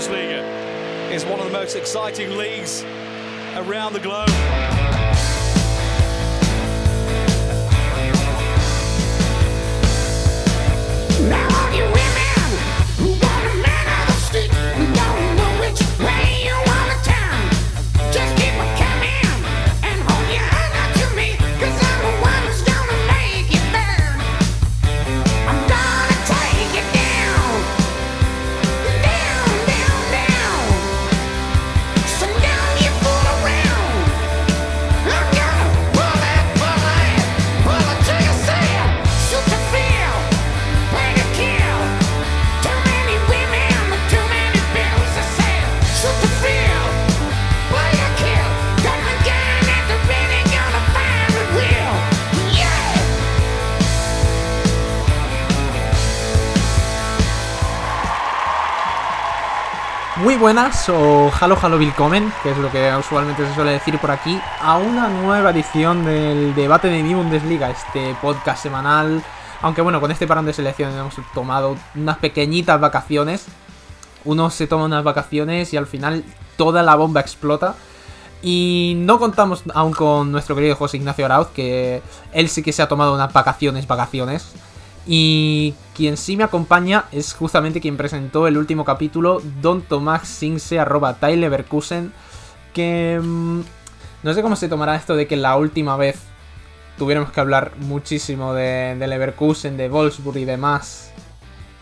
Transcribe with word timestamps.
Bundesliga 0.00 1.12
is 1.12 1.26
one 1.26 1.40
of 1.40 1.44
the 1.44 1.52
most 1.52 1.76
exciting 1.76 2.34
leagues 2.38 2.82
around 3.54 3.92
the 3.92 4.00
globe. 4.00 4.79
Buenas 60.40 60.88
o 60.88 61.30
halo 61.38 61.58
halo 61.60 61.76
willkommen, 61.76 62.32
que 62.42 62.52
es 62.52 62.56
lo 62.56 62.70
que 62.70 62.90
usualmente 62.96 63.46
se 63.46 63.54
suele 63.54 63.72
decir 63.72 63.98
por 63.98 64.10
aquí, 64.10 64.40
a 64.62 64.78
una 64.78 65.06
nueva 65.08 65.50
edición 65.50 66.02
del 66.06 66.54
debate 66.54 66.88
de 66.88 67.02
mi 67.02 67.12
Bundesliga, 67.12 67.68
este 67.68 68.16
podcast 68.22 68.62
semanal. 68.62 69.22
Aunque 69.60 69.82
bueno, 69.82 70.00
con 70.00 70.10
este 70.10 70.26
parón 70.26 70.46
de 70.46 70.54
selección 70.54 70.96
hemos 70.96 71.14
tomado 71.34 71.76
unas 71.94 72.16
pequeñitas 72.16 72.80
vacaciones. 72.80 73.48
Uno 74.24 74.48
se 74.48 74.66
toma 74.66 74.86
unas 74.86 75.04
vacaciones 75.04 75.74
y 75.74 75.76
al 75.76 75.86
final 75.86 76.24
toda 76.56 76.82
la 76.82 76.94
bomba 76.94 77.20
explota. 77.20 77.74
Y 78.40 78.94
no 78.96 79.18
contamos 79.18 79.62
aún 79.74 79.92
con 79.92 80.32
nuestro 80.32 80.54
querido 80.54 80.74
José 80.74 80.96
Ignacio 80.96 81.26
Arauz, 81.26 81.48
que 81.48 82.02
él 82.32 82.48
sí 82.48 82.62
que 82.62 82.72
se 82.72 82.80
ha 82.80 82.88
tomado 82.88 83.12
unas 83.14 83.30
vacaciones, 83.34 83.86
vacaciones. 83.86 84.54
Y 85.06 85.74
quien 85.94 86.16
sí 86.16 86.36
me 86.36 86.44
acompaña 86.44 87.06
es 87.10 87.32
justamente 87.32 87.80
quien 87.80 87.96
presentó 87.96 88.46
el 88.46 88.58
último 88.58 88.84
capítulo, 88.84 89.42
Don 89.60 89.82
Tomás 89.82 90.28
Sinse, 90.28 90.78
arroba 90.78 91.14
Tyler 91.14 91.64
que 92.74 93.20
mm, 93.20 93.60
no 94.22 94.34
sé 94.34 94.42
cómo 94.42 94.56
se 94.56 94.68
tomará 94.68 94.94
esto 94.96 95.16
de 95.16 95.26
que 95.26 95.36
la 95.36 95.56
última 95.56 95.96
vez 95.96 96.20
tuviéramos 96.98 97.32
que 97.32 97.40
hablar 97.40 97.72
muchísimo 97.78 98.52
de, 98.52 98.94
Leverkusen, 98.98 99.76
de 99.76 99.88
Wolfsburg 99.88 100.36
y 100.36 100.44
demás. 100.44 101.12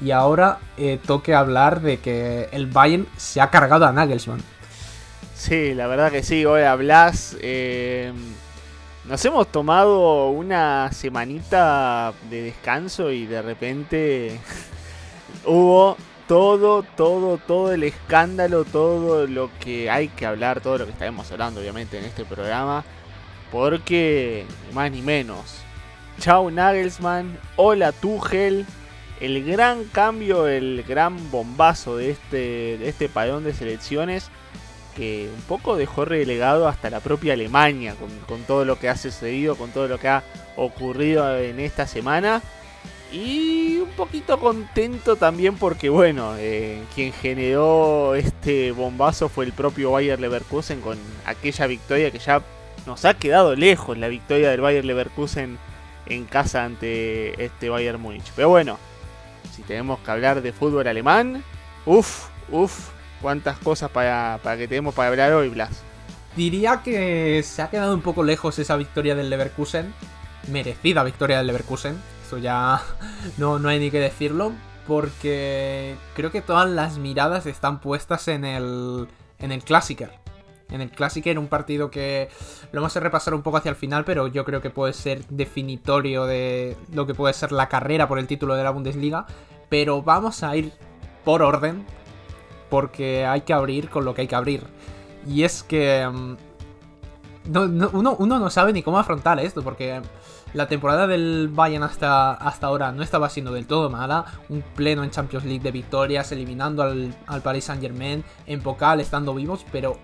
Y 0.02 0.12
ahora 0.12 0.60
eh, 0.76 1.00
toque 1.04 1.34
hablar 1.34 1.80
de 1.80 1.98
que 1.98 2.48
el 2.52 2.68
Bayern 2.68 3.08
se 3.16 3.40
ha 3.40 3.50
cargado 3.50 3.84
a 3.84 3.92
Nagelsmann. 3.92 4.40
Sí, 5.34 5.74
la 5.74 5.88
verdad 5.88 6.12
que 6.12 6.22
sí, 6.22 6.44
hoy 6.44 6.62
hablas. 6.62 7.36
Eh, 7.40 8.12
nos 9.08 9.24
hemos 9.24 9.50
tomado 9.50 10.28
una 10.28 10.92
semanita 10.92 12.12
de 12.28 12.42
descanso 12.42 13.10
y 13.10 13.24
de 13.24 13.40
repente 13.40 14.38
hubo 15.46 15.96
todo, 16.26 16.82
todo, 16.82 17.38
todo 17.38 17.72
el 17.72 17.84
escándalo, 17.84 18.66
todo 18.66 19.26
lo 19.26 19.50
que 19.60 19.90
hay 19.90 20.08
que 20.08 20.26
hablar, 20.26 20.60
todo 20.60 20.76
lo 20.76 20.84
que 20.84 20.92
estaremos 20.92 21.32
hablando 21.32 21.60
obviamente 21.60 21.98
en 21.98 22.04
este 22.04 22.26
programa. 22.26 22.84
Porque, 23.50 24.44
más 24.74 24.90
ni 24.90 25.00
menos, 25.00 25.62
chao 26.20 26.50
Nagelsmann, 26.50 27.38
hola 27.56 27.92
Tuchel, 27.92 28.66
el 29.20 29.42
gran 29.42 29.84
cambio, 29.84 30.46
el 30.46 30.84
gran 30.86 31.30
bombazo 31.30 31.96
de 31.96 32.10
este, 32.10 32.76
de 32.76 32.88
este 32.90 33.08
padrón 33.08 33.42
de 33.44 33.54
selecciones 33.54 34.30
un 35.00 35.42
poco 35.42 35.76
dejó 35.76 36.04
relegado 36.04 36.68
hasta 36.68 36.90
la 36.90 37.00
propia 37.00 37.34
Alemania 37.34 37.94
con, 38.26 38.42
todo 38.42 38.64
lo 38.64 38.78
que 38.78 38.88
ha 38.88 38.96
sucedido, 38.96 39.56
con 39.56 39.70
todo 39.70 39.88
lo 39.88 39.98
que 39.98 40.08
ha 40.08 40.22
ocurrido 40.56 41.38
en 41.38 41.60
esta 41.60 41.86
semana. 41.86 42.42
Y 43.10 43.78
un 43.78 43.90
poquito 43.90 44.38
contento 44.38 45.16
también 45.16 45.56
porque, 45.56 45.88
bueno, 45.88 46.34
eh, 46.36 46.82
quien 46.94 47.12
generó 47.12 48.14
este 48.14 48.72
bombazo 48.72 49.28
fue 49.30 49.46
el 49.46 49.52
propio 49.52 49.92
Bayer 49.92 50.20
Leverkusen 50.20 50.80
con 50.82 50.98
aquella 51.24 51.66
victoria 51.66 52.10
que 52.10 52.18
ya 52.18 52.42
nos 52.86 53.04
ha 53.06 53.14
quedado 53.14 53.54
lejos, 53.54 53.96
la 53.96 54.08
victoria 54.08 54.50
del 54.50 54.60
Bayer 54.60 54.84
Leverkusen 54.84 55.58
en 56.06 56.24
casa 56.24 56.64
ante 56.64 57.42
este 57.42 57.68
Bayern 57.70 58.00
Múnich. 58.00 58.30
Pero 58.36 58.50
bueno, 58.50 58.78
si 59.54 59.62
tenemos 59.62 59.98
que 60.00 60.10
hablar 60.10 60.42
de 60.42 60.52
fútbol 60.52 60.86
alemán, 60.86 61.42
uff, 61.86 62.28
uff, 62.50 62.90
cuántas 63.20 63.58
cosas 63.58 63.90
para, 63.90 64.40
que 64.56 64.68
tenemos 64.68 64.94
para 64.94 65.08
hablar 65.08 65.32
hoy, 65.32 65.48
Blas. 65.48 65.82
Diría 66.36 66.82
que 66.84 67.42
se 67.42 67.62
ha 67.62 67.70
quedado 67.70 67.94
un 67.94 68.02
poco 68.02 68.22
lejos 68.22 68.58
esa 68.58 68.76
victoria 68.76 69.14
del 69.14 69.30
Leverkusen. 69.30 69.92
Merecida 70.50 71.02
victoria 71.02 71.38
del 71.38 71.48
Leverkusen. 71.48 72.00
Eso 72.26 72.38
ya 72.38 72.80
no, 73.38 73.58
no 73.58 73.68
hay 73.68 73.80
ni 73.80 73.90
que 73.90 74.00
decirlo. 74.00 74.52
Porque 74.86 75.96
creo 76.14 76.30
que 76.30 76.40
todas 76.40 76.68
las 76.68 76.98
miradas 76.98 77.44
están 77.46 77.80
puestas 77.80 78.28
en 78.28 78.44
el, 78.44 79.08
en 79.38 79.52
el 79.52 79.62
Classicer. 79.62 80.10
En 80.70 80.80
el 80.80 80.90
Classicer, 80.90 81.38
un 81.38 81.48
partido 81.48 81.90
que 81.90 82.28
lo 82.72 82.80
vamos 82.80 82.96
a 82.96 83.00
repasar 83.00 83.34
un 83.34 83.42
poco 83.42 83.56
hacia 83.56 83.70
el 83.70 83.76
final, 83.76 84.04
pero 84.04 84.28
yo 84.28 84.44
creo 84.44 84.60
que 84.60 84.70
puede 84.70 84.92
ser 84.92 85.26
definitorio 85.28 86.26
de 86.26 86.76
lo 86.92 87.06
que 87.06 87.14
puede 87.14 87.34
ser 87.34 87.52
la 87.52 87.68
carrera 87.68 88.06
por 88.06 88.18
el 88.18 88.26
título 88.26 88.54
de 88.54 88.64
la 88.64 88.70
Bundesliga. 88.70 89.26
Pero 89.68 90.02
vamos 90.02 90.42
a 90.42 90.56
ir 90.56 90.72
por 91.24 91.42
orden, 91.42 91.84
porque 92.68 93.26
hay 93.26 93.42
que 93.42 93.52
abrir 93.52 93.88
con 93.88 94.04
lo 94.04 94.14
que 94.14 94.22
hay 94.22 94.28
que 94.28 94.34
abrir. 94.34 94.62
Y 95.26 95.44
es 95.44 95.62
que... 95.62 96.08
Mm, 96.08 96.36
uno, 97.50 98.38
no 98.38 98.50
sabe 98.50 98.74
ni 98.74 98.82
cómo 98.82 98.98
afrontar 98.98 99.40
esto, 99.40 99.62
porque 99.62 100.02
la 100.52 100.68
temporada 100.68 101.06
del 101.06 101.48
Bayern 101.50 101.82
hasta, 101.82 102.32
hasta 102.32 102.66
ahora 102.66 102.92
no 102.92 103.02
estaba 103.02 103.30
siendo 103.30 103.52
del 103.52 103.66
todo 103.66 103.88
mala. 103.88 104.26
Un 104.50 104.62
pleno 104.74 105.02
en 105.02 105.10
Champions 105.10 105.46
League 105.46 105.62
de 105.62 105.70
victorias, 105.70 106.30
eliminando 106.30 106.82
al, 106.82 107.14
al 107.26 107.40
Paris 107.40 107.64
Saint 107.64 107.80
Germain, 107.80 108.22
en 108.46 108.60
Pokal 108.60 109.00
estando 109.00 109.34
vivos, 109.34 109.64
pero 109.72 109.96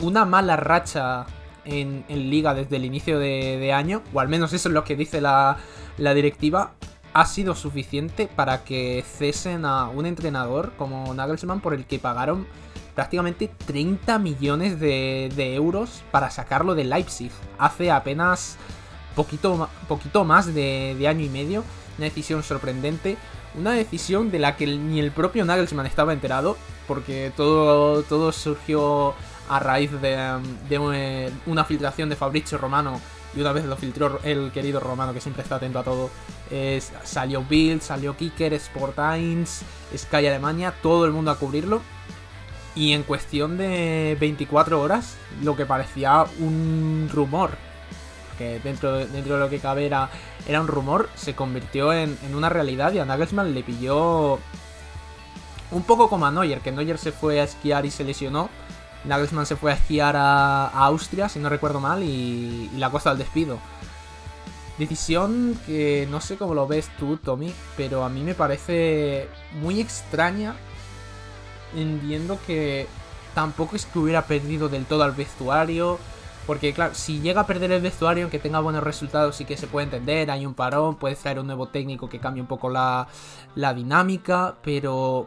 una 0.00 0.24
mala 0.24 0.56
racha 0.56 1.26
en, 1.64 2.04
Liga 2.08 2.54
desde 2.54 2.76
el 2.76 2.84
inicio 2.84 3.18
de, 3.18 3.72
año, 3.72 4.02
o 4.12 4.20
al 4.20 4.28
menos 4.28 4.52
eso 4.52 4.68
es 4.68 4.74
lo 4.74 4.84
que 4.84 4.96
dice 4.96 5.20
la, 5.20 5.56
la 5.98 6.14
directiva, 6.14 6.72
ha 7.14 7.26
sido 7.26 7.54
suficiente 7.54 8.26
para 8.26 8.64
que 8.64 9.04
cesen 9.06 9.64
a 9.64 9.88
un 9.88 10.04
entrenador 10.04 10.72
como 10.76 11.14
Nagelsmann 11.14 11.60
por 11.60 11.72
el 11.72 11.86
que 11.86 12.00
pagaron 12.00 12.46
prácticamente 12.96 13.50
30 13.66 14.18
millones 14.18 14.80
de, 14.80 15.54
euros 15.54 16.02
para 16.10 16.30
sacarlo 16.30 16.74
de 16.74 16.84
Leipzig 16.84 17.30
hace 17.58 17.90
apenas 17.90 18.56
poquito, 19.14 19.68
poquito 19.88 20.24
más 20.24 20.52
de, 20.52 21.06
año 21.08 21.24
y 21.24 21.28
medio. 21.28 21.64
Una 21.98 22.06
decisión 22.06 22.42
sorprendente, 22.42 23.16
una 23.56 23.70
decisión 23.70 24.32
de 24.32 24.40
la 24.40 24.56
que 24.56 24.66
ni 24.66 24.98
el 24.98 25.12
propio 25.12 25.44
Nagelsmann 25.44 25.86
estaba 25.86 26.12
enterado, 26.12 26.56
porque 26.88 27.32
todo, 27.36 28.02
todo 28.02 28.32
surgió 28.32 29.14
a 29.48 29.60
raíz 29.60 29.92
de, 30.00 30.16
de 30.68 31.30
una 31.46 31.64
filtración 31.64 32.08
de 32.08 32.16
Fabrizio 32.16 32.58
Romano 32.58 33.00
y 33.36 33.40
una 33.40 33.52
vez 33.52 33.64
lo 33.64 33.76
filtró 33.76 34.20
el 34.22 34.52
querido 34.52 34.80
Romano, 34.80 35.12
que 35.12 35.20
siempre 35.20 35.42
está 35.42 35.56
atento 35.56 35.78
a 35.78 35.84
todo, 35.84 36.10
salió 37.02 37.44
Bild, 37.44 37.80
salió 37.82 38.16
Kicker, 38.16 38.54
Sport 38.54 38.98
Sky 39.96 40.26
Alemania, 40.26 40.74
todo 40.82 41.04
el 41.04 41.12
mundo 41.12 41.30
a 41.30 41.38
cubrirlo. 41.38 41.82
Y 42.76 42.92
en 42.92 43.04
cuestión 43.04 43.56
de 43.56 44.16
24 44.18 44.80
horas, 44.80 45.16
lo 45.42 45.56
que 45.56 45.64
parecía 45.64 46.24
un 46.40 47.08
rumor, 47.12 47.50
que 48.36 48.58
dentro, 48.58 49.06
dentro 49.06 49.34
de 49.34 49.40
lo 49.40 49.48
que 49.48 49.60
cabe 49.60 49.86
era, 49.86 50.10
un 50.48 50.66
rumor, 50.66 51.08
se 51.14 51.34
convirtió 51.34 51.92
en, 51.92 52.18
una 52.34 52.48
realidad 52.48 52.92
y 52.92 52.98
a 52.98 53.04
Nagelsmann 53.04 53.54
le 53.54 53.62
pilló 53.62 54.40
un 55.70 55.82
poco 55.84 56.08
como 56.08 56.26
a 56.26 56.32
Neuer, 56.32 56.60
que 56.60 56.72
Neuer 56.72 56.98
se 56.98 57.12
fue 57.12 57.40
a 57.40 57.44
esquiar 57.44 57.86
y 57.86 57.90
se 57.90 58.04
lesionó 58.04 58.50
Nagelsmann 59.04 59.46
se 59.46 59.56
fue 59.56 59.72
a 59.72 59.74
esquiar 59.74 60.16
a, 60.16 60.66
Austria, 60.68 61.28
si 61.28 61.38
no 61.38 61.48
recuerdo 61.48 61.80
mal, 61.80 62.02
y, 62.02 62.70
la 62.76 62.90
costa 62.90 63.10
del 63.10 63.18
despido. 63.18 63.58
Decisión 64.78 65.58
que 65.66 66.08
no 66.10 66.20
sé 66.20 66.36
cómo 66.36 66.54
lo 66.54 66.66
ves 66.66 66.90
tú, 66.98 67.16
Tommy, 67.16 67.54
pero 67.76 68.04
a 68.04 68.08
mí 68.08 68.22
me 68.22 68.34
parece 68.34 69.28
muy 69.52 69.80
extraña, 69.80 70.56
viendo 71.74 72.38
que 72.46 72.86
tampoco 73.34 73.76
es 73.76 73.86
que 73.86 73.98
hubiera 73.98 74.26
perdido 74.26 74.68
del 74.68 74.84
todo 74.84 75.04
al 75.04 75.12
vestuario. 75.12 75.98
Porque 76.46 76.74
claro, 76.74 76.94
si 76.94 77.20
llega 77.20 77.42
a 77.42 77.46
perder 77.46 77.72
el 77.72 77.80
vestuario, 77.80 78.24
aunque 78.24 78.38
tenga 78.38 78.60
buenos 78.60 78.82
resultados, 78.82 79.36
sí 79.36 79.46
que 79.46 79.56
se 79.56 79.66
puede 79.66 79.84
entender, 79.84 80.30
hay 80.30 80.44
un 80.44 80.52
parón, 80.52 80.96
puede 80.96 81.16
traer 81.16 81.38
un 81.38 81.46
nuevo 81.46 81.68
técnico 81.68 82.10
que 82.10 82.18
cambie 82.18 82.42
un 82.42 82.48
poco 82.48 82.68
la 82.68 83.06
dinámica, 83.54 84.54
pero 84.62 85.26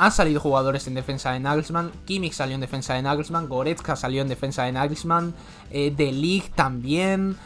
han 0.00 0.12
salido 0.12 0.40
jugadores 0.40 0.86
en 0.86 0.94
defensa 0.94 1.32
de 1.32 1.40
Nagelsmann. 1.40 1.92
Kimmich 2.06 2.32
salió 2.32 2.54
en 2.54 2.62
defensa 2.62 2.94
de 2.94 3.02
Nagelsmann. 3.02 3.50
Goretzka 3.50 3.96
salió 3.96 4.22
en 4.22 4.28
defensa 4.28 4.64
de 4.64 4.72
Nagelsmann. 4.72 5.34
Eh, 5.70 5.92
de 5.94 6.10
Ligt 6.10 6.54
también. 6.54 7.36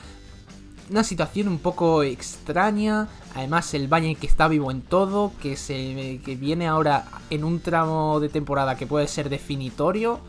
Una 0.88 1.02
situación 1.02 1.48
un 1.48 1.58
poco 1.58 2.04
extraña. 2.04 3.08
Además, 3.34 3.74
el 3.74 3.88
Bayern 3.88 4.14
que 4.14 4.28
está 4.28 4.46
vivo 4.46 4.70
en 4.70 4.82
todo. 4.82 5.32
Que, 5.42 5.56
se, 5.56 6.20
que 6.24 6.36
viene 6.36 6.68
ahora 6.68 7.06
en 7.28 7.42
un 7.42 7.58
tramo 7.58 8.20
de 8.20 8.28
temporada 8.28 8.76
que 8.76 8.86
puede 8.86 9.08
ser 9.08 9.30
definitorio. 9.30 10.20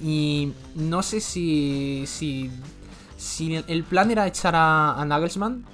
Y 0.00 0.52
no 0.76 1.02
sé 1.02 1.20
si. 1.20 2.04
Si, 2.06 2.48
si 3.16 3.56
el 3.56 3.82
plan 3.82 4.08
era 4.12 4.28
echar 4.28 4.54
a, 4.54 5.00
a 5.00 5.04
Nagelsmann. 5.04 5.64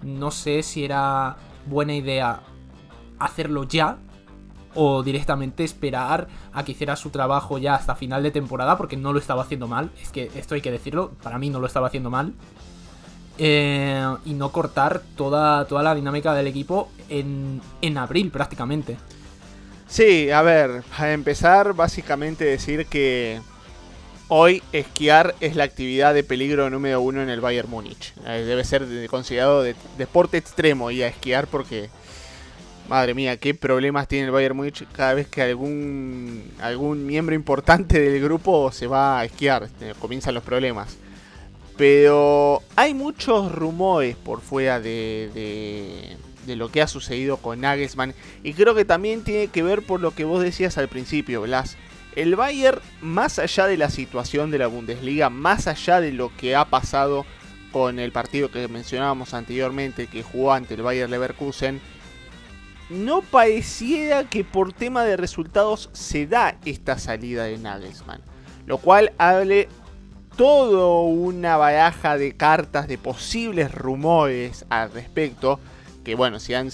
No 0.00 0.30
sé 0.30 0.62
si 0.62 0.82
era 0.82 1.36
buena 1.66 1.94
idea 1.94 2.40
hacerlo 3.18 3.64
ya 3.64 3.98
o 4.74 5.02
directamente 5.02 5.64
esperar 5.64 6.28
a 6.52 6.64
que 6.64 6.72
hiciera 6.72 6.96
su 6.96 7.10
trabajo 7.10 7.58
ya 7.58 7.74
hasta 7.74 7.94
final 7.94 8.22
de 8.22 8.30
temporada 8.30 8.76
porque 8.76 8.96
no 8.96 9.12
lo 9.12 9.18
estaba 9.18 9.42
haciendo 9.42 9.68
mal. 9.68 9.90
Es 10.02 10.10
que 10.10 10.30
esto 10.34 10.54
hay 10.54 10.60
que 10.60 10.70
decirlo, 10.70 11.12
para 11.22 11.38
mí 11.38 11.50
no 11.50 11.60
lo 11.60 11.66
estaba 11.66 11.86
haciendo 11.86 12.10
mal. 12.10 12.32
Eh, 13.40 14.04
y 14.24 14.34
no 14.34 14.50
cortar 14.50 15.00
toda, 15.16 15.64
toda 15.66 15.84
la 15.84 15.94
dinámica 15.94 16.34
del 16.34 16.48
equipo 16.48 16.90
en, 17.08 17.60
en 17.80 17.96
abril 17.96 18.30
prácticamente. 18.32 18.96
Sí, 19.86 20.30
a 20.30 20.42
ver, 20.42 20.82
a 20.98 21.12
empezar 21.12 21.72
básicamente 21.72 22.44
decir 22.44 22.86
que 22.86 23.40
hoy 24.28 24.62
esquiar 24.72 25.34
es 25.40 25.56
la 25.56 25.64
actividad 25.64 26.14
de 26.14 26.22
peligro 26.22 26.68
número 26.70 27.00
uno 27.00 27.22
en 27.22 27.30
el 27.30 27.40
Bayern 27.40 27.70
Múnich. 27.70 28.12
Eh, 28.26 28.44
debe 28.46 28.64
ser 28.64 28.86
considerado 29.08 29.62
de, 29.62 29.74
deporte 29.96 30.36
extremo 30.36 30.90
y 30.90 31.02
a 31.02 31.08
esquiar 31.08 31.46
porque 31.46 31.88
Madre 32.88 33.12
mía, 33.12 33.36
qué 33.36 33.52
problemas 33.52 34.08
tiene 34.08 34.26
el 34.26 34.30
Bayern 34.30 34.56
Múnich 34.56 34.86
cada 34.92 35.12
vez 35.12 35.28
que 35.28 35.42
algún, 35.42 36.42
algún 36.58 37.04
miembro 37.04 37.34
importante 37.34 38.00
del 38.00 38.22
grupo 38.22 38.72
se 38.72 38.86
va 38.86 39.20
a 39.20 39.26
esquiar. 39.26 39.68
Eh, 39.82 39.92
comienzan 39.98 40.34
los 40.34 40.42
problemas. 40.42 40.96
Pero 41.76 42.62
hay 42.76 42.94
muchos 42.94 43.52
rumores 43.52 44.16
por 44.16 44.40
fuera 44.40 44.80
de, 44.80 46.16
de, 46.46 46.56
lo 46.56 46.70
que 46.72 46.80
ha 46.80 46.88
sucedido 46.88 47.36
con 47.36 47.60
Nagelsmann. 47.60 48.14
Y 48.42 48.54
creo 48.54 48.74
que 48.74 48.86
también 48.86 49.22
tiene 49.22 49.48
que 49.48 49.62
ver 49.62 49.82
por 49.82 50.00
lo 50.00 50.12
que 50.12 50.24
vos 50.24 50.42
decías 50.42 50.78
al 50.78 50.88
principio, 50.88 51.42
Blas. 51.42 51.76
El 52.16 52.36
Bayern, 52.36 52.80
más 53.02 53.38
allá 53.38 53.66
de 53.66 53.76
la 53.76 53.90
situación 53.90 54.50
de 54.50 54.58
la 54.58 54.66
Bundesliga, 54.66 55.28
más 55.28 55.66
allá 55.66 56.00
de 56.00 56.10
lo 56.12 56.34
que 56.34 56.56
ha 56.56 56.64
pasado 56.64 57.26
con 57.70 57.98
el 57.98 58.12
partido 58.12 58.50
que 58.50 58.66
mencionábamos 58.66 59.34
anteriormente, 59.34 60.06
que 60.06 60.22
jugó 60.22 60.54
ante 60.54 60.74
el 60.74 60.82
Bayern 60.82 61.10
Leverkusen, 61.10 61.80
no 62.90 63.22
pareciera 63.22 64.24
que 64.24 64.44
por 64.44 64.72
tema 64.72 65.04
de 65.04 65.16
resultados 65.16 65.90
se 65.92 66.26
da 66.26 66.56
esta 66.64 66.98
salida 66.98 67.44
de 67.44 67.58
Nagelsmann. 67.58 68.22
Lo 68.66 68.78
cual 68.78 69.12
hable 69.18 69.68
toda 70.36 71.02
una 71.02 71.56
baraja 71.56 72.16
de 72.16 72.36
cartas 72.36 72.88
de 72.88 72.96
posibles 72.96 73.72
rumores 73.72 74.64
al 74.70 74.92
respecto. 74.92 75.58
Que 76.04 76.14
bueno, 76.14 76.38
si 76.38 76.54
han, 76.54 76.70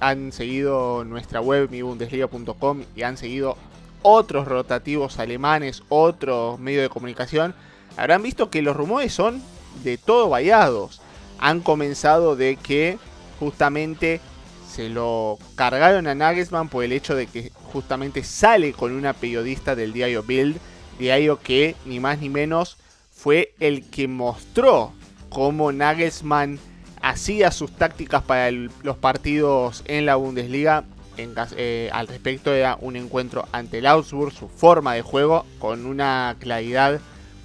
han 0.00 0.32
seguido 0.32 1.04
nuestra 1.04 1.40
web 1.40 1.70
mibundesliga.com 1.70 2.82
y 2.94 3.02
han 3.02 3.16
seguido 3.16 3.56
otros 4.02 4.46
rotativos 4.46 5.18
alemanes, 5.18 5.82
otros 5.88 6.60
medios 6.60 6.82
de 6.82 6.88
comunicación, 6.90 7.54
habrán 7.96 8.22
visto 8.22 8.50
que 8.50 8.62
los 8.62 8.76
rumores 8.76 9.12
son 9.12 9.42
de 9.82 9.98
todo 9.98 10.28
vallados. 10.28 11.00
Han 11.38 11.60
comenzado 11.60 12.36
de 12.36 12.56
que 12.56 12.98
justamente 13.40 14.20
se 14.68 14.88
lo 14.88 15.38
cargaron 15.54 16.06
a 16.06 16.14
Nagelsmann 16.14 16.68
por 16.68 16.84
el 16.84 16.92
hecho 16.92 17.14
de 17.14 17.26
que 17.26 17.50
justamente 17.72 18.24
sale 18.24 18.72
con 18.72 18.92
una 18.92 19.12
periodista 19.12 19.74
del 19.74 19.92
diario 19.92 20.22
Bild, 20.22 20.58
diario 20.98 21.40
que 21.40 21.76
ni 21.84 22.00
más 22.00 22.18
ni 22.18 22.28
menos 22.28 22.76
fue 23.10 23.54
el 23.60 23.88
que 23.88 24.08
mostró 24.08 24.92
cómo 25.30 25.72
Nagelsmann 25.72 26.58
hacía 27.00 27.50
sus 27.50 27.72
tácticas 27.72 28.22
para 28.22 28.50
los 28.50 28.96
partidos 28.96 29.82
en 29.86 30.06
la 30.06 30.16
Bundesliga. 30.16 30.84
Eh, 31.18 31.88
al 31.92 32.08
respecto 32.08 32.52
era 32.52 32.76
un 32.80 32.96
encuentro 32.96 33.48
ante 33.52 33.78
el 33.78 33.86
Augsburg, 33.86 34.32
su 34.32 34.48
forma 34.48 34.94
de 34.94 35.02
juego 35.02 35.46
con 35.58 35.86
una 35.86 36.36
claridad 36.38 37.00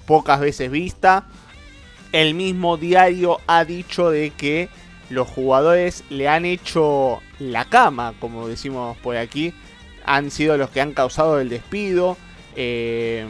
pocas 0.06 0.42
veces 0.42 0.70
vista. 0.70 1.26
El 2.12 2.34
mismo 2.34 2.76
diario 2.76 3.40
ha 3.48 3.64
dicho 3.64 4.10
de 4.10 4.32
que 4.32 4.68
los 5.12 5.28
jugadores 5.28 6.04
le 6.10 6.28
han 6.28 6.46
hecho 6.46 7.22
la 7.40 7.66
cama, 7.66 8.14
como 8.20 8.48
decimos 8.48 8.98
por 8.98 9.18
aquí. 9.18 9.54
Han 10.06 10.32
sido 10.32 10.58
los 10.58 10.70
que 10.70 10.82
han 10.82 10.94
causado 10.94 11.40
el 11.40 11.50
despido. 11.50 12.18
Eh, 12.56 13.26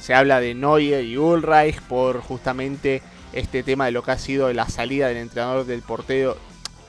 se 0.00 0.14
habla 0.14 0.40
de 0.40 0.54
Neuer 0.54 1.04
y 1.04 1.16
Ulreich 1.16 1.80
por 1.82 2.20
justamente 2.20 3.02
este 3.32 3.62
tema 3.62 3.86
de 3.86 3.92
lo 3.92 4.02
que 4.02 4.10
ha 4.10 4.18
sido 4.18 4.52
la 4.52 4.68
salida 4.68 5.08
del 5.08 5.18
entrenador 5.18 5.66
del 5.66 5.82
portero. 5.82 6.36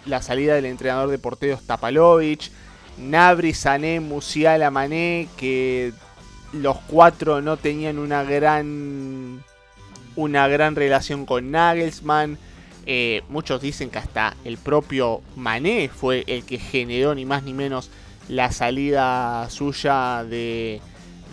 La 0.06 0.22
salida 0.22 0.56
del 0.56 0.66
entrenador 0.66 1.10
de 1.10 1.19
porteros 1.19 1.64
Tapalovic. 1.64 2.50
Nabri, 2.98 3.54
Sané, 3.54 4.00
Musiala, 4.00 4.72
Mané. 4.72 5.28
Que 5.38 5.94
los 6.54 6.78
cuatro 6.88 7.42
no 7.42 7.58
tenían 7.58 8.00
una 8.00 8.24
gran. 8.24 9.44
Una 10.16 10.48
gran 10.48 10.76
relación 10.76 11.26
con 11.26 11.52
Nagelsmann. 11.52 12.38
Eh, 12.85 13.21
muchos 13.30 13.62
dicen 13.62 13.89
que 13.89 14.00
hasta 14.00 14.35
el 14.44 14.57
propio 14.57 15.21
Mané 15.35 15.89
fue 15.89 16.24
el 16.27 16.44
que 16.44 16.57
generó 16.57 17.15
ni 17.15 17.25
más 17.25 17.44
ni 17.44 17.53
menos 17.53 17.89
la 18.27 18.51
salida 18.51 19.50
suya 19.50 20.24
de, 20.24 20.81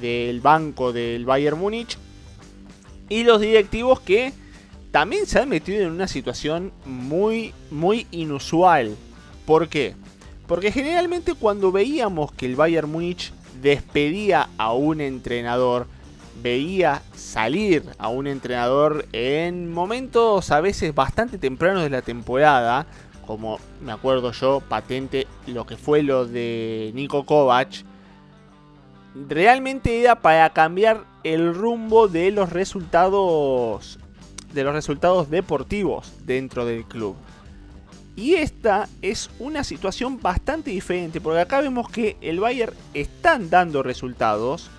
del 0.00 0.40
banco 0.40 0.92
del 0.92 1.24
Bayern 1.24 1.58
Múnich. 1.58 1.98
Y 3.08 3.24
los 3.24 3.40
directivos 3.40 4.00
que 4.00 4.32
también 4.90 5.26
se 5.26 5.38
han 5.38 5.48
metido 5.48 5.82
en 5.82 5.90
una 5.90 6.08
situación 6.08 6.72
muy, 6.84 7.52
muy 7.70 8.06
inusual. 8.10 8.96
¿Por 9.44 9.68
qué? 9.68 9.94
Porque 10.46 10.72
generalmente 10.72 11.34
cuando 11.34 11.72
veíamos 11.72 12.32
que 12.32 12.46
el 12.46 12.56
Bayern 12.56 12.90
Múnich 12.90 13.32
despedía 13.62 14.48
a 14.58 14.72
un 14.72 15.00
entrenador, 15.00 15.86
veía 16.42 17.02
salir 17.14 17.84
a 17.98 18.08
un 18.08 18.26
entrenador 18.26 19.06
en 19.12 19.70
momentos 19.72 20.50
a 20.50 20.60
veces 20.60 20.94
bastante 20.94 21.38
tempranos 21.38 21.82
de 21.82 21.90
la 21.90 22.02
temporada, 22.02 22.86
como 23.26 23.58
me 23.82 23.92
acuerdo 23.92 24.32
yo, 24.32 24.60
patente 24.60 25.26
lo 25.46 25.66
que 25.66 25.76
fue 25.76 26.02
lo 26.02 26.26
de 26.26 26.90
Nico 26.94 27.24
Kovac, 27.24 27.84
realmente 29.28 30.00
era 30.00 30.20
para 30.20 30.50
cambiar 30.50 31.04
el 31.24 31.54
rumbo 31.54 32.08
de 32.08 32.30
los 32.30 32.50
resultados 32.50 33.98
de 34.52 34.64
los 34.64 34.74
resultados 34.74 35.30
deportivos 35.30 36.12
dentro 36.24 36.66
del 36.66 36.84
club. 36.84 37.14
Y 38.16 38.34
esta 38.34 38.88
es 39.00 39.30
una 39.38 39.64
situación 39.64 40.20
bastante 40.20 40.70
diferente, 40.70 41.20
porque 41.20 41.40
acá 41.40 41.60
vemos 41.60 41.88
que 41.88 42.16
el 42.20 42.40
Bayern 42.40 42.74
están 42.92 43.48
dando 43.48 43.82
resultados, 43.82 44.70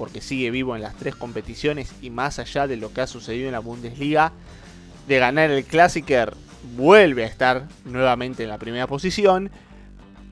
porque 0.00 0.22
sigue 0.22 0.50
vivo 0.50 0.74
en 0.74 0.80
las 0.80 0.96
tres 0.96 1.14
competiciones 1.14 1.92
y 2.00 2.08
más 2.08 2.38
allá 2.38 2.66
de 2.66 2.78
lo 2.78 2.90
que 2.90 3.02
ha 3.02 3.06
sucedido 3.06 3.48
en 3.48 3.52
la 3.52 3.58
Bundesliga, 3.58 4.32
de 5.06 5.18
ganar 5.18 5.50
el 5.50 5.62
Klassiker 5.62 6.32
vuelve 6.74 7.24
a 7.24 7.26
estar 7.26 7.68
nuevamente 7.84 8.44
en 8.44 8.48
la 8.48 8.56
primera 8.56 8.86
posición, 8.86 9.50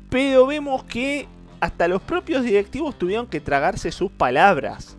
pero 0.09 0.47
vemos 0.47 0.85
que 0.85 1.29
hasta 1.61 1.87
los 1.87 2.01
propios 2.01 2.45
directivos 2.45 2.97
tuvieron 2.99 3.27
que 3.27 3.43
tragarse 3.43 3.93
sus 3.93 4.11
palabras. 4.11 4.97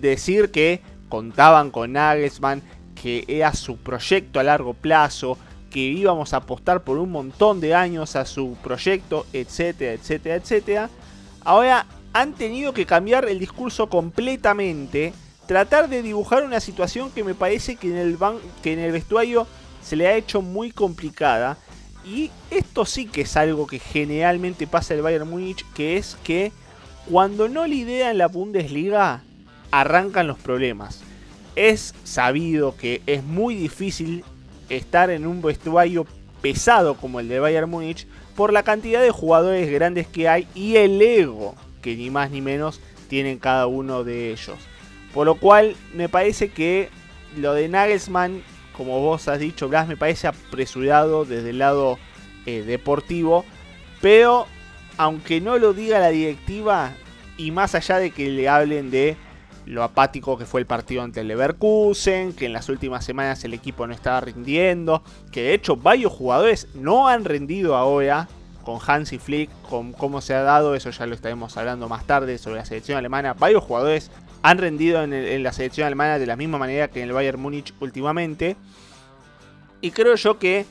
Decir 0.00 0.52
que 0.52 0.80
contaban 1.08 1.72
con 1.72 1.94
Nagelsmann, 1.94 2.62
que 2.94 3.24
era 3.26 3.52
su 3.52 3.78
proyecto 3.78 4.38
a 4.38 4.44
largo 4.44 4.74
plazo, 4.74 5.36
que 5.72 5.80
íbamos 5.80 6.34
a 6.34 6.36
apostar 6.36 6.84
por 6.84 6.98
un 6.98 7.10
montón 7.10 7.60
de 7.60 7.74
años 7.74 8.14
a 8.14 8.26
su 8.26 8.56
proyecto, 8.62 9.26
etcétera, 9.32 9.94
etcétera, 9.94 10.36
etcétera. 10.36 10.90
Ahora 11.44 11.84
han 12.12 12.34
tenido 12.34 12.72
que 12.72 12.86
cambiar 12.86 13.28
el 13.28 13.38
discurso 13.38 13.88
completamente, 13.88 15.12
tratar 15.46 15.88
de 15.88 16.02
dibujar 16.02 16.44
una 16.44 16.60
situación 16.60 17.10
que 17.10 17.24
me 17.24 17.34
parece 17.34 17.76
que 17.76 17.88
en 17.88 17.96
el, 17.96 18.18
que 18.62 18.72
en 18.72 18.78
el 18.78 18.92
vestuario 18.92 19.46
se 19.82 19.96
le 19.96 20.06
ha 20.08 20.16
hecho 20.16 20.42
muy 20.42 20.70
complicada. 20.70 21.56
Y 22.04 22.30
esto 22.50 22.84
sí 22.84 23.06
que 23.06 23.22
es 23.22 23.36
algo 23.36 23.66
que 23.66 23.78
generalmente 23.78 24.66
pasa 24.66 24.94
el 24.94 25.02
Bayern 25.02 25.28
Múnich, 25.28 25.64
que 25.74 25.96
es 25.96 26.16
que 26.24 26.52
cuando 27.08 27.48
no 27.48 27.66
lideran 27.66 28.18
la 28.18 28.28
Bundesliga, 28.28 29.22
arrancan 29.70 30.26
los 30.26 30.38
problemas. 30.38 31.00
Es 31.56 31.94
sabido 32.04 32.76
que 32.76 33.02
es 33.06 33.22
muy 33.24 33.54
difícil 33.54 34.24
estar 34.68 35.10
en 35.10 35.26
un 35.26 35.42
vestuario 35.42 36.06
pesado 36.40 36.96
como 36.96 37.20
el 37.20 37.28
de 37.28 37.40
Bayern 37.40 37.70
Múnich 37.70 38.06
por 38.34 38.52
la 38.52 38.62
cantidad 38.62 39.00
de 39.00 39.10
jugadores 39.10 39.70
grandes 39.70 40.06
que 40.06 40.28
hay 40.28 40.48
y 40.54 40.76
el 40.76 41.00
ego 41.00 41.54
que 41.82 41.96
ni 41.96 42.08
más 42.08 42.30
ni 42.30 42.40
menos 42.40 42.80
tienen 43.08 43.38
cada 43.38 43.66
uno 43.66 44.04
de 44.04 44.30
ellos. 44.30 44.56
Por 45.12 45.26
lo 45.26 45.34
cual 45.34 45.76
me 45.94 46.08
parece 46.08 46.48
que 46.48 46.88
lo 47.36 47.52
de 47.52 47.68
Nagelsmann, 47.68 48.42
como 48.74 49.00
vos 49.00 49.28
has 49.28 49.38
dicho, 49.38 49.68
Blas, 49.68 49.86
me 49.86 49.98
parece 49.98 50.28
apresurado 50.28 51.26
desde 51.26 51.50
el 51.50 51.58
lado 51.58 51.98
eh, 52.46 52.62
deportivo. 52.62 53.44
Pero 54.00 54.46
aunque 54.96 55.40
no 55.40 55.58
lo 55.58 55.74
diga 55.74 55.98
la 55.98 56.08
directiva, 56.08 56.94
y 57.36 57.50
más 57.50 57.74
allá 57.74 57.98
de 57.98 58.10
que 58.10 58.28
le 58.28 58.48
hablen 58.48 58.90
de 58.90 59.16
lo 59.66 59.82
apático 59.82 60.36
que 60.36 60.44
fue 60.44 60.60
el 60.60 60.66
partido 60.66 61.02
ante 61.02 61.20
el 61.20 61.28
Leverkusen, 61.28 62.32
que 62.32 62.46
en 62.46 62.52
las 62.52 62.68
últimas 62.68 63.04
semanas 63.04 63.44
el 63.44 63.54
equipo 63.54 63.86
no 63.86 63.94
estaba 63.94 64.20
rindiendo, 64.20 65.02
que 65.30 65.42
de 65.42 65.54
hecho 65.54 65.76
varios 65.76 66.12
jugadores 66.12 66.68
no 66.74 67.08
han 67.08 67.24
rendido 67.24 67.76
ahora 67.76 68.28
con 68.62 68.78
Hansi 68.84 69.18
Flick, 69.18 69.50
con 69.68 69.92
cómo 69.92 70.20
se 70.20 70.34
ha 70.34 70.42
dado, 70.42 70.74
eso 70.74 70.90
ya 70.90 71.06
lo 71.06 71.14
estaremos 71.14 71.56
hablando 71.56 71.88
más 71.88 72.06
tarde 72.06 72.38
sobre 72.38 72.56
la 72.56 72.64
selección 72.64 72.98
alemana, 72.98 73.34
varios 73.34 73.62
jugadores 73.64 74.10
han 74.42 74.58
rendido 74.58 75.02
en, 75.02 75.42
la 75.42 75.52
selección 75.52 75.86
alemana 75.86 76.18
de 76.18 76.26
la 76.26 76.36
misma 76.36 76.58
manera 76.58 76.88
que 76.88 77.00
en 77.00 77.08
el 77.08 77.14
Bayern 77.14 77.40
Múnich 77.40 77.72
últimamente. 77.80 78.56
Y 79.80 79.92
creo 79.92 80.16
yo 80.16 80.38
que 80.38 80.66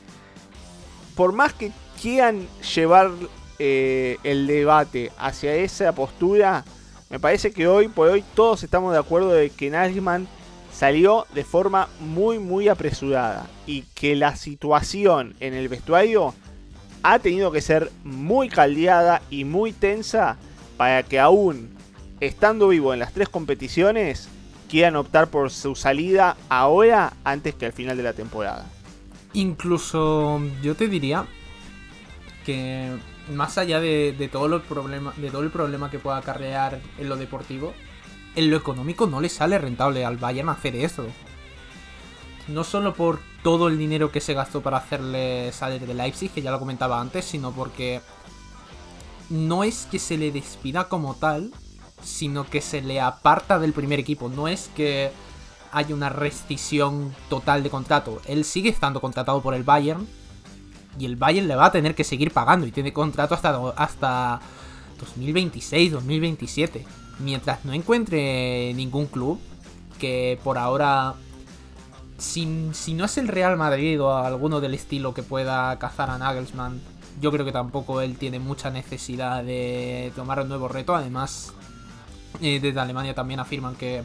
por 1.14 1.32
más 1.32 1.52
que 1.54 1.72
quieran 2.00 2.46
llevar 2.74 3.10
eh, 3.58 4.18
el 4.24 4.46
debate 4.46 5.10
hacia 5.18 5.54
esa 5.54 5.92
postura, 5.94 6.64
me 7.10 7.18
parece 7.18 7.52
que 7.52 7.66
hoy 7.66 7.88
por 7.88 8.08
hoy 8.08 8.24
todos 8.34 8.62
estamos 8.62 8.92
de 8.92 8.98
acuerdo 8.98 9.32
de 9.32 9.50
que 9.50 9.70
Nagelsmann 9.70 10.28
salió 10.72 11.26
de 11.34 11.44
forma 11.44 11.88
muy 12.00 12.38
muy 12.38 12.68
apresurada 12.68 13.46
y 13.66 13.82
que 13.94 14.16
la 14.16 14.36
situación 14.36 15.34
en 15.40 15.52
el 15.52 15.68
vestuario 15.68 16.34
ha 17.02 17.18
tenido 17.18 17.52
que 17.52 17.60
ser 17.60 17.90
muy 18.04 18.48
caldeada 18.48 19.22
y 19.30 19.44
muy 19.44 19.72
tensa 19.72 20.36
para 20.76 21.02
que 21.02 21.18
aún 21.18 21.70
estando 22.20 22.68
vivo 22.68 22.92
en 22.92 23.00
las 23.00 23.12
tres 23.12 23.28
competiciones 23.28 24.28
quieran 24.68 24.96
optar 24.96 25.28
por 25.28 25.50
su 25.50 25.74
salida 25.74 26.36
ahora 26.48 27.12
antes 27.24 27.54
que 27.54 27.66
al 27.66 27.72
final 27.72 27.96
de 27.96 28.02
la 28.04 28.12
temporada. 28.12 28.66
Incluso 29.34 30.40
yo 30.62 30.74
te 30.74 30.88
diría 30.88 31.26
que 32.46 32.90
más 33.30 33.58
allá 33.58 33.80
de, 33.80 34.28
todo 34.30 34.48
los 34.48 34.62
de 35.16 35.30
todo 35.30 35.42
el 35.42 35.50
problema 35.50 35.90
que 35.90 35.98
pueda 35.98 36.18
acarrear 36.18 36.80
en 36.98 37.08
lo 37.08 37.16
deportivo, 37.16 37.74
en 38.34 38.50
lo 38.50 38.56
económico 38.56 39.06
no 39.06 39.20
le 39.20 39.28
sale 39.28 39.58
rentable 39.58 40.04
al 40.04 40.16
Bayern 40.16 40.48
hacer 40.48 40.76
eso. 40.76 41.06
No 42.48 42.64
solo 42.64 42.94
por 42.94 43.20
todo 43.42 43.68
el 43.68 43.78
dinero 43.78 44.12
que 44.12 44.20
se 44.20 44.34
gastó 44.34 44.62
para 44.62 44.78
hacerle 44.78 45.52
salir 45.52 45.86
de 45.86 45.94
Leipzig, 45.94 46.30
que 46.30 46.42
ya 46.42 46.50
lo 46.50 46.58
comentaba 46.58 47.00
antes, 47.00 47.24
sino 47.24 47.52
porque 47.52 48.00
no 49.30 49.64
es 49.64 49.86
que 49.90 49.98
se 49.98 50.16
le 50.16 50.30
despida 50.30 50.88
como 50.88 51.14
tal, 51.14 51.52
sino 52.02 52.44
que 52.44 52.60
se 52.60 52.82
le 52.82 53.00
aparta 53.00 53.58
del 53.58 53.72
primer 53.72 53.98
equipo. 53.98 54.28
No 54.28 54.48
es 54.48 54.70
que 54.74 55.10
haya 55.72 55.94
una 55.94 56.08
rescisión 56.08 57.14
total 57.28 57.62
de 57.62 57.70
contrato. 57.70 58.20
Él 58.26 58.44
sigue 58.44 58.68
estando 58.68 59.00
contratado 59.00 59.40
por 59.42 59.54
el 59.54 59.62
Bayern, 59.62 60.06
y 60.98 61.06
el 61.06 61.16
Bayern 61.16 61.48
le 61.48 61.56
va 61.56 61.66
a 61.66 61.72
tener 61.72 61.94
que 61.94 62.04
seguir 62.04 62.32
pagando 62.32 62.66
y 62.66 62.72
tiene 62.72 62.92
contrato 62.92 63.34
hasta, 63.34 63.56
hasta 63.76 64.40
2026, 65.00 65.92
2027. 65.92 66.84
Mientras 67.20 67.64
no 67.64 67.72
encuentre 67.72 68.72
ningún 68.74 69.06
club 69.06 69.40
que 69.98 70.38
por 70.44 70.58
ahora, 70.58 71.14
si, 72.22 72.70
si 72.72 72.94
no 72.94 73.04
es 73.04 73.18
el 73.18 73.26
Real 73.26 73.56
Madrid 73.56 74.00
o 74.00 74.16
alguno 74.16 74.60
del 74.60 74.74
estilo 74.74 75.12
que 75.12 75.24
pueda 75.24 75.76
cazar 75.78 76.08
a 76.08 76.18
Nagelsmann, 76.18 76.80
yo 77.20 77.32
creo 77.32 77.44
que 77.44 77.50
tampoco 77.52 78.00
él 78.00 78.16
tiene 78.16 78.38
mucha 78.38 78.70
necesidad 78.70 79.42
de 79.42 80.12
tomar 80.14 80.40
un 80.40 80.48
nuevo 80.48 80.68
reto. 80.68 80.94
Además, 80.94 81.52
eh, 82.40 82.60
desde 82.62 82.78
Alemania 82.78 83.12
también 83.12 83.40
afirman 83.40 83.74
que, 83.74 84.02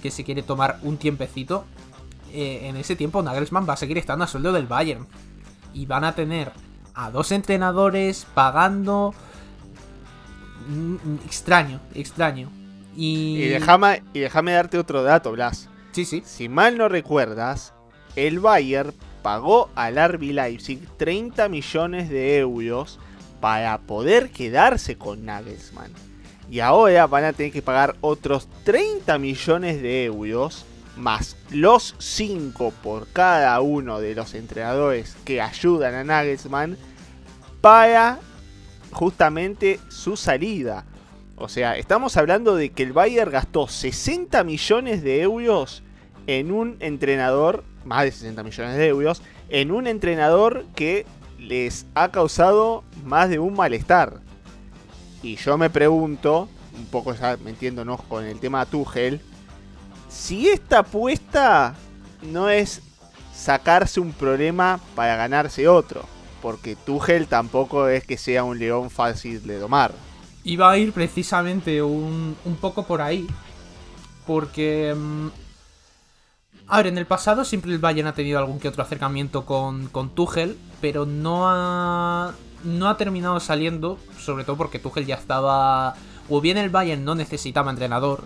que 0.00 0.12
se 0.12 0.22
quiere 0.22 0.42
tomar 0.42 0.78
un 0.82 0.96
tiempecito. 0.96 1.64
Eh, 2.32 2.68
en 2.68 2.76
ese 2.76 2.94
tiempo 2.94 3.20
Nagelsmann 3.20 3.68
va 3.68 3.72
a 3.72 3.76
seguir 3.76 3.98
estando 3.98 4.24
a 4.24 4.28
sueldo 4.28 4.52
del 4.52 4.68
Bayern 4.68 5.08
y 5.74 5.86
van 5.86 6.04
a 6.04 6.14
tener 6.14 6.52
a 6.94 7.10
dos 7.10 7.32
entrenadores 7.32 8.28
pagando. 8.32 9.12
Mm, 10.68 11.16
extraño, 11.26 11.80
extraño. 11.94 12.48
Y, 12.96 13.42
y 13.42 13.48
déjame 13.48 14.04
y 14.12 14.20
déjame 14.20 14.52
darte 14.52 14.78
otro 14.78 15.02
dato, 15.02 15.32
Blas. 15.32 15.68
Si 15.92 16.48
mal 16.48 16.78
no 16.78 16.88
recuerdas, 16.88 17.74
el 18.14 18.38
Bayern 18.38 18.94
pagó 19.22 19.70
al 19.74 19.96
RB 19.96 20.32
Leipzig 20.32 20.80
30 20.96 21.48
millones 21.48 22.08
de 22.08 22.38
euros 22.38 22.98
para 23.40 23.78
poder 23.78 24.30
quedarse 24.30 24.96
con 24.96 25.24
Nagelsmann. 25.24 25.92
Y 26.50 26.60
ahora 26.60 27.06
van 27.06 27.24
a 27.24 27.32
tener 27.32 27.52
que 27.52 27.62
pagar 27.62 27.96
otros 28.00 28.48
30 28.64 29.18
millones 29.18 29.82
de 29.82 30.04
euros 30.04 30.64
más 30.96 31.36
los 31.50 31.94
5 31.98 32.72
por 32.82 33.08
cada 33.08 33.60
uno 33.60 34.00
de 34.00 34.14
los 34.14 34.34
entrenadores 34.34 35.16
que 35.24 35.40
ayudan 35.40 35.94
a 35.94 36.04
Nagelsmann 36.04 36.76
para 37.60 38.18
justamente 38.92 39.80
su 39.88 40.16
salida. 40.16 40.84
O 41.40 41.48
sea, 41.48 41.78
estamos 41.78 42.18
hablando 42.18 42.54
de 42.54 42.68
que 42.70 42.82
el 42.82 42.92
Bayern 42.92 43.30
gastó 43.30 43.66
60 43.66 44.44
millones 44.44 45.02
de 45.02 45.22
euros 45.22 45.82
en 46.26 46.52
un 46.52 46.76
entrenador, 46.80 47.64
más 47.86 48.04
de 48.04 48.12
60 48.12 48.42
millones 48.42 48.76
de 48.76 48.86
euros, 48.86 49.22
en 49.48 49.72
un 49.72 49.86
entrenador 49.86 50.66
que 50.74 51.06
les 51.38 51.86
ha 51.94 52.10
causado 52.10 52.84
más 53.04 53.30
de 53.30 53.38
un 53.38 53.54
malestar. 53.54 54.20
Y 55.22 55.36
yo 55.36 55.56
me 55.56 55.70
pregunto, 55.70 56.46
un 56.76 56.84
poco 56.86 57.14
ya 57.14 57.38
metiéndonos 57.42 58.02
con 58.02 58.26
el 58.26 58.38
tema 58.38 58.66
Tuchel, 58.66 59.22
si 60.10 60.46
esta 60.46 60.80
apuesta 60.80 61.74
no 62.20 62.50
es 62.50 62.82
sacarse 63.34 63.98
un 63.98 64.12
problema 64.12 64.78
para 64.94 65.16
ganarse 65.16 65.66
otro, 65.68 66.04
porque 66.42 66.76
Tuchel 66.76 67.28
tampoco 67.28 67.88
es 67.88 68.04
que 68.04 68.18
sea 68.18 68.44
un 68.44 68.58
león 68.58 68.90
fácil 68.90 69.46
de 69.46 69.58
domar. 69.58 69.94
Iba 70.44 70.70
a 70.70 70.78
ir 70.78 70.92
precisamente 70.92 71.82
un, 71.82 72.36
poco 72.60 72.86
por 72.86 73.02
ahí, 73.02 73.26
porque... 74.26 74.94
Mm, 74.96 75.28
a 76.68 76.76
ver, 76.76 76.86
en 76.86 76.98
el 76.98 77.06
pasado 77.06 77.44
siempre 77.44 77.72
el 77.72 77.78
Bayern 77.78 78.06
ha 78.06 78.14
tenido 78.14 78.38
algún 78.38 78.60
que 78.60 78.68
otro 78.68 78.82
acercamiento 78.84 79.44
con, 79.44 79.88
con 79.88 80.10
Tuchel, 80.10 80.56
pero 80.80 81.04
no 81.04 81.48
ha, 81.48 82.32
no 82.62 82.88
ha 82.88 82.96
terminado 82.96 83.40
saliendo, 83.40 83.98
sobre 84.18 84.44
todo 84.44 84.56
porque 84.56 84.78
Tuchel 84.78 85.06
ya 85.06 85.16
estaba... 85.16 85.94
O 86.28 86.40
bien 86.40 86.58
el 86.58 86.70
Bayern 86.70 87.04
no 87.04 87.16
necesitaba 87.16 87.72
entrenador, 87.72 88.22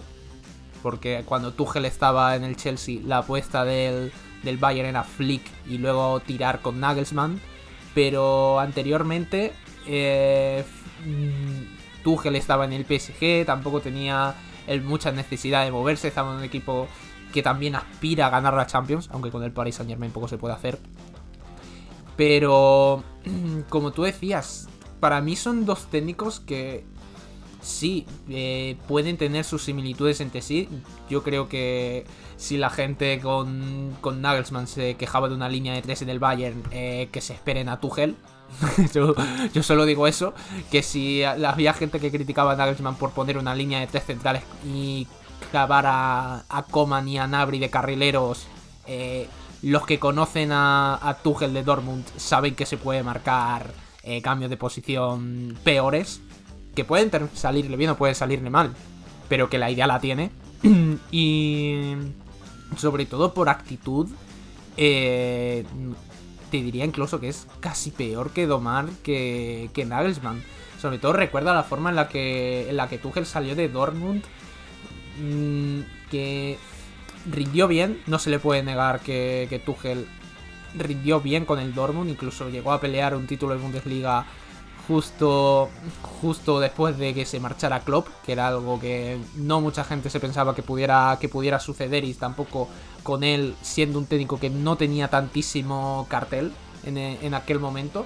porque 0.83 1.23
cuando 1.25 1.54
Tuchel 1.54 1.87
estaba 1.87 2.37
en 2.37 2.44
el 2.44 2.56
Chelsea, 2.56 3.00
la 3.02 3.18
apuesta 3.18 3.64
del, 3.64 4.12
del 4.42 4.59
Bayern 4.59 4.90
era 4.90 5.02
Flick 5.02 5.42
y 5.66 5.78
luego 5.78 6.21
tirar 6.21 6.61
con 6.61 6.78
Nagelsmann. 6.78 7.40
Pero 7.94 8.61
anteriormente, 8.61 9.54
eh, 9.87 10.64
mm, 11.06 11.74
Tuchel 12.04 12.37
estaba 12.37 12.64
en 12.64 12.73
el 12.73 12.84
PSG, 12.84 13.44
tampoco 13.44 13.80
tenía 13.80 14.37
mucha 14.84 15.11
necesidad 15.11 15.64
de 15.64 15.73
moverse, 15.73 16.06
estaba 16.06 16.30
en 16.32 16.38
un 16.38 16.44
equipo 16.44 16.87
que 17.32 17.42
también 17.42 17.75
aspira 17.75 18.28
a 18.28 18.30
ganar 18.30 18.54
la 18.54 18.66
Champions, 18.66 19.08
aunque 19.12 19.32
con 19.32 19.42
el 19.42 19.50
Paris 19.50 19.75
Saint 19.75 19.90
Germain 19.90 20.12
poco 20.12 20.28
se 20.28 20.38
puede 20.38 20.54
hacer. 20.54 20.78
Pero, 22.16 23.02
como 23.68 23.92
tú 23.92 24.04
decías, 24.04 24.68
para 25.00 25.20
mí 25.20 25.34
son 25.34 25.66
dos 25.66 25.87
técnicos 25.90 26.38
que 26.38 26.84
sí, 27.61 28.06
eh, 28.28 28.76
pueden 28.87 29.16
tener 29.16 29.44
sus 29.44 29.64
similitudes 29.64 30.20
entre 30.20 30.42
sí. 30.42 30.68
Yo 31.11 31.25
creo 31.25 31.49
que 31.49 32.04
si 32.37 32.56
la 32.56 32.70
gente 32.70 33.18
con, 33.20 33.96
con 34.00 34.23
Nagelsmann 34.23 34.68
se 34.68 34.94
quejaba 34.94 35.28
de 35.28 35.34
una 35.34 35.49
línea 35.49 35.75
de 35.75 35.82
tres 35.82 36.02
en 36.02 36.11
el 36.11 36.20
Bayern, 36.20 36.62
eh, 36.70 37.08
que 37.11 37.20
se 37.20 37.32
esperen 37.32 37.68
a 37.68 37.80
Tuchel. 37.80 38.14
yo, 38.94 39.62
solo 39.62 39.84
digo 39.84 40.06
eso, 40.06 40.34
que 40.70 40.82
si 40.82 41.23
había 41.23 41.73
gente 41.75 42.00
que 42.00 42.11
criticaba 42.11 42.52
a 42.52 42.56
Nagelsmann 42.56 42.96
por 42.96 43.11
poner 43.11 43.38
una 43.38 43.54
línea 43.54 43.80
de 43.80 43.87
tres 43.87 44.04
centrales 44.04 44.42
y 44.64 45.06
clavar 45.50 45.87
a, 45.87 46.44
a 46.49 46.62
Coman 46.64 47.08
y 47.08 47.18
a 47.18 47.26
Nabri 47.26 47.58
de 47.58 47.70
carrileros, 47.70 48.46
eh, 48.87 49.28
los 49.62 49.87
que 49.87 49.99
conocen 49.99 50.52
a, 50.52 50.99
a 51.02 51.14
Tuchel 51.18 51.54
de 51.54 51.62
Dortmund 51.62 52.04
saben 52.16 52.54
que 52.54 52.66
se 52.66 52.76
puede 52.76 53.02
marcar 53.02 53.73
cambios 54.23 54.50
de 54.50 54.58
posición 54.58 55.56
peores 55.64 56.20
que 56.75 56.84
pueden 56.84 57.11
salirle 57.34 57.76
bien 57.76 57.90
o 57.90 57.96
pueden 57.96 58.14
salirle 58.14 58.50
mal, 58.50 58.75
pero 59.28 59.49
que 59.49 59.58
la 59.58 59.70
idea 59.70 59.87
la 59.87 60.00
tiene. 60.00 60.30
y 61.11 61.94
sobre 62.76 63.06
todo 63.06 63.34
por 63.34 63.49
actitud, 63.49 64.08
eh, 64.76 65.64
te 66.54 66.62
diría 66.62 66.84
incluso 66.84 67.18
que 67.18 67.28
es 67.28 67.49
casi 67.58 67.90
peor 67.90 68.30
que 68.30 68.46
Domar 68.46 68.87
que, 69.02 69.70
que 69.75 69.84
Nagelsmann. 69.84 70.40
Sobre 70.80 70.99
todo 70.99 71.12
recuerda 71.12 71.52
la 71.52 71.64
forma 71.64 71.90
en 71.90 71.96
la 71.96 72.06
que, 72.06 72.70
en 72.70 72.76
la 72.76 72.88
que 72.88 72.96
Tuchel 72.96 73.26
salió 73.26 73.56
de 73.56 73.68
Dortmund, 73.68 74.23
mm, 75.20 75.80
que 76.12 76.56
rindió 77.28 77.66
bien, 77.66 78.00
no 78.06 78.20
se 78.20 78.30
le 78.30 78.38
puede 78.38 78.62
negar 78.62 79.00
que, 79.00 79.49
que 79.50 79.58
Tuchel 79.58 80.06
rindió 80.76 81.20
bien 81.20 81.44
con 81.44 81.58
el 81.58 81.75
Dortmund, 81.75 82.08
incluso 82.08 82.49
llegó 82.49 82.70
a 82.70 82.80
pelear 82.80 83.16
un 83.16 83.26
título 83.26 83.54
de 83.54 83.61
Bundesliga 83.61 84.25
justo, 84.87 85.70
justo 86.20 86.61
después 86.61 86.96
de 86.99 87.14
que 87.14 87.25
se 87.25 87.40
marchara 87.40 87.80
Klopp, 87.80 88.06
que 88.25 88.30
era 88.30 88.46
algo 88.46 88.78
que 88.78 89.18
no 89.34 89.61
mucha 89.61 89.82
gente 89.82 90.08
se 90.08 90.20
pensaba 90.20 90.54
que 90.54 90.62
pudiera, 90.62 91.18
que 91.20 91.28
pudiera 91.28 91.58
suceder 91.58 92.04
y 92.04 92.14
tampoco 92.14 92.68
con 93.04 93.23
él 93.23 93.54
siendo 93.62 94.00
un 94.00 94.06
técnico 94.06 94.40
que 94.40 94.50
no 94.50 94.75
tenía 94.76 95.06
tantísimo 95.08 96.06
cartel 96.08 96.50
en, 96.84 96.99
en 96.99 97.34
aquel 97.34 97.61
momento. 97.61 98.04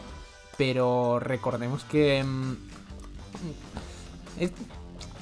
Pero 0.59 1.19
recordemos 1.21 1.85
que... 1.85 2.23
Mm, 2.23 2.57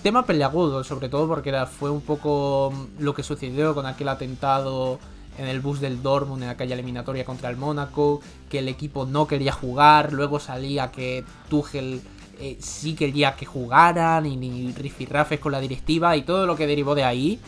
tema 0.02 0.25
peleagudo, 0.25 0.85
sobre 0.85 1.09
todo 1.09 1.26
porque 1.26 1.52
fue 1.66 1.90
un 1.90 2.00
poco 2.00 2.73
lo 2.99 3.14
que 3.14 3.23
sucedió 3.23 3.75
con 3.75 3.87
aquel 3.87 4.09
atentado 4.09 4.99
en 5.38 5.49
el 5.49 5.61
bus 5.61 5.80
del 5.80 6.02
Dortmund 6.02 6.45
en 6.45 6.49
aquella 6.49 6.75
eliminatoria 6.75 7.25
contra 7.25 7.50
el 7.50 7.56
Mónaco, 7.56 8.21
que 8.49 8.61
el 8.61 8.68
equipo 8.68 9.04
no 9.04 9.26
quería 9.26 9.52
jugar, 9.52 10.12
luego 10.12 10.38
salía 10.38 10.90
que 10.90 11.25
Tuchel 11.49 12.00
eh, 12.38 12.56
sí 12.61 12.95
quería 12.95 13.35
que 13.35 13.47
jugaran 13.47 14.26
y 14.26 14.37
ni 14.37 14.73
rifirrafes 14.73 15.40
con 15.40 15.52
la 15.52 15.61
directiva 15.61 16.16
y 16.16 16.23
todo 16.23 16.47
lo 16.47 16.56
que 16.56 16.66
derivó 16.66 16.95
de 16.95 17.04
ahí 17.04 17.40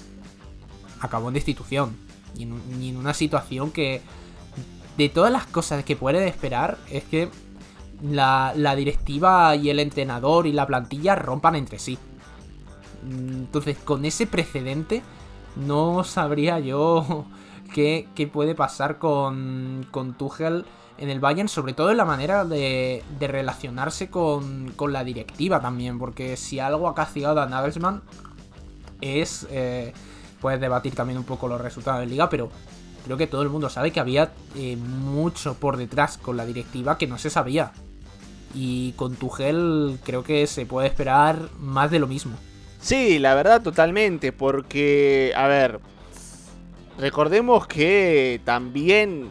acabó 1.00 1.28
en 1.28 1.34
destitución. 1.34 2.07
Y 2.36 2.44
en, 2.44 2.96
una 2.96 3.14
situación 3.14 3.70
que 3.70 4.02
de 4.96 5.08
todas 5.08 5.32
las 5.32 5.46
cosas 5.46 5.84
que 5.84 5.96
puede 5.96 6.26
esperar 6.28 6.78
es 6.90 7.04
que 7.04 7.28
la, 8.02 8.52
directiva 8.76 9.54
y 9.56 9.70
el 9.70 9.80
entrenador 9.80 10.46
y 10.46 10.52
la 10.52 10.66
plantilla 10.66 11.14
rompan 11.14 11.56
entre 11.56 11.78
sí. 11.78 11.98
Entonces, 13.08 13.76
con 13.78 14.04
ese 14.04 14.26
precedente, 14.26 15.02
no 15.56 16.04
sabría 16.04 16.58
yo 16.58 17.26
qué, 17.74 18.30
puede 18.32 18.54
pasar 18.54 18.98
con, 18.98 19.86
con 19.90 20.14
Tuchel 20.14 20.64
en 20.98 21.10
el 21.10 21.20
Bayern, 21.20 21.48
sobre 21.48 21.74
todo 21.74 21.92
en 21.92 21.96
la 21.96 22.04
manera 22.04 22.44
de, 22.44 23.04
de 23.20 23.28
relacionarse 23.28 24.10
con, 24.10 24.72
con, 24.72 24.92
la 24.92 25.04
directiva 25.04 25.60
también, 25.60 25.98
porque 25.98 26.36
si 26.36 26.58
algo 26.58 26.88
ha 26.88 26.94
castigado 26.94 27.40
a 27.40 27.46
Nagelsmann 27.46 28.02
es... 29.00 29.46
Eh, 29.50 29.92
puedes 30.40 30.60
debatir 30.60 30.94
también 30.94 31.18
un 31.18 31.24
poco 31.24 31.48
los 31.48 31.60
resultados 31.60 32.00
de 32.00 32.06
liga, 32.06 32.28
pero 32.28 32.50
creo 33.04 33.16
que 33.16 33.26
todo 33.26 33.42
el 33.42 33.48
mundo 33.48 33.68
sabe 33.70 33.90
que 33.90 34.00
había 34.00 34.32
eh, 34.56 34.76
mucho 34.76 35.54
por 35.54 35.76
detrás 35.76 36.18
con 36.18 36.36
la 36.36 36.46
directiva 36.46 36.98
que 36.98 37.06
no 37.06 37.18
se 37.18 37.30
sabía. 37.30 37.72
Y 38.54 38.92
con 38.92 39.16
Tuchel 39.16 39.98
creo 40.04 40.22
que 40.22 40.46
se 40.46 40.66
puede 40.66 40.88
esperar 40.88 41.48
más 41.58 41.90
de 41.90 41.98
lo 41.98 42.06
mismo. 42.06 42.36
Sí, 42.80 43.18
la 43.18 43.34
verdad 43.34 43.62
totalmente, 43.62 44.32
porque, 44.32 45.32
a 45.36 45.46
ver, 45.48 45.80
recordemos 46.98 47.66
que 47.66 48.40
también 48.44 49.30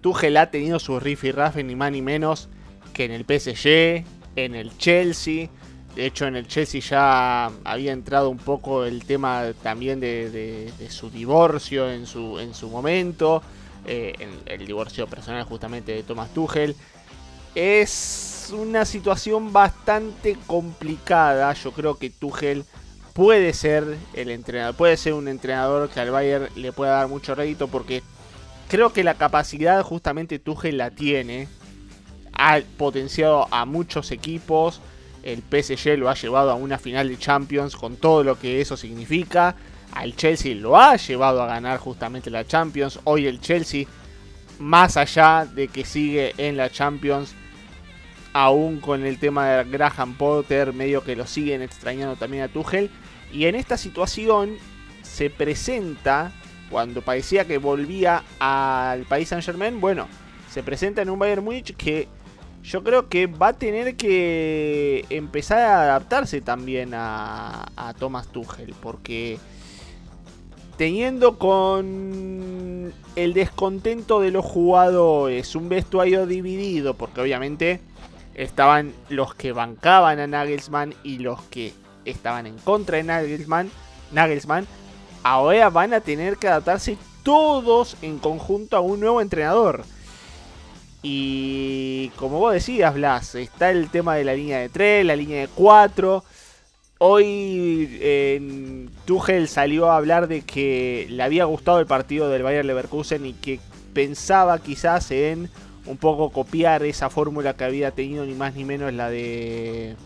Tuchel 0.00 0.36
ha 0.36 0.50
tenido 0.50 0.78
su 0.78 0.98
riff 0.98 1.24
y 1.24 1.32
raff 1.32 1.56
ni 1.56 1.76
más 1.76 1.92
ni 1.92 2.02
menos 2.02 2.48
que 2.92 3.04
en 3.04 3.12
el 3.12 3.24
PSG, 3.24 4.04
en 4.36 4.54
el 4.54 4.76
Chelsea. 4.78 5.48
De 5.94 6.06
hecho, 6.06 6.26
en 6.26 6.36
el 6.36 6.48
Chelsea 6.48 6.80
ya 6.80 7.50
había 7.64 7.92
entrado 7.92 8.30
un 8.30 8.38
poco 8.38 8.84
el 8.84 9.04
tema 9.04 9.52
también 9.62 10.00
de, 10.00 10.72
su 10.88 11.10
divorcio 11.10 11.90
en 11.90 12.06
su, 12.06 12.38
en 12.38 12.54
su 12.54 12.68
momento. 12.68 13.42
Eh, 13.84 14.14
el 14.46 14.64
divorcio 14.66 15.06
personal 15.08 15.42
justamente 15.44 15.92
de 15.92 16.02
Thomas 16.02 16.32
Tuchel. 16.32 16.76
Es 17.54 18.52
una 18.56 18.84
situación 18.84 19.52
bastante 19.52 20.38
complicada. 20.46 21.52
Yo 21.52 21.72
creo 21.72 21.96
que 21.96 22.08
Tuchel 22.08 22.64
puede 23.12 23.52
ser 23.52 23.98
el 24.14 24.30
entrenador, 24.30 24.74
puede 24.74 24.96
ser 24.96 25.12
un 25.12 25.28
entrenador 25.28 25.90
que 25.90 26.00
al 26.00 26.10
Bayern 26.10 26.48
le 26.56 26.72
pueda 26.72 26.92
dar 26.92 27.08
mucho 27.08 27.34
rédito 27.34 27.68
porque 27.68 28.02
creo 28.68 28.92
que 28.92 29.04
la 29.04 29.14
capacidad 29.14 29.82
justamente 29.82 30.38
Tuchel 30.38 30.78
la 30.78 30.90
tiene. 30.90 31.48
Ha 32.32 32.60
potenciado 32.78 33.46
a 33.50 33.66
muchos 33.66 34.10
equipos. 34.10 34.80
El 35.22 35.42
PSG 35.42 35.98
lo 35.98 36.10
ha 36.10 36.14
llevado 36.14 36.50
a 36.50 36.54
una 36.54 36.78
final 36.78 37.08
de 37.08 37.18
Champions 37.18 37.76
con 37.76 37.96
todo 37.96 38.24
lo 38.24 38.38
que 38.38 38.60
eso 38.60 38.76
significa. 38.76 39.54
Al 39.92 40.16
Chelsea 40.16 40.54
lo 40.54 40.76
ha 40.76 40.96
llevado 40.96 41.42
a 41.42 41.46
ganar 41.46 41.78
justamente 41.78 42.30
la 42.30 42.46
Champions. 42.46 42.98
Hoy 43.04 43.26
el 43.26 43.40
Chelsea, 43.40 43.86
más 44.58 44.96
allá 44.96 45.46
de 45.46 45.68
que 45.68 45.84
sigue 45.84 46.34
en 46.38 46.56
la 46.56 46.70
Champions, 46.70 47.34
aún 48.32 48.80
con 48.80 49.04
el 49.04 49.18
tema 49.18 49.48
de 49.48 49.64
Graham 49.70 50.14
Potter, 50.14 50.72
medio 50.72 51.04
que 51.04 51.16
lo 51.16 51.26
siguen 51.26 51.62
extrañando 51.62 52.16
también 52.16 52.44
a 52.44 52.48
Tuchel. 52.48 52.90
Y 53.32 53.46
en 53.46 53.54
esta 53.54 53.76
situación 53.76 54.56
se 55.02 55.30
presenta, 55.30 56.32
cuando 56.70 57.02
parecía 57.02 57.44
que 57.44 57.58
volvía 57.58 58.24
al 58.38 59.02
país 59.02 59.28
Saint 59.28 59.44
Germain, 59.44 59.80
bueno, 59.80 60.08
se 60.50 60.62
presenta 60.62 61.02
en 61.02 61.10
un 61.10 61.18
Bayern 61.18 61.44
Munich 61.44 61.76
que 61.76 62.08
yo 62.62 62.84
creo 62.84 63.08
que 63.08 63.26
va 63.26 63.48
a 63.48 63.52
tener 63.54 63.96
que 63.96 65.04
empezar 65.10 65.58
a 65.58 65.82
adaptarse 65.82 66.40
también 66.40 66.92
a, 66.94 67.94
Thomas 67.98 68.28
Tuchel, 68.28 68.74
porque 68.80 69.38
teniendo 70.76 71.38
con 71.38 72.92
el 73.16 73.34
descontento 73.34 74.20
de 74.20 74.30
los 74.30 74.44
jugadores, 74.44 75.54
un 75.56 75.68
vestuario 75.68 76.26
dividido, 76.26 76.94
porque 76.94 77.20
obviamente 77.20 77.80
estaban 78.34 78.92
los 79.08 79.34
que 79.34 79.52
bancaban 79.52 80.20
a 80.20 80.26
Nagelsmann 80.26 80.94
y 81.02 81.18
los 81.18 81.42
que 81.42 81.74
estaban 82.04 82.46
en 82.46 82.56
contra 82.58 82.96
de 82.96 83.02
Nagelsmann. 83.04 83.70
Nagelsmann 84.12 84.66
ahora 85.22 85.68
van 85.70 85.94
a 85.94 86.00
tener 86.00 86.36
que 86.36 86.48
adaptarse 86.48 86.96
todos 87.22 87.96
en 88.02 88.18
conjunto 88.18 88.76
a 88.76 88.80
un 88.80 89.00
nuevo 89.00 89.20
entrenador. 89.20 89.84
Y 91.02 92.10
como 92.16 92.38
vos 92.38 92.54
decías, 92.54 92.94
Blas, 92.94 93.34
está 93.34 93.70
el 93.70 93.90
tema 93.90 94.14
de 94.14 94.24
la 94.24 94.34
línea 94.34 94.60
de 94.60 94.68
3, 94.68 95.04
la 95.04 95.16
línea 95.16 95.40
de 95.40 95.48
4. 95.48 96.24
Hoy 96.98 97.98
en 98.00 98.88
Tuchel 99.04 99.48
salió 99.48 99.90
a 99.90 99.96
hablar 99.96 100.28
de 100.28 100.42
que 100.42 101.08
le 101.10 101.24
había 101.24 101.44
gustado 101.46 101.80
el 101.80 101.86
partido 101.86 102.28
del 102.28 102.44
Bayern 102.44 102.68
Leverkusen 102.68 103.26
y 103.26 103.32
que 103.32 103.58
pensaba 103.92 104.60
quizás 104.60 105.10
en 105.10 105.50
un 105.86 105.96
poco 105.96 106.30
copiar 106.30 106.84
esa 106.84 107.10
fórmula 107.10 107.54
que 107.54 107.64
había 107.64 107.90
tenido 107.90 108.24
ni 108.24 108.34
más 108.34 108.54
ni 108.54 108.64
menos 108.64 108.92
la 108.92 109.10
de 109.10 109.96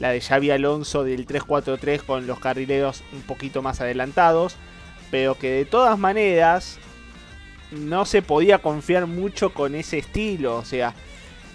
la 0.00 0.10
de 0.10 0.20
Xavi 0.20 0.50
Alonso 0.50 1.04
del 1.04 1.24
3-4-3 1.24 2.02
con 2.02 2.26
los 2.26 2.40
carrileros 2.40 3.04
un 3.12 3.22
poquito 3.22 3.62
más 3.62 3.80
adelantados, 3.80 4.56
pero 5.12 5.38
que 5.38 5.50
de 5.50 5.64
todas 5.64 5.96
maneras 5.98 6.78
no 7.74 8.04
se 8.04 8.22
podía 8.22 8.58
confiar 8.58 9.06
mucho 9.06 9.52
con 9.52 9.74
ese 9.74 9.98
estilo, 9.98 10.56
o 10.56 10.64
sea, 10.64 10.94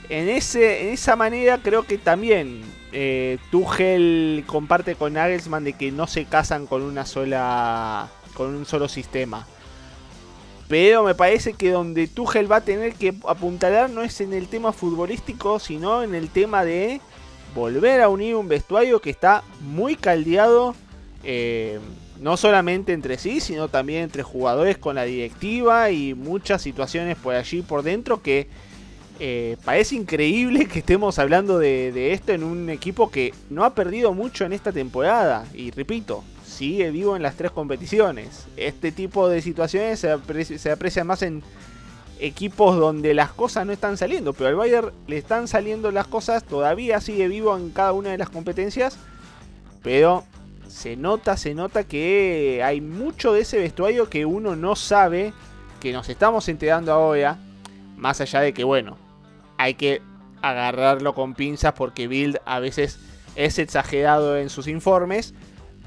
en, 0.09 0.29
ese, 0.29 0.83
en 0.83 0.93
esa 0.93 1.15
manera 1.15 1.59
creo 1.61 1.83
que 1.83 1.97
también 1.97 2.61
eh, 2.91 3.37
Tuchel 3.51 4.43
comparte 4.47 4.95
con 4.95 5.13
Nagelsmann 5.13 5.63
de 5.63 5.73
que 5.73 5.91
no 5.91 6.07
se 6.07 6.25
casan 6.25 6.65
con 6.65 6.81
una 6.81 7.05
sola 7.05 8.09
con 8.33 8.55
un 8.55 8.65
solo 8.65 8.87
sistema. 8.87 9.45
Pero 10.67 11.03
me 11.03 11.15
parece 11.15 11.53
que 11.53 11.71
donde 11.71 12.07
Tuchel 12.07 12.51
va 12.51 12.57
a 12.57 12.61
tener 12.61 12.93
que 12.93 13.13
apuntalar 13.27 13.89
no 13.89 14.03
es 14.03 14.21
en 14.21 14.33
el 14.33 14.47
tema 14.47 14.71
futbolístico, 14.71 15.59
sino 15.59 16.03
en 16.03 16.13
el 16.13 16.29
tema 16.29 16.63
de 16.63 17.01
volver 17.55 18.01
a 18.01 18.09
unir 18.09 18.35
un 18.35 18.47
vestuario 18.47 19.01
que 19.01 19.09
está 19.09 19.43
muy 19.61 19.95
caldeado. 19.95 20.75
Eh, 21.23 21.79
no 22.19 22.37
solamente 22.37 22.93
entre 22.93 23.17
sí, 23.17 23.39
sino 23.39 23.67
también 23.69 24.03
entre 24.03 24.23
jugadores 24.23 24.77
con 24.77 24.95
la 24.95 25.03
directiva 25.03 25.91
y 25.91 26.13
muchas 26.13 26.61
situaciones 26.61 27.17
por 27.17 27.35
allí 27.35 27.61
por 27.61 27.83
dentro 27.83 28.21
que 28.21 28.47
eh, 29.19 29.57
parece 29.65 29.95
increíble 29.95 30.67
que 30.67 30.79
estemos 30.79 31.19
hablando 31.19 31.59
de, 31.59 31.91
de, 31.91 32.13
esto 32.13 32.31
en 32.31 32.43
un 32.43 32.69
equipo 32.69 33.11
que 33.11 33.33
no 33.49 33.65
ha 33.65 33.75
perdido 33.75 34.13
mucho 34.13 34.45
en 34.45 34.53
esta 34.53 34.71
temporada. 34.71 35.45
Y 35.53 35.71
repito, 35.71 36.23
sigue 36.59 36.91
vivo 36.91 37.15
en 37.15 37.21
las 37.21 37.35
tres 37.35 37.51
competiciones. 37.51 38.47
Este 38.57 38.91
tipo 38.91 39.29
de 39.29 39.41
situaciones 39.41 39.99
se, 39.99 40.11
aprecia, 40.11 41.03
más 41.05 41.21
en 41.21 41.41
equipos 42.19 42.77
donde 42.77 43.13
las 43.13 43.31
cosas 43.31 43.65
no 43.65 43.71
están 43.71 43.95
saliendo, 43.95 44.33
pero 44.33 44.49
al 44.49 44.55
Bayern 44.55 44.91
le 45.07 45.17
están 45.17 45.47
saliendo 45.47 45.89
las 45.91 46.07
cosas, 46.07 46.43
todavía 46.43 46.99
sigue 46.99 47.29
vivo 47.29 47.55
en 47.55 47.69
cada 47.69 47.93
una 47.93 48.09
de 48.09 48.17
las 48.17 48.29
competencias, 48.29 48.97
pero 49.81 50.25
se 50.69 50.95
nota, 50.95 51.35
se 51.35 51.53
nota 51.55 51.83
que 51.83 52.61
hay 52.63 52.79
mucho 52.79 53.33
de 53.33 53.41
ese 53.41 53.57
vestuario 53.57 54.09
que 54.09 54.25
uno 54.25 54.55
no 54.55 54.75
sabe, 54.75 55.33
que 55.79 55.91
nos 55.91 56.09
estamos 56.09 56.47
enterando 56.47 56.93
ahora, 56.93 57.37
más 57.97 58.21
allá 58.21 58.41
de 58.41 58.53
que 58.53 58.63
bueno, 58.63 58.97
hay 59.57 59.73
que 59.73 60.01
agarrarlo 60.41 61.15
con 61.15 61.33
pinzas 61.33 61.73
porque 61.73 62.07
Bild 62.07 62.37
a 62.45 62.59
veces 62.59 62.99
es 63.35 63.59
exagerado 63.59 64.37
en 64.37 64.49
sus 64.49 64.67
informes, 64.67 65.33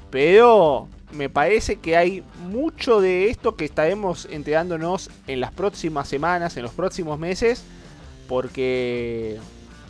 pero 0.09 0.89
me 1.11 1.29
parece 1.29 1.77
que 1.77 1.95
hay 1.95 2.23
mucho 2.49 2.99
de 2.99 3.29
esto 3.29 3.55
que 3.55 3.65
estaremos 3.65 4.27
enterándonos 4.29 5.09
en 5.27 5.39
las 5.39 5.51
próximas 5.51 6.07
semanas, 6.07 6.57
en 6.57 6.63
los 6.63 6.73
próximos 6.73 7.17
meses, 7.17 7.63
porque 8.27 9.39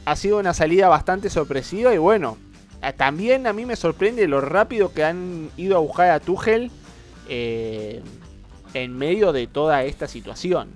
ha 0.06 0.16
sido 0.16 0.40
una 0.40 0.54
salida 0.54 0.88
bastante 0.88 1.30
sorpresiva 1.30 1.94
y 1.94 1.98
bueno, 1.98 2.38
también 2.92 3.48
a 3.48 3.54
mí 3.54 3.66
me 3.66 3.78
sorprende 3.78 4.28
lo 4.28 4.42
rápido 4.42 4.92
que 4.92 5.06
han 5.06 5.50
ido 5.56 5.78
a 5.78 5.80
buscar 5.80 6.12
a 6.12 6.20
Tuchel 6.20 6.70
eh, 7.30 8.02
en 8.74 8.98
medio 8.98 9.32
de 9.32 9.48
toda 9.48 9.84
esta 9.84 10.08
situación. 10.08 10.70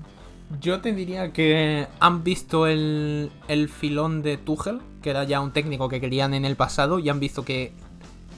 Yo 0.61 0.79
te 0.79 0.93
diría 0.93 1.33
que 1.33 1.87
han 1.99 2.23
visto 2.23 2.67
el, 2.67 3.29
el 3.49 3.67
filón 3.67 4.21
de 4.21 4.37
Tuchel, 4.37 4.79
que 5.01 5.09
era 5.09 5.25
ya 5.25 5.41
un 5.41 5.51
técnico 5.51 5.89
que 5.89 5.99
querían 5.99 6.33
en 6.33 6.45
el 6.45 6.55
pasado, 6.55 6.99
y 6.99 7.09
han 7.09 7.19
visto 7.19 7.43
que 7.43 7.73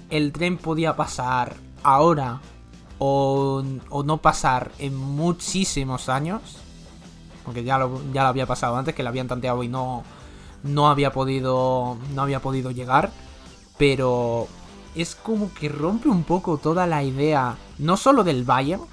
el 0.09 0.31
tren 0.31 0.57
podía 0.57 0.95
pasar 0.95 1.55
ahora 1.83 2.41
o, 2.99 3.63
no 4.05 4.17
pasar 4.17 4.71
en 4.79 4.95
muchísimos 4.95 6.09
años. 6.09 6.41
Porque 7.45 7.63
ya 7.63 7.77
lo, 7.77 8.01
ya 8.13 8.23
lo 8.23 8.29
había 8.29 8.45
pasado 8.45 8.75
antes, 8.75 8.93
que 8.93 9.03
lo 9.03 9.09
habían 9.09 9.27
tanteado 9.27 9.63
y 9.63 9.67
no, 9.67 10.03
no 10.63 10.89
había 10.89 11.11
podido. 11.11 11.97
No 12.13 12.21
había 12.21 12.41
podido 12.41 12.71
llegar. 12.71 13.11
Pero 13.79 14.47
es 14.93 15.15
como 15.15 15.51
que 15.53 15.69
rompe 15.69 16.07
un 16.09 16.23
poco 16.23 16.59
toda 16.59 16.85
la 16.85 17.03
idea, 17.03 17.57
no 17.79 17.97
solo 17.97 18.23
del 18.23 18.43
Bayern, 18.43 18.83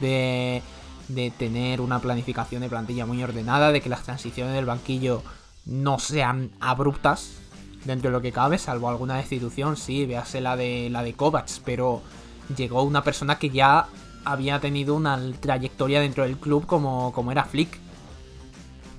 de, 0.00 0.62
de 1.08 1.30
tener 1.30 1.82
una 1.82 1.98
planificación 1.98 2.62
de 2.62 2.70
plantilla 2.70 3.04
muy 3.04 3.22
ordenada, 3.22 3.72
de 3.72 3.82
que 3.82 3.90
las 3.90 4.04
transiciones 4.04 4.54
del 4.54 4.64
banquillo 4.64 5.22
no 5.66 5.98
sean 5.98 6.50
abruptas 6.60 7.32
dentro 7.84 8.10
de 8.10 8.12
lo 8.12 8.22
que 8.22 8.32
cabe, 8.32 8.58
salvo 8.58 8.88
alguna 8.88 9.16
destitución, 9.16 9.76
sí, 9.76 10.06
véase 10.06 10.40
la 10.40 10.56
de 10.56 10.88
la 10.90 11.02
de 11.02 11.14
Kovacs, 11.14 11.60
pero 11.64 12.02
llegó 12.56 12.82
una 12.82 13.02
persona 13.02 13.38
que 13.38 13.50
ya 13.50 13.88
había 14.24 14.60
tenido 14.60 14.94
una 14.94 15.20
trayectoria 15.40 16.00
dentro 16.00 16.24
del 16.24 16.36
club 16.36 16.66
como, 16.66 17.12
como 17.12 17.32
era 17.32 17.44
Flick. 17.44 17.78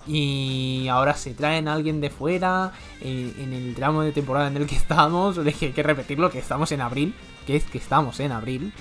Y 0.05 0.87
ahora 0.89 1.15
se 1.15 1.33
traen 1.33 1.67
a 1.67 1.73
alguien 1.73 2.01
de 2.01 2.09
fuera 2.09 2.73
en, 3.01 3.53
el 3.53 3.73
tramo 3.75 4.01
de 4.01 4.11
temporada 4.11 4.47
en 4.47 4.57
el 4.57 4.67
que 4.67 4.75
estamos. 4.75 5.37
Hay 5.45 5.53
que 5.53 5.83
repetirlo, 5.83 6.29
que 6.29 6.39
estamos 6.39 6.71
en 6.71 6.81
abril. 6.81 7.15
Que 7.45 7.55
es 7.55 7.65
que 7.65 7.77
estamos 7.77 8.19
en 8.19 8.31
abril. 8.31 8.73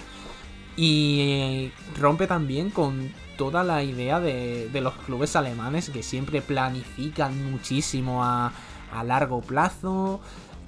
Y 0.77 1.71
rompe 1.99 2.27
también 2.27 2.71
con 2.71 3.13
toda 3.37 3.63
la 3.63 3.83
idea 3.83 4.21
de, 4.21 4.71
los 4.81 4.95
clubes 4.95 5.37
alemanes 5.37 5.91
que 5.91 6.03
siempre 6.03 6.43
planifican 6.43 7.51
muchísimo 7.51 8.25
a, 8.25 8.53
a 8.93 9.05
largo 9.05 9.41
plazo. 9.41 10.21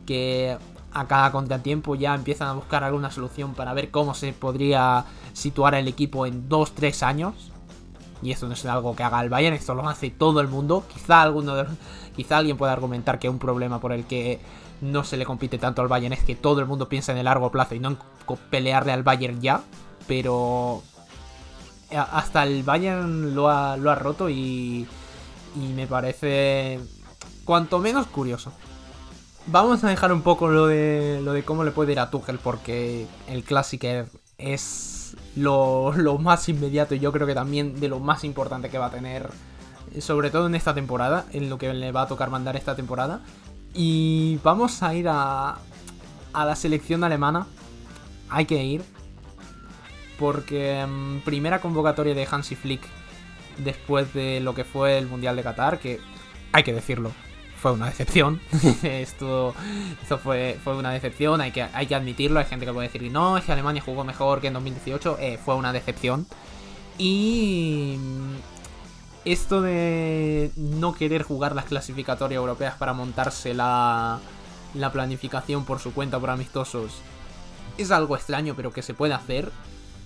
Que 0.06 0.56
a 0.92 1.08
cada 1.08 1.32
contratiempo 1.32 1.96
ya 1.96 2.14
empiezan 2.14 2.48
a 2.48 2.52
buscar 2.52 2.84
alguna 2.84 3.10
solución 3.10 3.54
para 3.54 3.74
ver 3.74 3.90
cómo 3.90 4.14
se 4.14 4.32
podría 4.32 5.04
situar 5.32 5.74
el 5.74 5.88
equipo 5.88 6.24
en 6.24 6.48
2-3 6.48 7.02
años. 7.02 7.50
Y 8.24 8.32
esto 8.32 8.48
no 8.48 8.54
es 8.54 8.64
algo 8.64 8.96
que 8.96 9.02
haga 9.02 9.20
el 9.20 9.28
Bayern, 9.28 9.54
esto 9.54 9.74
lo 9.74 9.86
hace 9.86 10.10
todo 10.10 10.40
el 10.40 10.48
mundo. 10.48 10.84
Quizá 10.92 11.20
alguno 11.20 11.54
de, 11.54 11.66
quizá 12.16 12.38
alguien 12.38 12.56
pueda 12.56 12.72
argumentar 12.72 13.18
que 13.18 13.28
un 13.28 13.38
problema 13.38 13.80
por 13.80 13.92
el 13.92 14.06
que 14.06 14.40
no 14.80 15.04
se 15.04 15.18
le 15.18 15.26
compite 15.26 15.58
tanto 15.58 15.82
al 15.82 15.88
Bayern 15.88 16.14
es 16.14 16.24
que 16.24 16.34
todo 16.34 16.60
el 16.60 16.66
mundo 16.66 16.88
piensa 16.88 17.12
en 17.12 17.18
el 17.18 17.26
largo 17.26 17.50
plazo 17.50 17.74
y 17.74 17.80
no 17.80 17.90
en 17.90 17.98
pelearle 18.50 18.92
al 18.92 19.02
Bayern 19.02 19.42
ya. 19.42 19.60
Pero 20.08 20.82
hasta 21.90 22.42
el 22.44 22.62
Bayern 22.62 23.34
lo 23.34 23.50
ha, 23.50 23.76
lo 23.76 23.90
ha 23.90 23.94
roto 23.94 24.30
y, 24.30 24.88
y 25.54 25.72
me 25.74 25.86
parece 25.86 26.80
cuanto 27.44 27.78
menos 27.78 28.06
curioso. 28.06 28.52
Vamos 29.46 29.84
a 29.84 29.88
dejar 29.88 30.12
un 30.12 30.22
poco 30.22 30.48
lo 30.48 30.66
de, 30.66 31.20
lo 31.22 31.34
de 31.34 31.44
cómo 31.44 31.64
le 31.64 31.70
puede 31.70 31.92
ir 31.92 32.00
a 32.00 32.10
Tuchel 32.10 32.38
porque 32.38 33.06
el 33.28 33.44
Classicer 33.44 34.08
es 34.38 35.03
lo, 35.36 36.18
más 36.18 36.48
inmediato 36.48 36.94
y 36.94 37.00
yo 37.00 37.12
creo 37.12 37.26
que 37.26 37.34
también 37.34 37.80
de 37.80 37.88
lo 37.88 38.00
más 38.00 38.24
importante 38.24 38.70
que 38.70 38.78
va 38.78 38.86
a 38.86 38.90
tener, 38.90 39.28
sobre 39.98 40.30
todo 40.30 40.46
en 40.46 40.54
esta 40.54 40.74
temporada, 40.74 41.26
en 41.32 41.50
lo 41.50 41.58
que 41.58 41.72
le 41.72 41.92
va 41.92 42.02
a 42.02 42.08
tocar 42.08 42.30
mandar 42.30 42.56
esta 42.56 42.76
temporada. 42.76 43.20
Y 43.74 44.38
vamos 44.44 44.82
a 44.82 44.94
ir 44.94 45.08
a, 45.08 45.58
a 46.32 46.44
la 46.44 46.56
selección 46.56 47.02
alemana. 47.04 47.46
Hay 48.28 48.46
que 48.46 48.62
ir. 48.62 48.82
Porque 50.18 50.86
mm, 50.86 51.24
primera 51.24 51.60
convocatoria 51.60 52.14
de 52.14 52.26
Hansi 52.30 52.54
Flick 52.54 52.82
después 53.58 54.12
de 54.14 54.40
lo 54.40 54.54
que 54.54 54.64
fue 54.64 54.98
el 54.98 55.06
Mundial 55.06 55.36
de 55.36 55.42
Qatar, 55.42 55.78
que 55.78 56.00
hay 56.52 56.62
que 56.62 56.72
decirlo, 56.72 57.10
fue 57.64 57.72
una 57.72 57.86
decepción. 57.86 58.42
esto, 58.82 59.54
esto 60.02 60.18
fue, 60.18 60.58
fue 60.62 60.76
una 60.76 60.90
decepción, 60.90 61.40
hay 61.40 61.50
que, 61.50 61.62
hay 61.62 61.86
que 61.86 61.94
admitirlo. 61.94 62.38
Hay 62.38 62.44
gente 62.44 62.66
que 62.66 62.72
puede 62.74 62.88
decir, 62.88 63.10
no, 63.10 63.38
es 63.38 63.44
que 63.44 63.52
Alemania 63.52 63.80
jugó 63.82 64.04
mejor 64.04 64.42
que 64.42 64.48
en 64.48 64.52
2018. 64.52 65.16
Eh, 65.18 65.38
fue 65.42 65.54
una 65.54 65.72
decepción. 65.72 66.26
Y 66.98 67.96
esto 69.24 69.62
de 69.62 70.50
no 70.56 70.92
querer 70.92 71.22
jugar 71.22 71.54
las 71.54 71.64
clasificatorias 71.64 72.36
europeas 72.36 72.74
para 72.74 72.92
montarse 72.92 73.54
la, 73.54 74.18
la 74.74 74.92
planificación 74.92 75.64
por 75.64 75.78
su 75.78 75.94
cuenta 75.94 76.20
por 76.20 76.28
amistosos 76.28 76.92
es 77.78 77.90
algo 77.90 78.14
extraño, 78.14 78.54
pero 78.54 78.74
que 78.74 78.82
se 78.82 78.92
puede 78.92 79.14
hacer. 79.14 79.50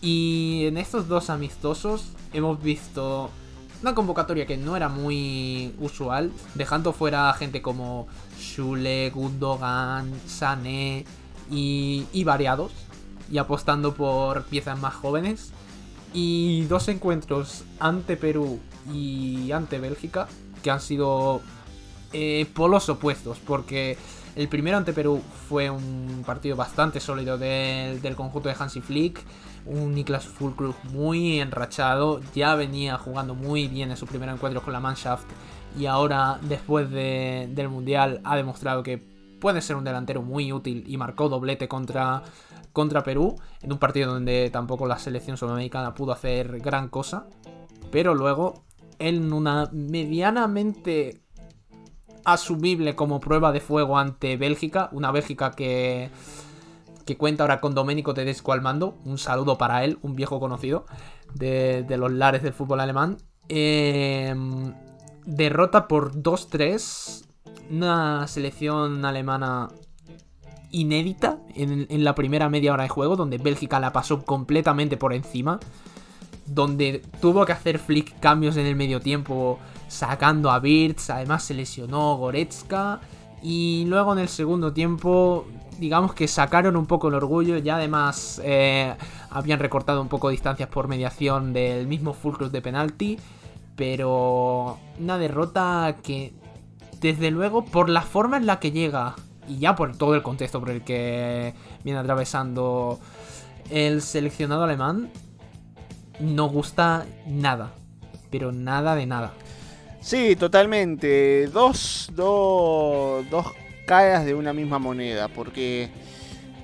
Y 0.01 0.66
en 0.66 0.79
estos 0.79 1.09
dos 1.09 1.29
amistosos 1.29 2.12
hemos 2.33 2.62
visto 2.62 3.31
una 3.83 3.95
convocatoria 3.95 4.47
que 4.47 4.57
no 4.57 4.77
era 4.77 4.88
muy 4.88 5.75
usual, 5.79 6.33
dejando 6.55 6.93
fuera 6.93 7.33
gente 7.35 7.62
como 7.62 8.09
Shule, 8.38 9.11
Gundogan, 9.11 10.12
Sané 10.27 11.05
y, 11.51 12.07
y 12.12 12.25
variados, 12.25 12.73
y 13.31 13.38
apostando 13.38 13.95
por 13.95 14.45
piezas 14.45 14.79
más 14.79 14.95
jóvenes. 14.95 15.53
Y 16.14 16.62
dos 16.62 16.88
encuentros 16.88 17.64
ante 17.79 18.17
Perú 18.17 18.59
y 18.93 19.53
ante 19.53 19.79
Bélgica, 19.79 20.27
que 20.62 20.71
han 20.71 20.81
sido 20.81 21.43
eh, 22.12 22.47
polos 22.55 22.88
opuestos, 22.88 23.38
porque 23.38 23.99
el 24.35 24.49
primero 24.49 24.77
ante 24.79 24.93
Perú 24.93 25.23
fue 25.49 25.69
un 25.69 26.23
partido 26.25 26.57
bastante 26.57 27.01
sólido 27.01 27.38
del, 27.38 28.01
del 28.01 28.17
conjunto 28.17 28.49
de 28.49 28.57
Hansi 28.59 28.81
Flick 28.81 29.21
un 29.66 29.94
Niklas 29.94 30.27
Fulkrug 30.27 30.75
muy 30.92 31.40
enrachado, 31.40 32.21
ya 32.35 32.55
venía 32.55 32.99
jugando 32.99 33.35
muy 33.35 33.68
bien 33.68 33.90
en 33.90 33.97
su 33.97 34.07
primer 34.07 34.29
encuentro 34.29 34.62
con 34.62 34.73
la 34.73 34.81
Mannschaft 34.81 35.27
y 35.79 35.87
ahora 35.87 36.38
después 36.42 36.90
del 36.90 37.68
Mundial 37.68 38.21
ha 38.25 38.37
demostrado 38.37 38.83
que 38.83 38.99
puede 39.40 39.61
ser 39.61 39.77
un 39.77 39.85
delantero 39.85 40.23
muy 40.23 40.53
útil 40.53 40.85
y 40.87 40.97
marcó 40.97 41.29
doblete 41.29 41.68
contra, 41.68 42.23
contra 42.73 43.03
Perú 43.03 43.37
en 43.62 43.73
un 43.73 43.79
partido 43.79 44.12
donde 44.12 44.51
tampoco 44.51 44.87
la 44.87 44.99
selección 44.99 45.37
sudamericana 45.37 45.94
pudo 45.94 46.12
hacer 46.12 46.61
gran 46.61 46.88
cosa, 46.88 47.27
pero 47.90 48.14
luego 48.14 48.64
en 48.99 49.33
una 49.33 49.68
medianamente 49.73 51.23
asumible 52.25 52.94
como 52.94 53.21
prueba 53.21 53.53
de 53.53 53.61
fuego 53.61 53.99
ante 53.99 54.37
Bélgica, 54.37 54.88
una 54.92 55.11
Bélgica 55.12 55.53
que 55.53 56.11
que 57.09 57.16
cuenta 57.16 57.42
ahora 57.42 57.62
con 57.62 57.75
Domenico 57.75 58.12
Tedesco 58.12 58.53
al 58.53 58.61
mando. 58.61 58.99
Un 59.07 59.16
saludo 59.16 59.57
para 59.57 59.83
él, 59.83 59.99
un 60.03 60.14
viejo 60.14 60.38
conocido 60.38 60.85
de, 61.33 61.87
los 61.97 62.12
lares 62.12 62.42
del 62.42 62.53
fútbol 62.53 62.81
alemán. 62.81 63.16
Em, 63.49 64.75
derrota 65.25 65.88
por 65.88 66.12
2-3. 66.12 67.25
Una 67.71 68.27
selección 68.27 69.07
alemana 69.07 69.71
inédita 70.71 71.38
en, 71.55 72.05
la 72.05 72.14
primera 72.14 72.51
media 72.51 72.75
hora 72.75 72.83
de 72.83 72.90
juego, 72.90 73.16
donde 73.16 73.38
Bélgica 73.38 73.81
la 73.81 73.90
pasó 73.90 74.23
completamente 74.27 74.99
por 74.99 75.14
encima. 75.14 75.61
Donde 76.44 77.03
tuvo 77.23 77.47
que 77.47 77.53
hacer 77.53 77.79
Flick 77.79 78.21
cambios 78.21 78.59
en 78.59 78.66
el 78.66 78.77
medio 78.77 79.01
tiempo, 79.01 79.59
sacando 79.88 80.51
a 80.51 80.59
Birz. 80.59 81.09
Además 81.09 81.42
se 81.42 81.55
lesionó 81.55 82.18
Goretzka. 82.18 83.01
Y 83.42 83.87
luego 83.87 84.12
en 84.12 84.18
el 84.18 84.29
segundo 84.29 84.75
tiempo 84.75 85.47
digamos 85.79 86.14
que 86.14 86.29
sacaron 86.29 86.77
un 86.77 86.87
poco 86.87 87.09
el 87.09 87.14
orgullo. 87.14 87.59
Ya 87.59 87.77
además 87.77 88.41
eh, 88.45 88.95
habían 89.31 89.59
recortado 89.59 90.03
un 90.03 90.09
poco 90.09 90.29
distancias 90.29 90.69
por 90.69 90.88
mediación 90.88 91.53
del 91.53 91.87
mismo 91.87 92.12
Fulcruz 92.12 92.53
de 92.53 92.61
penalti. 92.61 93.19
Pero 93.77 94.79
una 94.99 95.19
derrota 95.19 95.97
que, 96.03 96.33
desde 97.01 97.31
luego, 97.31 97.64
por 97.64 97.88
la 97.88 98.03
forma 98.03 98.37
en 98.37 98.47
la 98.47 98.59
que 98.59 98.73
llega 98.73 99.14
y 99.47 99.59
ya 99.59 99.77
por 99.77 99.97
todo 99.97 100.14
el 100.14 100.23
contexto 100.23 100.61
por 100.61 100.71
el 100.71 100.83
que 100.83 101.55
viene 101.85 101.99
atravesando 101.99 102.99
el 103.71 104.03
seleccionado 104.03 104.64
alemán, 104.64 105.11
no 106.19 106.49
gusta 106.49 107.07
nada. 107.27 107.73
Pero 108.31 108.51
nada 108.53 108.95
de 108.97 109.07
nada. 109.07 109.33
Sí, 110.01 110.37
totalmente. 110.37 111.47
Dos, 111.47 112.11
dos, 112.14 113.29
dos 113.31 113.47
caras 113.88 114.27
de 114.27 114.35
una 114.35 114.53
misma 114.53 114.79
moneda, 114.79 115.29
porque 115.29 115.88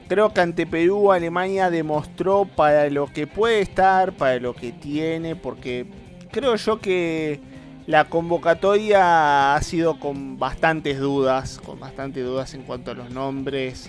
creo 0.08 0.34
que 0.34 0.42
ante 0.42 0.66
Perú 0.66 1.10
Alemania 1.10 1.70
demostró 1.70 2.44
para 2.44 2.90
lo 2.90 3.06
que 3.06 3.26
puede 3.26 3.62
estar, 3.62 4.12
para 4.12 4.38
lo 4.38 4.54
que 4.54 4.72
tiene, 4.72 5.34
porque 5.34 5.86
creo 6.30 6.54
yo 6.56 6.80
que 6.80 7.40
la 7.86 8.04
convocatoria 8.04 9.54
ha 9.54 9.62
sido 9.62 9.98
con 9.98 10.38
bastantes 10.38 10.98
dudas, 10.98 11.58
con 11.64 11.80
bastantes 11.80 12.24
dudas 12.26 12.52
en 12.52 12.62
cuanto 12.62 12.90
a 12.90 12.94
los 12.94 13.10
nombres. 13.10 13.88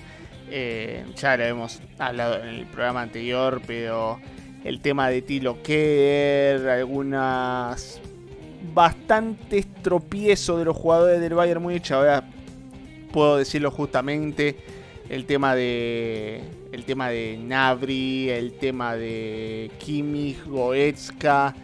Eh, 0.49 1.05
ya 1.17 1.35
lo 1.35 1.43
hemos 1.43 1.81
hablado 1.99 2.41
en 2.41 2.47
el 2.47 2.65
programa 2.67 3.01
anterior, 3.01 3.61
pero 3.67 4.17
el 4.63 4.79
tema 4.79 5.09
de 5.09 5.21
Tilo 5.21 5.61
Kerr, 5.61 6.69
algunas 6.69 7.99
bastantes 8.73 9.67
tropiezos 9.81 10.57
de 10.57 10.65
los 10.65 10.77
jugadores 10.77 11.19
del 11.19 11.33
Bayern 11.33 11.61
Múnich. 11.61 11.91
Ahora 11.91 12.23
puedo 13.15 13.37
decirlo 13.37 13.71
justamente, 13.71 14.57
el 15.07 15.25
tema 15.25 15.55
de 15.55 16.43
el 16.73 16.83
tema 16.83 17.07
de 17.07 17.39
Navri, 17.41 18.29
el 18.29 18.57
tema 18.57 18.97
de 18.97 19.71
Kimmich, 19.77 20.43
Goetzka. 20.45 21.55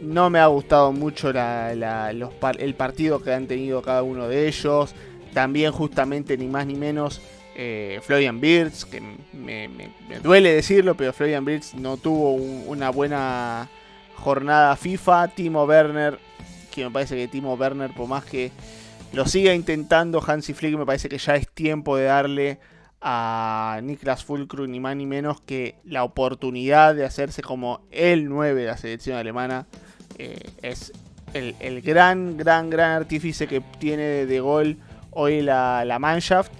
No 0.00 0.30
me 0.30 0.38
ha 0.38 0.46
gustado 0.46 0.92
mucho 0.92 1.30
el 1.30 2.74
partido 2.76 3.20
que 3.20 3.32
han 3.32 3.48
tenido 3.48 3.82
cada 3.82 4.04
uno 4.04 4.28
de 4.28 4.46
ellos. 4.46 4.94
También 5.34 5.72
justamente 5.72 6.38
ni 6.38 6.46
más 6.46 6.64
ni 6.64 6.76
menos 6.76 7.20
eh, 7.56 7.98
Florian 8.04 8.40
Birds, 8.40 8.84
que 8.84 9.02
me, 9.32 9.68
duele 10.22 10.54
decirlo, 10.54 10.94
pero 10.94 11.12
Florian 11.12 11.44
Birds 11.44 11.74
no 11.74 11.96
tuvo 11.96 12.34
una 12.34 12.90
buena 12.90 13.68
jornada 14.14 14.76
FIFA. 14.76 15.26
Timo 15.28 15.64
Werner, 15.64 16.20
que 16.70 16.84
me 16.84 16.90
parece 16.92 17.16
que 17.16 17.26
Timo 17.26 17.54
Werner, 17.54 17.92
por 17.92 18.06
más 18.06 18.24
que 18.24 18.52
lo 19.12 19.26
siga 19.26 19.54
intentando 19.54 20.22
Hansi 20.26 20.54
Flick. 20.54 20.76
Me 20.76 20.86
parece 20.86 21.08
que 21.08 21.18
ya 21.18 21.36
es 21.36 21.48
tiempo 21.48 21.96
de 21.96 22.04
darle 22.04 22.58
a 23.00 23.80
Niklas 23.82 24.24
Fulkrug 24.24 24.68
ni 24.68 24.80
más 24.80 24.96
ni 24.96 25.06
menos 25.06 25.40
que 25.40 25.76
la 25.84 26.04
oportunidad 26.04 26.94
de 26.94 27.04
hacerse 27.04 27.42
como 27.42 27.80
el 27.90 28.28
9 28.28 28.60
de 28.60 28.66
la 28.66 28.76
selección 28.76 29.18
alemana. 29.18 29.66
Eh, 30.18 30.38
es 30.62 30.92
el, 31.34 31.82
gran, 31.82 32.36
gran, 32.36 32.70
gran 32.70 32.92
artífice 32.92 33.46
que 33.46 33.60
tiene 33.78 34.26
de 34.26 34.40
gol 34.40 34.78
hoy 35.10 35.42
la, 35.42 35.84
la 35.84 35.98
Mannschaft. 35.98 36.52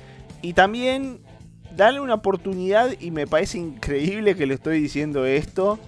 Y 0.43 0.55
también 0.55 1.21
darle 1.77 2.01
una 2.01 2.15
oportunidad, 2.15 2.91
y 3.01 3.11
me 3.11 3.27
parece 3.27 3.59
increíble 3.59 4.35
que 4.35 4.47
le 4.47 4.55
estoy 4.55 4.81
diciendo 4.81 5.25
esto, 5.25 5.79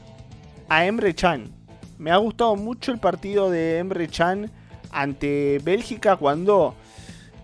a 0.69 0.87
Emre 0.87 1.15
Chan. 1.15 1.51
Me 1.99 2.11
ha 2.11 2.17
gustado 2.17 2.57
mucho 2.57 2.93
el 2.93 2.99
partido 2.99 3.51
de 3.51 3.79
Emre 3.79 4.09
Chan 4.09 4.51
ante 4.95 5.61
Bélgica 5.63 6.17
cuando, 6.17 6.75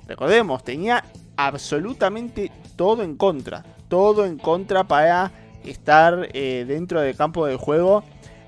recordemos, 0.07 0.65
tenía 0.65 1.05
absolutamente 1.37 2.51
todo 2.77 3.03
en 3.03 3.17
contra. 3.17 3.65
Todo 3.89 4.25
en 4.25 4.39
contra 4.39 4.85
para 4.85 5.33
estar 5.65 6.29
eh, 6.33 6.65
dentro 6.67 7.01
del 7.01 7.17
campo 7.17 7.47
del 7.47 7.57
juego. 7.57 8.05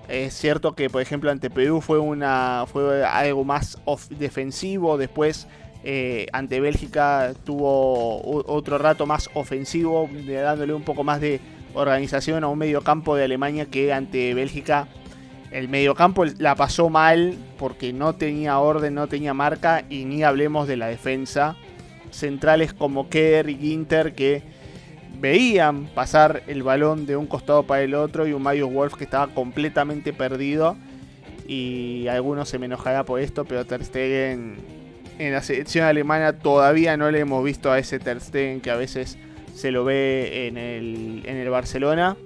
Es 0.09 0.35
cierto 0.35 0.75
que, 0.75 0.88
por 0.88 1.03
ejemplo, 1.03 1.31
ante 1.31 1.51
Perú 1.51 1.81
fue, 1.81 1.99
una, 1.99 2.65
fue 2.67 3.05
algo 3.05 3.45
más 3.45 3.79
defensivo. 4.11 4.99
Después, 4.99 5.47
eh, 5.85 6.27
ante 6.33 6.61
Bélgica, 6.61 7.33
tuvo 7.45 8.23
otro 8.47 8.79
rato 8.79 9.07
más 9.07 9.29
ofensivo, 9.35 10.09
dándole 10.27 10.75
un 10.75 10.83
poco 10.83 11.03
más 11.05 11.21
de 11.21 11.41
organización 11.75 12.45
a 12.45 12.49
un 12.49 12.59
medio 12.59 12.83
campo 12.83 13.17
de 13.17 13.25
Alemania 13.25 13.67
que 13.67 13.93
ante 13.93 14.35
Bélgica 14.35 14.87
el 15.53 15.69
mediocampo 15.69 16.25
la 16.25 16.55
pasó 16.55 16.88
mal 16.88 17.37
porque 17.59 17.93
no 17.93 18.15
tenía 18.15 18.59
orden, 18.59 18.95
no 18.95 19.07
tenía 19.07 19.35
marca 19.35 19.85
y 19.88 20.05
ni 20.05 20.23
hablemos 20.23 20.67
de 20.67 20.77
la 20.77 20.87
defensa. 20.87 21.57
Centrales 22.11 22.73
como 22.73 23.09
Kerr 23.09 23.51
y 23.51 23.57
Ginter 23.57 24.15
que 24.15 24.43
veían 25.21 25.87
pasar 25.87 26.43
el 26.47 26.62
balón 26.62 27.07
de 27.07 27.17
un 27.17 27.27
costado 27.27 27.65
para 27.65 27.83
el 27.83 27.95
otro 27.95 28.27
y 28.27 28.33
un 28.33 28.43
Mario 28.43 28.69
Wolf 28.69 28.95
que 28.95 29.05
estaba 29.05 29.29
completamente 29.29 30.12
perdido. 30.12 30.77
Y 31.47 32.07
algunos 32.09 32.49
se 32.49 32.59
me 32.59 32.67
enojará 32.67 33.05
por 33.05 33.21
esto, 33.21 33.45
pero 33.45 33.67
Ter 33.67 33.85
Stegen 33.85 34.57
en 35.19 35.33
la 35.33 35.43
selección 35.43 35.85
alemana 35.85 36.38
todavía 36.38 36.97
no 36.97 37.11
le 37.11 37.21
hemos 37.21 37.45
visto 37.45 37.71
a 37.71 37.79
ese 37.79 37.99
Ter 37.99 38.21
Stegen 38.21 38.61
que 38.61 38.71
a 38.71 38.77
veces 38.77 39.19
se 39.55 39.71
lo 39.71 39.85
ve 39.85 40.49
en 40.49 40.57
el, 40.57 41.23
en 41.27 41.37
el 41.37 41.51
Barcelona. 41.51 42.17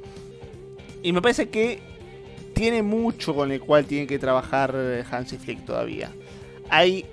Y 1.03 1.13
me 1.13 1.21
parece 1.21 1.49
que 1.49 1.81
tiene 2.57 2.83
mucho 2.83 3.35
con 3.35 3.53
el 3.53 3.61
cual 3.61 3.85
tiene 3.85 4.07
que 4.07 4.19
trabajar 4.19 4.73
eh, 4.75 5.05
Hansi 5.11 5.37
Flick 5.37 5.67
todavía. 5.67 6.11
Hay 6.71 7.05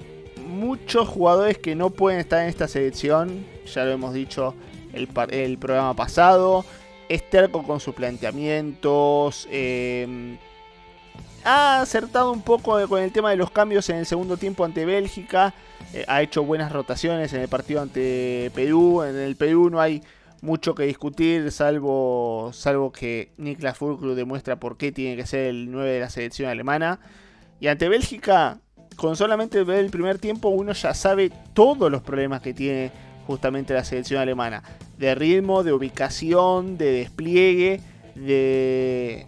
muchos 0.47 1.09
jugadores 1.09 1.57
que 1.57 1.75
no 1.75 1.89
pueden 1.89 2.21
estar 2.21 2.43
en 2.43 2.47
esta 2.47 2.65
selección, 2.69 3.45
ya 3.65 3.83
lo 3.83 3.91
hemos 3.91 4.13
dicho 4.13 4.55
el, 4.93 5.09
el 5.31 5.57
programa 5.57 5.93
pasado. 5.95 6.63
Es 7.09 7.29
terco 7.29 7.61
con 7.63 7.81
sus 7.81 7.93
planteamientos. 7.93 9.49
Eh, 9.51 10.37
ha 11.43 11.81
acertado 11.81 12.31
un 12.31 12.41
poco 12.41 12.87
con 12.87 13.03
el 13.03 13.11
tema 13.11 13.29
de 13.31 13.35
los 13.35 13.51
cambios 13.51 13.89
en 13.89 13.97
el 13.97 14.05
segundo 14.05 14.37
tiempo 14.37 14.63
ante 14.63 14.85
Bélgica. 14.85 15.53
Eh, 15.93 16.05
ha 16.07 16.21
hecho 16.21 16.45
buenas 16.45 16.71
rotaciones 16.71 17.33
en 17.33 17.41
el 17.41 17.49
partido 17.49 17.81
ante 17.81 18.49
Perú. 18.55 19.03
En 19.03 19.17
el 19.17 19.35
Perú 19.35 19.69
no 19.69 19.81
hay 19.81 20.01
mucho 20.43 20.75
que 20.75 20.83
discutir, 20.83 21.53
salvo, 21.53 22.51
salvo 22.51 22.91
que 22.91 23.31
Niklas 23.37 23.77
Fulkrug 23.77 24.13
demuestra 24.13 24.57
por 24.57 24.75
qué 24.75 24.91
tiene 24.91 25.15
que 25.15 25.25
ser 25.25 25.45
el 25.45 25.71
9 25.71 25.89
de 25.89 25.99
la 26.01 26.09
selección 26.09 26.49
alemana. 26.49 26.99
Y 27.61 27.67
ante 27.67 27.87
Bélgica, 27.87 28.59
con 28.97 29.15
solamente 29.15 29.63
ver 29.63 29.77
el 29.79 29.89
primer 29.89 30.19
tiempo, 30.19 30.49
uno 30.49 30.73
ya 30.73 30.93
sabe 30.93 31.31
todos 31.53 31.89
los 31.89 32.01
problemas 32.01 32.41
que 32.41 32.53
tiene 32.53 32.91
justamente 33.25 33.73
la 33.73 33.85
selección 33.85 34.19
alemana. 34.19 34.63
De 34.97 35.15
ritmo, 35.15 35.63
de 35.63 35.71
ubicación, 35.71 36.77
de 36.77 36.91
despliegue, 36.91 37.79
de... 38.15 39.25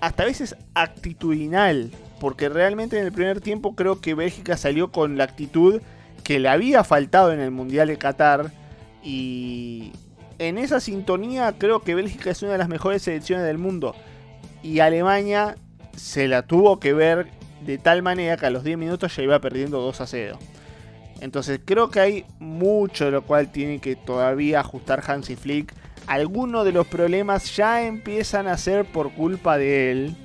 hasta 0.00 0.22
a 0.22 0.26
veces 0.26 0.56
actitudinal. 0.72 1.90
Porque 2.20 2.48
realmente 2.48 2.98
en 2.98 3.04
el 3.04 3.12
primer 3.12 3.42
tiempo 3.42 3.74
creo 3.74 4.00
que 4.00 4.14
Bélgica 4.14 4.56
salió 4.56 4.90
con 4.90 5.18
la 5.18 5.24
actitud 5.24 5.82
que 6.22 6.38
le 6.38 6.48
había 6.48 6.84
faltado 6.84 7.34
en 7.34 7.40
el 7.40 7.50
Mundial 7.50 7.88
de 7.88 7.98
Qatar. 7.98 8.50
Y 9.02 9.92
en 10.38 10.58
esa 10.58 10.80
sintonía 10.80 11.54
creo 11.58 11.80
que 11.80 11.94
Bélgica 11.94 12.30
es 12.30 12.42
una 12.42 12.52
de 12.52 12.58
las 12.58 12.68
mejores 12.68 13.02
selecciones 13.02 13.46
del 13.46 13.58
mundo. 13.58 13.94
Y 14.62 14.80
Alemania 14.80 15.56
se 15.96 16.28
la 16.28 16.42
tuvo 16.42 16.80
que 16.80 16.92
ver 16.92 17.28
de 17.64 17.78
tal 17.78 18.02
manera 18.02 18.36
que 18.36 18.46
a 18.46 18.50
los 18.50 18.64
10 18.64 18.78
minutos 18.78 19.16
ya 19.16 19.22
iba 19.22 19.40
perdiendo 19.40 19.80
2 19.80 20.00
a 20.00 20.06
0. 20.06 20.38
Entonces 21.20 21.60
creo 21.64 21.90
que 21.90 22.00
hay 22.00 22.24
mucho 22.38 23.06
de 23.06 23.10
lo 23.10 23.22
cual 23.22 23.50
tiene 23.50 23.78
que 23.78 23.96
todavía 23.96 24.60
ajustar 24.60 25.02
Hansi 25.06 25.36
Flick. 25.36 25.72
Algunos 26.06 26.64
de 26.64 26.72
los 26.72 26.86
problemas 26.86 27.56
ya 27.56 27.86
empiezan 27.86 28.46
a 28.46 28.58
ser 28.58 28.84
por 28.84 29.12
culpa 29.12 29.56
de 29.56 29.90
él. 29.90 30.16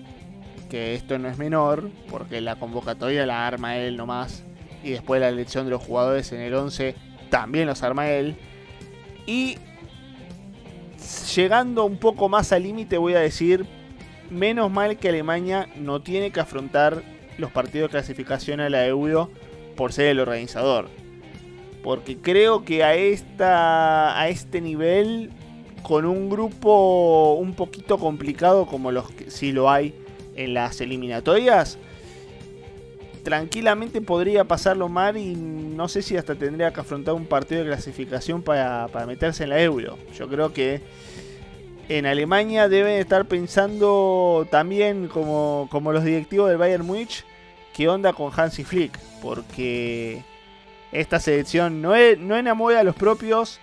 Que 0.69 0.93
esto 0.93 1.17
no 1.17 1.29
es 1.29 1.37
menor, 1.37 1.89
porque 2.09 2.41
la 2.41 2.57
convocatoria 2.57 3.25
la 3.25 3.47
arma 3.47 3.77
él 3.77 3.97
nomás. 3.97 4.43
Y 4.83 4.91
después 4.91 5.21
la 5.21 5.29
elección 5.29 5.65
de 5.65 5.71
los 5.71 5.83
jugadores 5.83 6.31
en 6.31 6.41
el 6.41 6.53
11 6.53 6.95
también 7.29 7.67
los 7.67 7.81
arma 7.81 8.09
él. 8.09 8.35
Y 9.25 9.57
llegando 11.35 11.85
un 11.85 11.97
poco 11.97 12.29
más 12.29 12.51
al 12.51 12.63
límite 12.63 12.97
voy 12.97 13.13
a 13.13 13.19
decir, 13.19 13.65
menos 14.29 14.71
mal 14.71 14.97
que 14.97 15.09
Alemania 15.09 15.67
no 15.75 16.01
tiene 16.01 16.31
que 16.31 16.39
afrontar 16.39 17.03
los 17.37 17.51
partidos 17.51 17.89
de 17.89 17.91
clasificación 17.91 18.59
a 18.59 18.69
la 18.69 18.85
Euro 18.85 19.29
por 19.75 19.93
ser 19.93 20.07
el 20.07 20.19
organizador. 20.19 20.89
Porque 21.83 22.17
creo 22.17 22.65
que 22.65 22.83
a, 22.83 22.95
esta, 22.95 24.19
a 24.19 24.27
este 24.27 24.59
nivel, 24.59 25.31
con 25.81 26.05
un 26.05 26.29
grupo 26.29 27.35
un 27.35 27.53
poquito 27.53 27.97
complicado 27.97 28.65
como 28.65 28.91
los 28.91 29.09
que 29.11 29.31
sí 29.31 29.51
lo 29.51 29.69
hay 29.69 29.95
en 30.35 30.53
las 30.53 30.81
eliminatorias, 30.81 31.77
tranquilamente 33.23 34.01
podría 34.01 34.45
pasarlo 34.45 34.89
mal 34.89 35.17
y 35.17 35.35
no 35.35 35.87
sé 35.87 36.01
si 36.01 36.17
hasta 36.17 36.35
tendría 36.35 36.73
que 36.73 36.81
afrontar 36.81 37.13
un 37.13 37.25
partido 37.25 37.61
de 37.61 37.67
clasificación 37.67 38.41
para, 38.41 38.87
meterse 39.05 39.43
en 39.43 39.49
la 39.49 39.61
euro. 39.61 39.97
Yo 40.17 40.27
creo 40.27 40.53
que 40.53 40.81
en 41.89 42.05
Alemania 42.05 42.69
deben 42.69 42.99
estar 42.99 43.25
pensando 43.25 44.47
también 44.51 45.07
como, 45.07 45.67
como 45.71 45.91
los 45.91 46.03
directivos 46.03 46.49
del 46.49 46.57
Bayern 46.57 46.85
Múnich, 46.85 47.25
qué 47.73 47.87
onda 47.87 48.13
con 48.13 48.31
Hansi 48.35 48.63
Flick, 48.63 48.97
porque 49.21 50.23
esta 50.91 51.19
selección 51.19 51.81
no, 51.81 51.93
no 52.19 52.37
enamora 52.37 52.79
a 52.79 52.83
los 52.83 52.95
propios, 52.95 53.59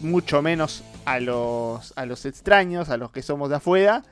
mucho 0.00 0.42
menos 0.42 0.84
a 1.04 1.20
los, 1.20 1.92
a 1.96 2.06
los 2.06 2.26
extraños, 2.26 2.90
a 2.90 2.96
los 2.96 3.10
que 3.10 3.22
somos 3.22 3.48
de 3.50 3.56
afuera, 3.56 4.02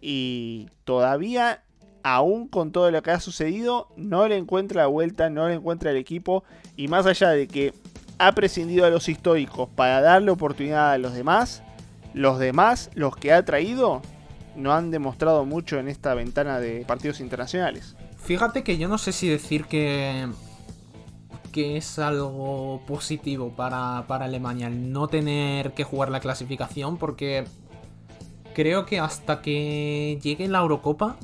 y 0.00 0.68
todavía 0.84 1.62
aún 2.06 2.46
con 2.46 2.70
todo 2.70 2.92
lo 2.92 3.02
que 3.02 3.10
ha 3.10 3.18
sucedido, 3.18 3.88
no 3.96 4.28
le 4.28 4.36
encuentra 4.36 4.82
la 4.82 4.86
vuelta, 4.86 5.28
no 5.28 5.48
le 5.48 5.54
encuentra 5.54 5.90
el 5.90 5.96
equipo. 5.96 6.44
Y 6.76 6.86
más 6.86 7.04
allá 7.04 7.30
de 7.30 7.48
que 7.48 7.74
ha 8.18 8.32
prescindido 8.32 8.84
de 8.84 8.92
los 8.92 9.08
históricos 9.08 9.68
para 9.74 10.00
darle 10.00 10.30
oportunidad 10.30 10.92
a 10.92 10.98
los 10.98 11.14
demás, 11.14 11.64
los 12.14 12.38
demás, 12.38 12.90
los 12.94 13.16
que 13.16 13.32
ha 13.32 13.44
traído, 13.44 14.02
no 14.54 14.72
han 14.72 14.92
demostrado 14.92 15.44
mucho 15.44 15.80
en 15.80 15.88
esta 15.88 16.14
ventana 16.14 16.60
de 16.60 16.84
partidos 16.86 17.18
internacionales. 17.18 17.96
Fíjate 18.18 18.62
que 18.62 18.78
yo 18.78 18.86
no 18.86 18.98
sé 18.98 19.10
si 19.10 19.28
decir 19.28 19.64
que, 19.64 20.28
que 21.50 21.76
es 21.76 21.98
algo 21.98 22.82
positivo 22.86 23.50
para, 23.50 24.04
para 24.06 24.26
Alemania 24.26 24.68
el 24.68 24.92
no 24.92 25.08
tener 25.08 25.72
que 25.72 25.82
jugar 25.82 26.10
la 26.10 26.20
clasificación, 26.20 26.98
porque 26.98 27.44
creo 28.54 28.86
que 28.86 29.00
hasta 29.00 29.42
que 29.42 30.20
llegue 30.22 30.46
la 30.46 30.60
Eurocopa 30.60 31.16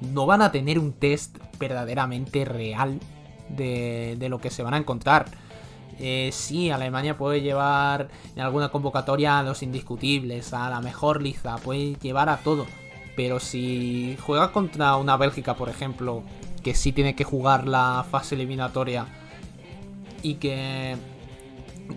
no 0.00 0.26
van 0.26 0.42
a 0.42 0.52
tener 0.52 0.78
un 0.78 0.92
test 0.92 1.36
verdaderamente 1.58 2.44
real 2.44 3.00
de, 3.48 4.16
lo 4.28 4.38
que 4.40 4.50
se 4.50 4.62
van 4.62 4.74
a 4.74 4.78
encontrar. 4.78 5.26
Eh, 6.00 6.30
sí, 6.32 6.70
Alemania 6.70 7.16
puede 7.16 7.40
llevar 7.40 8.08
en 8.34 8.42
alguna 8.42 8.70
convocatoria 8.70 9.38
a 9.38 9.42
los 9.42 9.62
indiscutibles, 9.62 10.52
a 10.52 10.68
la 10.68 10.80
mejor 10.80 11.22
liza, 11.22 11.56
puede 11.56 11.94
llevar 11.96 12.28
a 12.28 12.38
todo. 12.38 12.66
Pero 13.16 13.38
si 13.38 14.16
juega 14.20 14.50
contra 14.50 14.96
una 14.96 15.16
Bélgica, 15.16 15.54
por 15.54 15.68
ejemplo, 15.68 16.22
que 16.62 16.74
sí 16.74 16.92
tiene 16.92 17.14
que 17.14 17.24
jugar 17.24 17.68
la 17.68 18.04
fase 18.10 18.34
eliminatoria 18.34 19.06
y 20.22 20.34
que 20.34 20.96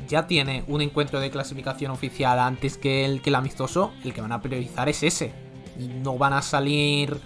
ya 0.07 0.27
tiene 0.27 0.63
un 0.67 0.81
encuentro 0.81 1.19
de 1.19 1.31
clasificación 1.31 1.91
oficial 1.91 2.37
antes 2.39 2.77
que 2.77 3.05
el 3.05 3.21
que 3.21 3.29
el 3.29 3.35
amistoso, 3.35 3.93
el 4.03 4.13
que 4.13 4.21
van 4.21 4.33
a 4.33 4.41
priorizar 4.41 4.89
es 4.89 5.01
ese. 5.01 5.31
No 6.03 6.17
van 6.17 6.33
a 6.33 6.41
salir 6.41 7.19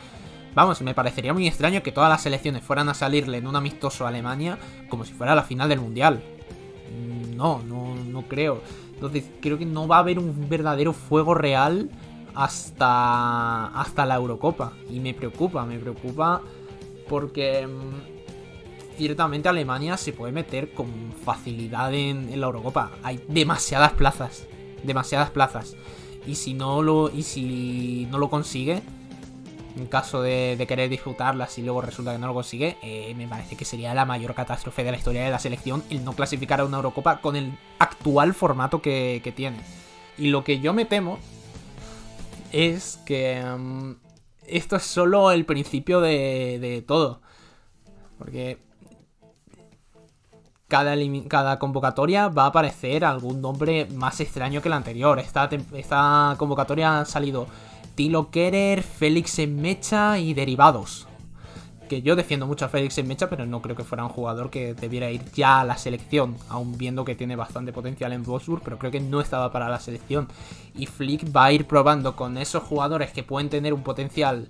Vamos, 0.54 0.82
me 0.82 0.94
parecería 0.94 1.34
muy 1.34 1.48
extraño 1.48 1.82
que 1.82 1.92
todas 1.92 2.10
las 2.10 2.22
selecciones 2.22 2.64
fueran 2.64 2.90
a 2.90 2.94
salirle 2.94 3.38
en 3.38 3.48
un 3.48 3.56
amistoso 3.56 4.06
a 4.06 4.10
Alemania 4.10 4.58
como 4.90 5.06
si 5.06 5.14
fuera 5.14 5.36
la 5.36 5.44
final 5.44 5.70
del 5.70 5.80
Mundial. 5.80 6.22
Mm, 6.92 7.36
no, 7.36 7.62
no, 7.64 7.96
no 7.96 8.24
creo. 8.24 8.62
Entonces 8.94 9.26
creo 9.42 9.58
que 9.58 9.66
no 9.66 9.88
va 9.88 9.98
a 9.98 10.00
haber 10.00 10.20
un 10.20 10.50
verdadero 10.50 10.94
fuego 10.94 11.34
real 11.34 11.90
hasta, 12.36 13.68
hasta 13.68 14.06
la 14.06 14.16
Eurocopa. 14.16 14.74
Y 14.90 15.00
me 15.00 15.14
preocupa, 15.14 15.66
me 15.66 15.80
preocupa 15.80 16.42
porque... 17.08 17.68
Mm, 17.68 18.12
ciertamente 19.02 19.50
Alemania 19.50 19.98
se 19.98 20.14
puede 20.14 20.32
meter 20.32 20.74
con 20.74 20.88
facilidad 21.26 21.92
en, 21.92 22.40
la 22.40 22.46
Eurocopa. 22.46 22.92
Hay 23.02 23.20
demasiadas 23.28 23.94
plazas, 23.94 24.46
demasiadas 24.84 25.32
plazas. 25.32 25.76
Y 26.28 26.36
si 26.36 26.54
no 26.54 26.84
lo, 26.84 27.10
y 27.10 27.24
si 27.24 28.08
no 28.12 28.20
lo 28.20 28.30
consigue, 28.30 28.84
en 29.76 29.86
caso 29.88 30.22
de, 30.22 30.64
querer 30.68 30.90
disfrutarlas 30.90 31.58
y 31.58 31.62
luego 31.62 31.82
resulta 31.82 32.12
que 32.12 32.20
no 32.20 32.28
lo 32.28 32.34
consigue, 32.34 32.78
eh, 32.82 33.14
me 33.16 33.28
parece 33.28 33.56
que 33.56 33.66
sería 33.66 33.94
la 33.94 34.06
mayor 34.06 34.34
catástrofe 34.34 34.84
de 34.84 34.92
la 34.92 34.98
historia 34.98 35.24
de 35.24 35.32
la 35.32 35.40
selección 35.40 35.84
el 35.90 36.04
no 36.04 36.14
clasificar 36.14 36.60
a 36.60 36.66
una 36.66 36.78
Eurocopa 36.78 37.22
con 37.22 37.36
el 37.36 37.58
actual 37.80 38.34
formato 38.34 38.82
que, 38.82 39.34
tiene. 39.36 39.62
Y 40.18 40.28
lo 40.28 40.44
que 40.44 40.60
yo 40.60 40.74
me 40.74 40.86
temo 40.86 41.20
es 42.52 43.00
que 43.06 43.44
mm, 43.44 43.94
esto 44.48 44.76
es 44.76 44.84
solo 44.84 45.32
el 45.32 45.46
principio 45.46 46.02
de, 46.02 46.60
de 46.60 46.82
todo. 46.82 47.22
Porque 48.18 48.60
cada, 50.72 50.96
cada, 51.28 51.60
convocatoria 51.60 52.30
va 52.30 52.46
a 52.46 52.48
aparecer 52.48 53.04
algún 53.04 53.42
nombre 53.42 53.88
más 53.94 54.22
extraño 54.22 54.62
que 54.62 54.70
la 54.70 54.78
anterior. 54.78 55.20
Esta, 55.20 55.50
esta 55.74 56.36
convocatoria 56.38 57.02
ha 57.02 57.06
salido 57.06 57.48
Tilo 57.96 58.32
Kerer, 58.32 58.84
Félix 58.84 59.40
en 59.40 59.62
Mecha 59.62 60.18
y 60.20 60.34
derivados. 60.34 61.08
Que 61.90 62.02
yo 62.02 62.16
defiendo 62.16 62.48
mucho 62.48 62.66
a 62.66 62.70
Félix 62.70 62.98
en 63.00 63.08
Mecha, 63.08 63.30
pero 63.30 63.46
no 63.46 63.62
creo 63.62 63.76
que 63.76 63.84
fuera 63.84 64.06
un 64.06 64.10
jugador 64.10 64.50
que 64.50 64.74
debiera 64.74 65.12
ir 65.12 65.24
ya 65.34 65.60
a 65.60 65.66
la 65.66 65.78
selección, 65.78 66.38
aún 66.48 66.78
viendo 66.78 67.04
que 67.04 67.16
tiene 67.16 67.36
bastante 67.36 67.74
potencial 67.74 68.14
en 68.14 68.24
Wolfsburg, 68.24 68.62
pero 68.64 68.80
creo 68.80 68.92
que 68.92 69.02
no 69.02 69.20
estaba 69.20 69.52
para 69.52 69.68
la 69.68 69.80
selección. 69.80 70.28
Y 70.74 70.86
Flick 70.86 71.36
va 71.36 71.46
a 71.46 71.52
ir 71.52 71.68
probando 71.68 72.16
con 72.16 72.38
esos 72.38 72.64
jugadores 72.64 73.12
que 73.12 73.24
pueden 73.24 73.50
tener 73.50 73.74
un 73.74 73.84
potencial 73.84 74.48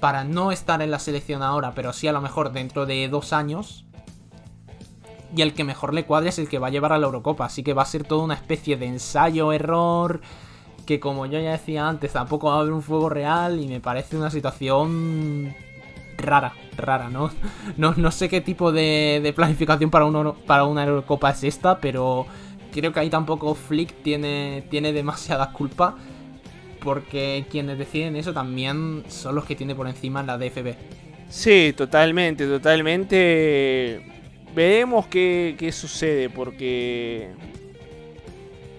para 0.00 0.24
no 0.24 0.52
estar 0.52 0.80
en 0.80 0.90
la 0.90 0.98
selección 0.98 1.42
ahora, 1.42 1.72
pero 1.74 1.92
sí 1.92 2.08
a 2.08 2.12
lo 2.12 2.22
mejor 2.22 2.52
dentro 2.52 2.86
de 2.86 3.08
dos 3.08 3.32
años. 3.34 3.84
Y 5.36 5.42
el 5.42 5.52
que 5.52 5.64
mejor 5.64 5.92
le 5.92 6.06
cuadre 6.06 6.30
es 6.30 6.38
el 6.38 6.48
que 6.48 6.58
va 6.58 6.68
a 6.68 6.70
llevar 6.70 6.94
a 6.94 6.98
la 6.98 7.06
Eurocopa. 7.06 7.44
Así 7.44 7.62
que 7.62 7.74
va 7.74 7.82
a 7.82 7.86
ser 7.86 8.04
toda 8.04 8.24
una 8.24 8.34
especie 8.34 8.78
de 8.78 8.86
ensayo-error 8.86 10.22
que 10.88 10.98
como 10.98 11.26
yo 11.26 11.38
ya 11.38 11.50
decía 11.50 11.86
antes, 11.86 12.14
tampoco 12.14 12.46
va 12.46 12.54
a 12.54 12.60
haber 12.60 12.72
un 12.72 12.80
fuego 12.80 13.10
real 13.10 13.60
y 13.60 13.68
me 13.68 13.78
parece 13.78 14.16
una 14.16 14.30
situación 14.30 15.54
rara, 16.16 16.54
rara, 16.78 17.10
¿no? 17.10 17.30
No, 17.76 18.10
sé 18.10 18.30
qué 18.30 18.40
tipo 18.40 18.72
de, 18.72 19.30
planificación 19.36 19.90
para, 19.90 20.06
para 20.46 20.64
una 20.64 20.84
Eurocopa 20.84 21.28
es 21.28 21.44
esta, 21.44 21.78
pero 21.78 22.24
creo 22.72 22.90
que 22.90 23.00
ahí 23.00 23.10
tampoco 23.10 23.54
Flick 23.54 24.02
tiene, 24.02 24.64
tiene 24.70 24.94
demasiada 24.94 25.52
culpa, 25.52 25.94
porque 26.82 27.44
quienes 27.50 27.76
deciden 27.76 28.16
eso 28.16 28.32
también 28.32 29.04
son 29.08 29.34
los 29.34 29.44
que 29.44 29.56
tiene 29.56 29.74
por 29.74 29.88
encima 29.88 30.22
la 30.22 30.38
DFB. 30.38 30.74
Sí, 31.28 31.74
totalmente, 31.76 32.46
totalmente. 32.46 34.00
Veremos 34.54 35.06
qué, 35.08 35.54
qué 35.58 35.70
sucede, 35.70 36.30
porque 36.30 37.34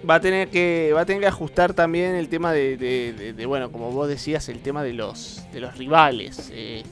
va 0.07 0.15
a 0.15 0.19
tener 0.19 0.49
que 0.49 0.91
va 0.95 1.01
a 1.01 1.05
tener 1.05 1.21
que 1.21 1.27
ajustar 1.27 1.73
también 1.73 2.15
el 2.15 2.29
tema 2.29 2.53
de, 2.53 3.43
bueno 3.47 3.71
como 3.71 3.91
vos 3.91 4.07
decías 4.07 4.49
el 4.49 4.59
tema 4.59 4.83
de 4.83 4.93
los 4.93 5.43
de 5.51 5.59
los 5.59 5.77
rivales. 5.77 6.51
Eh, 6.53 6.83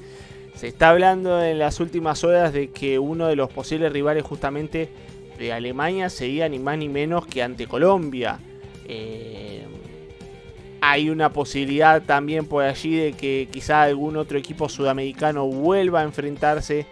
se 0.56 0.68
está 0.68 0.90
hablando 0.90 1.44
en 1.44 1.60
las 1.60 1.80
últimas 1.80 2.24
horas 2.24 2.52
de 2.52 2.72
que 2.72 2.98
uno 2.98 3.28
de 3.28 3.36
los 3.36 3.52
posibles 3.52 3.94
rivales 3.94 4.24
justamente 4.24 4.90
de 5.38 5.54
Alemania 5.54 6.10
sería 6.10 6.50
ni 6.50 6.58
más 6.58 6.80
ni 6.80 6.90
menos 6.90 7.28
que 7.28 7.44
ante 7.44 7.68
Colombia. 7.68 8.40
Eh, 8.86 9.66
hay 10.82 11.10
una 11.10 11.32
posibilidad 11.32 12.02
también 12.02 12.46
por 12.46 12.64
allí 12.64 12.96
de 12.96 13.14
que 13.14 13.48
quizá 13.52 13.84
algún 13.84 14.18
otro 14.18 14.38
equipo 14.38 14.68
sudamericano 14.68 15.46
vuelva 15.46 16.02
a 16.02 16.04
enfrentarse 16.04 16.86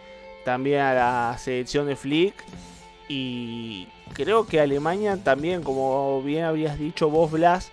también 0.43 0.81
a 0.81 0.93
la 0.93 1.37
selección 1.39 1.87
de 1.87 1.95
Flick 1.95 2.35
y 3.07 3.87
creo 4.13 4.47
que 4.47 4.59
Alemania 4.59 5.17
también, 5.23 5.61
como 5.63 6.21
bien 6.23 6.43
habías 6.43 6.79
dicho 6.79 7.09
vos, 7.09 7.31
Blas, 7.31 7.71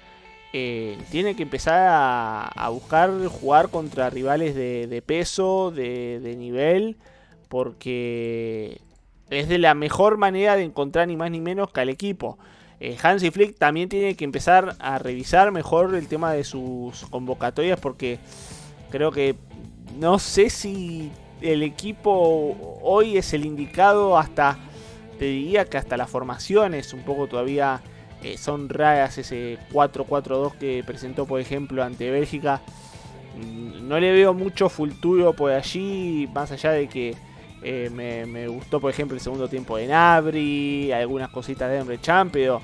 eh, 0.55 0.99
tiene 1.11 1.35
que 1.35 1.45
empezar 1.45 1.87
a, 1.89 2.69
buscar 2.69 3.11
jugar 3.27 3.71
contra 3.71 4.11
rivales 4.11 4.55
de, 4.55 5.03
peso, 5.05 5.71
de, 5.71 6.35
nivel, 6.37 6.97
porque 7.49 8.81
es 9.31 9.49
de 9.49 9.59
la 9.59 9.75
mejor 9.75 10.19
manera 10.19 10.57
de 10.57 10.65
encontrar 10.65 11.09
ni 11.09 11.17
más 11.17 11.31
ni 11.31 11.41
menos 11.41 11.71
que 11.71 11.81
al 11.81 11.89
equipo. 11.89 12.39
Eh, 12.81 12.99
Hansi 13.03 13.31
Flick 13.31 13.57
también 13.57 13.89
tiene 13.89 14.15
que 14.15 14.25
empezar 14.25 14.77
a 14.79 14.99
revisar 14.99 15.53
mejor 15.53 15.95
el 15.95 16.09
tema 16.09 16.33
de 16.33 16.45
sus 16.45 17.07
convocatorias, 17.07 17.81
porque 17.81 18.19
creo 18.91 19.11
que 19.11 19.37
no 19.99 20.19
sé 20.19 20.51
si 20.51 21.11
el 21.41 21.63
equipo 21.63 22.79
hoy 22.83 23.17
es 23.17 23.33
el 23.33 23.47
indicado 23.47 24.19
hasta 24.19 24.59
te 25.23 25.29
diría 25.29 25.67
que 25.67 25.79
hasta 25.79 25.97
las 25.97 26.11
formaciones 26.11 26.93
un 26.93 27.03
poco 27.03 27.29
todavía 27.29 27.81
eh, 28.25 28.37
son 28.37 28.69
raras. 28.69 29.19
Ese 29.19 29.57
4-4-2 29.73 30.59
que 30.59 30.83
presentó, 30.85 31.27
por 31.27 31.41
ejemplo, 31.41 31.85
ante 31.85 32.11
Bélgica. 32.11 32.61
Mm, 33.37 33.87
no 33.87 34.01
le 34.01 34.11
veo 34.11 34.35
mucho 34.35 34.69
futuro 34.69 35.33
por 35.33 35.53
allí, 35.53 36.29
más 36.35 36.51
allá 36.51 36.73
de 36.73 36.89
que 36.89 37.15
eh, 37.63 37.89
me, 37.95 38.49
gustó, 38.49 38.81
por 38.81 38.91
ejemplo, 38.91 39.15
el 39.15 39.21
segundo 39.21 39.47
tiempo 39.47 39.77
de 39.77 39.87
Nabri, 39.87 40.91
algunas 40.91 41.31
cositas 41.31 41.71
de 41.71 41.79
Emre 41.79 42.01
Chan, 42.01 42.31
pero 42.31 42.61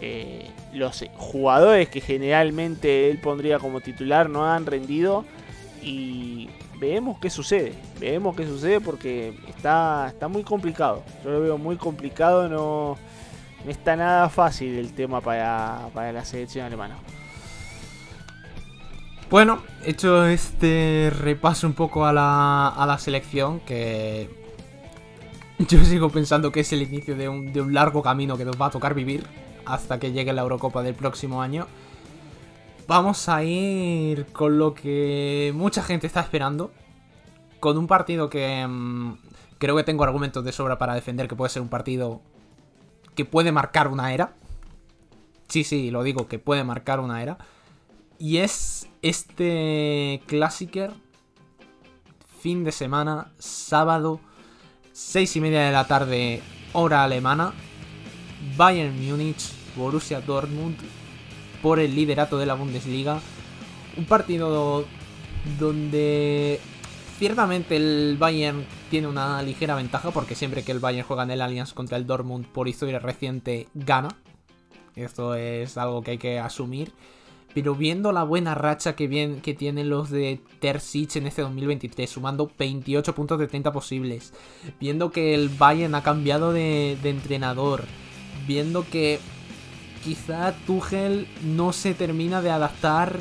eh, 0.00 0.48
los 0.72 1.04
jugadores 1.16 1.88
que 1.88 2.00
generalmente 2.00 3.10
él 3.10 3.18
pondría 3.18 3.58
como 3.58 3.80
titular 3.80 4.30
no 4.30 4.46
han 4.46 4.66
rendido. 4.66 5.24
Y 5.82 6.48
Vemos 6.78 7.18
qué 7.18 7.28
sucede, 7.28 7.74
Vemos 7.98 8.36
qué 8.36 8.46
sucede 8.46 8.80
porque 8.80 9.34
está, 9.48 10.08
está 10.08 10.28
muy 10.28 10.44
complicado. 10.44 11.02
Yo 11.24 11.30
lo 11.30 11.40
veo 11.40 11.58
muy 11.58 11.76
complicado, 11.76 12.48
no, 12.48 12.96
no 13.64 13.70
está 13.70 13.96
nada 13.96 14.28
fácil 14.28 14.78
el 14.78 14.92
tema 14.92 15.20
para, 15.20 15.90
la 15.94 16.24
selección 16.24 16.66
alemana. 16.66 16.96
Bueno, 19.28 19.58
hecho 19.84 20.24
este 20.26 21.12
repaso 21.18 21.66
un 21.66 21.74
poco 21.74 22.06
a 22.06 22.12
la, 22.12 22.68
a 22.68 22.86
la 22.86 22.98
selección, 22.98 23.60
que 23.60 24.30
yo 25.58 25.84
sigo 25.84 26.10
pensando 26.10 26.52
que 26.52 26.60
es 26.60 26.72
el 26.72 26.82
inicio 26.82 27.16
de 27.16 27.28
un, 27.28 27.52
de 27.52 27.60
un 27.60 27.74
largo 27.74 28.02
camino 28.02 28.38
que 28.38 28.44
nos 28.44 28.60
va 28.60 28.66
a 28.66 28.70
tocar 28.70 28.94
vivir 28.94 29.26
hasta 29.66 29.98
que 29.98 30.12
llegue 30.12 30.32
la 30.32 30.42
Eurocopa 30.42 30.82
del 30.82 30.94
próximo 30.94 31.42
año 31.42 31.66
vamos 32.88 33.28
a 33.28 33.44
ir 33.44 34.26
con 34.32 34.58
lo 34.58 34.74
que 34.74 35.52
mucha 35.54 35.82
gente 35.84 36.08
está 36.08 36.20
esperando. 36.20 36.72
Con 37.60 37.76
un 37.76 37.86
partido 37.86 38.30
que 38.30 38.66
mm, 38.66 39.18
creo 39.58 39.76
que 39.76 39.84
tengo 39.84 40.02
argumentos 40.02 40.42
de 40.42 40.52
sobra 40.52 40.78
para 40.78 40.94
defender 40.94 41.28
que 41.28 41.36
puede 41.36 41.50
ser 41.50 41.62
un 41.62 41.68
partido 41.68 42.20
que 43.14 43.24
puede 43.24 43.52
marcar 43.52 43.88
una 43.88 44.12
era. 44.12 44.32
Sí, 45.48 45.64
sí, 45.64 45.90
lo 45.90 46.02
digo, 46.02 46.28
que 46.28 46.38
puede 46.38 46.64
marcar 46.64 46.98
una 47.00 47.22
era. 47.22 47.38
Y 48.18 48.38
es 48.38 48.88
este 49.02 50.22
Classicer 50.26 50.92
fin 52.40 52.64
de 52.64 52.72
semana, 52.72 53.32
sábado, 53.38 54.20
6 54.92 55.36
y 55.36 55.40
media 55.40 55.62
de 55.62 55.72
la 55.72 55.86
tarde, 55.86 56.42
hora 56.72 57.04
alemana. 57.04 57.52
Bayern 58.56 58.94
Múnich, 58.94 59.52
Borussia 59.76 60.20
Dortmund 60.20 60.78
por 61.62 61.80
el 61.80 61.94
liderato 61.94 62.38
de 62.38 62.46
la 62.46 62.54
Bundesliga. 62.54 63.20
Un 63.96 64.04
partido 64.04 64.84
donde 65.58 66.60
ciertamente 67.18 67.76
el 67.76 68.16
Bayern 68.18 68.64
tiene 68.90 69.08
una 69.08 69.42
ligera 69.42 69.74
ventaja 69.74 70.10
porque 70.10 70.34
siempre 70.34 70.62
que 70.62 70.72
el 70.72 70.78
Bayern 70.78 71.06
juega 71.06 71.24
en 71.24 71.32
el 71.32 71.40
Allianz 71.40 71.72
contra 71.72 71.96
el 71.96 72.06
Dortmund 72.06 72.46
por 72.46 72.68
historia 72.68 72.98
reciente 72.98 73.68
gana. 73.74 74.08
Esto 74.94 75.34
es 75.34 75.76
algo 75.76 76.02
que 76.02 76.12
hay 76.12 76.18
que 76.18 76.38
asumir. 76.38 76.92
Pero 77.54 77.74
viendo 77.74 78.12
la 78.12 78.24
buena 78.24 78.54
racha 78.54 78.94
que, 78.94 79.08
bien, 79.08 79.40
que 79.40 79.54
tienen 79.54 79.88
los 79.88 80.10
de 80.10 80.40
Terzic 80.60 81.16
en 81.16 81.26
este 81.26 81.42
2023, 81.42 82.08
sumando 82.08 82.50
28 82.58 83.14
puntos 83.14 83.38
de 83.38 83.48
30 83.48 83.72
posibles, 83.72 84.34
viendo 84.78 85.10
que 85.10 85.34
el 85.34 85.48
Bayern 85.48 85.94
ha 85.94 86.02
cambiado 86.02 86.52
de, 86.52 86.98
de 87.02 87.08
entrenador, 87.08 87.84
viendo 88.46 88.84
que 88.88 89.18
quizá 90.04 90.54
Tuchel 90.66 91.26
no 91.42 91.72
se 91.72 91.94
termina 91.94 92.42
de 92.42 92.50
adaptar 92.50 93.20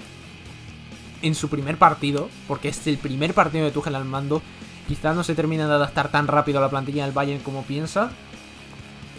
en 1.21 1.35
su 1.35 1.49
primer 1.49 1.77
partido, 1.77 2.29
porque 2.47 2.69
es 2.69 2.85
el 2.87 2.97
primer 2.97 3.33
partido 3.33 3.65
de 3.65 3.71
Tuchel 3.71 3.95
al 3.95 4.05
mando, 4.05 4.41
quizá 4.87 5.13
no 5.13 5.23
se 5.23 5.35
termina 5.35 5.67
de 5.67 5.73
adaptar 5.73 6.09
tan 6.11 6.27
rápido 6.27 6.59
a 6.59 6.61
la 6.61 6.69
plantilla 6.69 7.03
del 7.03 7.13
Bayern 7.13 7.41
como 7.41 7.63
piensa. 7.63 8.11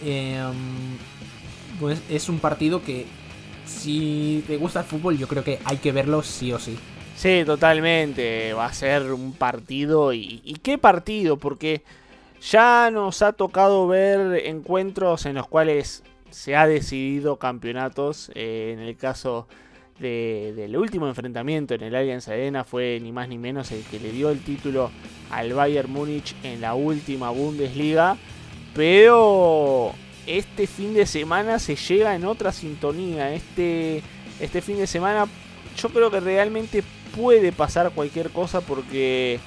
Em, 0.03 0.97
pues 1.79 2.01
es 2.09 2.29
un 2.29 2.39
partido 2.39 2.83
que 2.83 3.05
si 3.65 4.43
te 4.47 4.57
gusta 4.57 4.79
el 4.79 4.85
fútbol 4.85 5.17
yo 5.17 5.27
creo 5.27 5.43
que 5.43 5.59
hay 5.65 5.77
que 5.77 5.91
verlo 5.91 6.23
sí 6.23 6.51
o 6.53 6.59
sí. 6.59 6.77
Sí, 7.15 7.43
totalmente. 7.45 8.53
Va 8.53 8.67
a 8.67 8.73
ser 8.73 9.11
un 9.11 9.33
partido. 9.33 10.13
¿Y, 10.13 10.41
y 10.43 10.53
qué 10.55 10.77
partido? 10.77 11.35
Porque 11.35 11.83
ya 12.41 12.89
nos 12.91 13.21
ha 13.21 13.33
tocado 13.33 13.87
ver 13.87 14.45
encuentros 14.45 15.25
en 15.25 15.35
los 15.35 15.47
cuales 15.47 16.01
se 16.31 16.55
ha 16.55 16.67
decidido 16.67 17.37
campeonatos. 17.37 18.31
Eh, 18.35 18.71
en 18.73 18.79
el 18.79 18.95
caso 18.97 19.47
del 19.99 20.77
último 20.77 21.07
enfrentamiento 21.07 21.73
en 21.73 21.83
el 21.83 21.93
Allianz 21.93 22.29
Arena 22.29 22.63
fue 22.63 22.99
ni 23.01 23.11
más 23.11 23.27
ni 23.27 23.37
menos 23.37 23.69
el 23.73 23.83
que 23.83 23.99
le 23.99 24.13
dio 24.13 24.29
el 24.29 24.39
título 24.39 24.91
al 25.29 25.51
Bayern 25.51 25.91
Múnich 25.91 26.35
en 26.43 26.61
la 26.61 26.73
última 26.73 27.29
Bundesliga. 27.31 28.17
Pero 28.73 29.93
este 30.25 30.67
fin 30.67 30.93
de 30.93 31.05
semana 31.05 31.59
se 31.59 31.75
llega 31.75 32.15
en 32.15 32.25
otra 32.25 32.51
sintonía. 32.51 33.33
Este, 33.33 34.01
este 34.39 34.61
fin 34.61 34.77
de 34.77 34.87
semana 34.87 35.27
yo 35.77 35.89
creo 35.89 36.09
que 36.11 36.19
realmente 36.19 36.83
puede 37.15 37.51
pasar 37.51 37.91
cualquier 37.91 38.29
cosa 38.29 38.61
porque 38.61 39.39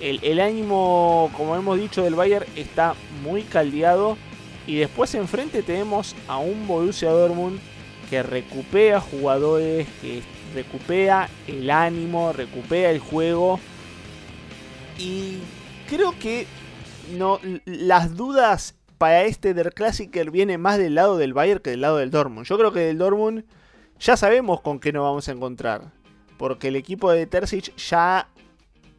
el, 0.00 0.20
el 0.22 0.40
ánimo, 0.40 1.30
como 1.36 1.54
hemos 1.56 1.78
dicho, 1.78 2.02
del 2.02 2.14
Bayern 2.14 2.46
está 2.56 2.94
muy 3.22 3.42
caldeado. 3.42 4.16
Y 4.66 4.76
después 4.76 5.14
enfrente 5.14 5.62
tenemos 5.62 6.16
a 6.26 6.38
un 6.38 6.66
Borussia 6.66 7.10
Dortmund 7.10 7.60
que 8.10 8.22
recupera 8.22 9.00
jugadores, 9.00 9.86
que 10.00 10.22
recupera 10.54 11.28
el 11.46 11.70
ánimo, 11.70 12.32
recupera 12.32 12.90
el 12.90 12.98
juego. 12.98 13.60
Y 14.98 15.38
creo 15.88 16.14
que 16.18 16.46
no, 17.16 17.38
las 17.64 18.16
dudas 18.16 18.74
para 18.98 19.24
este 19.24 19.54
Der 19.54 19.72
Klassiker 19.72 20.30
vienen 20.30 20.60
más 20.60 20.78
del 20.78 20.94
lado 20.94 21.16
del 21.16 21.34
Bayern 21.34 21.60
que 21.60 21.70
del 21.70 21.82
lado 21.82 21.98
del 21.98 22.10
Dortmund. 22.10 22.46
Yo 22.46 22.58
creo 22.58 22.72
que 22.72 22.80
del 22.80 22.98
Dortmund 22.98 23.44
ya 24.00 24.16
sabemos 24.16 24.60
con 24.60 24.78
qué 24.78 24.92
nos 24.92 25.02
vamos 25.02 25.28
a 25.28 25.32
encontrar. 25.32 25.92
Porque 26.38 26.68
el 26.68 26.76
equipo 26.76 27.10
de 27.10 27.26
Terzic 27.26 27.74
ya 27.76 28.28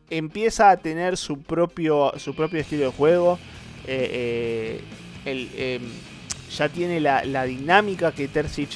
empieza 0.09 0.69
a 0.69 0.77
tener 0.77 1.17
su 1.17 1.41
propio, 1.41 2.13
su 2.17 2.35
propio 2.35 2.59
estilo 2.59 2.85
de 2.85 2.91
juego. 2.91 3.39
Eh, 3.85 4.09
eh, 4.11 4.81
em, 5.27 5.81
ya 6.55 6.69
tiene 6.69 6.99
la, 6.99 7.43
dinámica 7.45 8.11
que 8.11 8.27
Terzic 8.27 8.69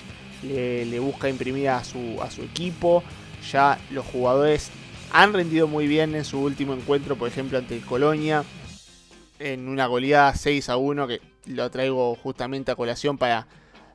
le, 0.43 0.99
busca 0.99 1.29
imprimir 1.29 1.69
a 1.69 1.83
su, 1.83 2.19
a 2.21 2.29
su 2.29 2.41
equipo. 2.43 3.03
Ya 3.51 3.79
los 3.91 4.05
jugadores 4.05 4.71
han 5.11 5.33
rendido 5.33 5.67
muy 5.67 5.87
bien 5.87 6.15
en 6.15 6.25
su 6.25 6.39
último 6.39 6.73
encuentro, 6.73 7.15
por 7.15 7.27
ejemplo, 7.27 7.57
ante 7.57 7.75
el 7.75 7.85
Colonia. 7.85 8.43
En 9.39 9.67
una 9.67 9.87
goleada 9.87 10.35
6 10.35 10.69
a 10.69 10.77
1 10.77 11.07
que 11.07 11.21
lo 11.47 11.69
traigo 11.71 12.15
justamente 12.15 12.71
a 12.71 12.75
colación 12.75 13.17
para 13.17 13.47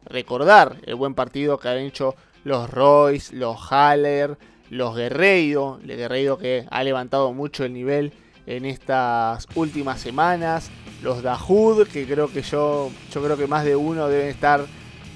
recordar 0.04 0.76
el 0.84 0.94
buen 0.94 1.14
partido 1.14 1.58
que 1.58 1.68
han 1.68 1.78
hecho 1.78 2.16
los 2.44 2.70
Royce, 2.70 3.34
los 3.34 3.70
Haller, 3.70 4.38
los 4.70 4.96
Guerreiro. 4.96 5.78
El 5.82 5.96
Guerreiro 5.96 6.38
que 6.38 6.66
ha 6.70 6.82
levantado 6.82 7.32
mucho 7.32 7.64
el 7.64 7.72
nivel 7.72 8.12
en 8.46 8.64
estas 8.64 9.46
últimas 9.54 10.00
semanas. 10.00 10.70
Los 11.02 11.22
Dahoud, 11.22 11.86
que 11.88 12.06
creo 12.06 12.28
que 12.28 12.42
yo, 12.42 12.90
yo 13.12 13.22
creo 13.22 13.36
que 13.36 13.46
más 13.46 13.64
de 13.64 13.76
uno 13.76 14.08
deben 14.08 14.28
estar 14.28 14.64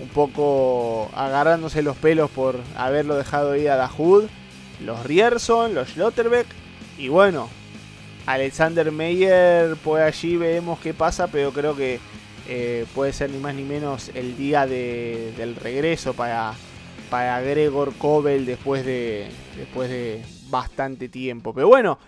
un 0.01 0.09
poco 0.09 1.11
agarrándose 1.15 1.83
los 1.83 1.97
pelos 1.97 2.31
por 2.31 2.57
haberlo 2.77 3.17
dejado 3.17 3.57
ir 3.57 3.71
a 3.71 3.77
Dahoud, 3.77 4.25
los 4.85 5.05
Rierson, 5.05 5.75
los 5.75 5.91
Schlotterbeck 5.91 6.47
y 6.99 7.09
bueno, 7.09 7.49
Alexander 8.27 8.93
Meyer, 8.93 9.77
pues 9.83 10.03
allí 10.03 10.37
veremos 10.37 10.79
qué 10.81 10.95
pasa, 10.95 11.29
pero 11.29 11.53
creo 11.53 11.75
que 11.75 11.99
eh, 12.49 12.87
puede 12.95 13.13
ser 13.13 13.31
ni 13.31 13.39
más 13.39 13.55
ni 13.55 13.63
menos 13.63 14.11
el 14.15 14.37
día 14.37 14.67
del 14.67 15.57
regreso 15.57 16.15
para, 16.15 16.55
para 17.11 17.41
Gregor 17.41 17.95
Kobel 17.95 18.47
después 18.47 18.85
de, 18.85 19.29
después 19.57 19.89
de 19.91 20.23
bastante 20.49 21.09
tiempo. 21.09 21.55
Pero 21.55 21.69
bueno, 21.69 21.99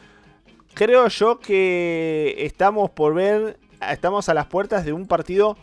creo 0.75 1.09
yo 1.09 1.39
que 1.39 2.37
estamos 2.39 2.91
por 2.91 3.15
ver, 3.15 3.59
estamos 3.91 4.29
a 4.29 4.35
las 4.35 4.47
puertas 4.47 4.85
de 4.85 4.93
un 4.93 5.07
partido 5.07 5.57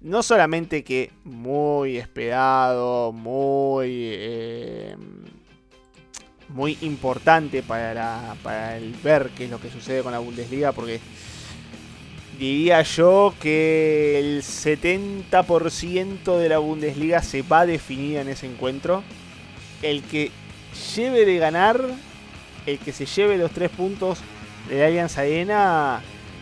no 0.00 0.22
solamente 0.22 0.82
que 0.82 1.10
muy 1.24 1.98
esperado, 1.98 3.12
muy, 3.12 3.88
eh, 3.90 4.96
muy 6.48 6.78
importante 6.80 7.62
para, 7.62 8.34
para 8.42 8.76
el 8.78 8.94
ver 9.02 9.30
qué 9.36 9.44
es 9.44 9.50
lo 9.50 9.60
que 9.60 9.70
sucede 9.70 10.02
con 10.02 10.12
la 10.12 10.18
Bundesliga, 10.18 10.72
porque 10.72 11.00
diría 12.38 12.80
yo 12.82 13.34
que 13.40 14.18
el 14.18 14.42
70% 14.42 16.38
de 16.38 16.48
la 16.48 16.58
Bundesliga 16.58 17.22
se 17.22 17.42
va 17.42 17.60
a 17.60 17.66
definir 17.66 18.16
en 18.18 18.28
ese 18.28 18.46
encuentro. 18.46 19.04
El 19.82 20.02
que 20.02 20.30
lleve 20.94 21.26
de 21.26 21.36
ganar, 21.36 21.82
el 22.66 22.78
que 22.78 22.92
se 22.92 23.06
lleve 23.06 23.38
los 23.38 23.50
tres 23.50 23.70
puntos 23.70 24.20
de 24.68 24.84
Allianz 24.84 25.18
Arena, 25.18 26.00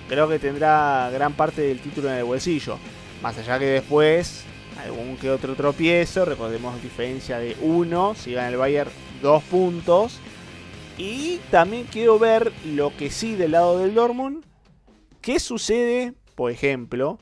creo 0.08 0.28
que 0.28 0.38
tendrá 0.38 1.10
gran 1.12 1.34
parte 1.34 1.62
del 1.62 1.80
título 1.80 2.10
en 2.10 2.16
el 2.16 2.24
bolsillo. 2.24 2.78
Más 3.22 3.36
allá 3.38 3.58
que 3.58 3.66
después 3.66 4.44
algún 4.82 5.16
que 5.16 5.30
otro 5.30 5.54
tropiezo, 5.54 6.24
recordemos 6.24 6.80
diferencia 6.82 7.38
de 7.38 7.56
1, 7.60 8.14
si 8.14 8.32
gana 8.32 8.48
el 8.48 8.56
Bayern 8.56 8.90
2 9.22 9.42
puntos. 9.44 10.20
Y 10.96 11.38
también 11.50 11.86
quiero 11.90 12.18
ver 12.18 12.52
lo 12.64 12.96
que 12.96 13.10
sí 13.10 13.34
del 13.34 13.52
lado 13.52 13.78
del 13.78 13.94
Dortmund. 13.94 14.44
¿Qué 15.20 15.40
sucede, 15.40 16.14
por 16.34 16.50
ejemplo, 16.50 17.18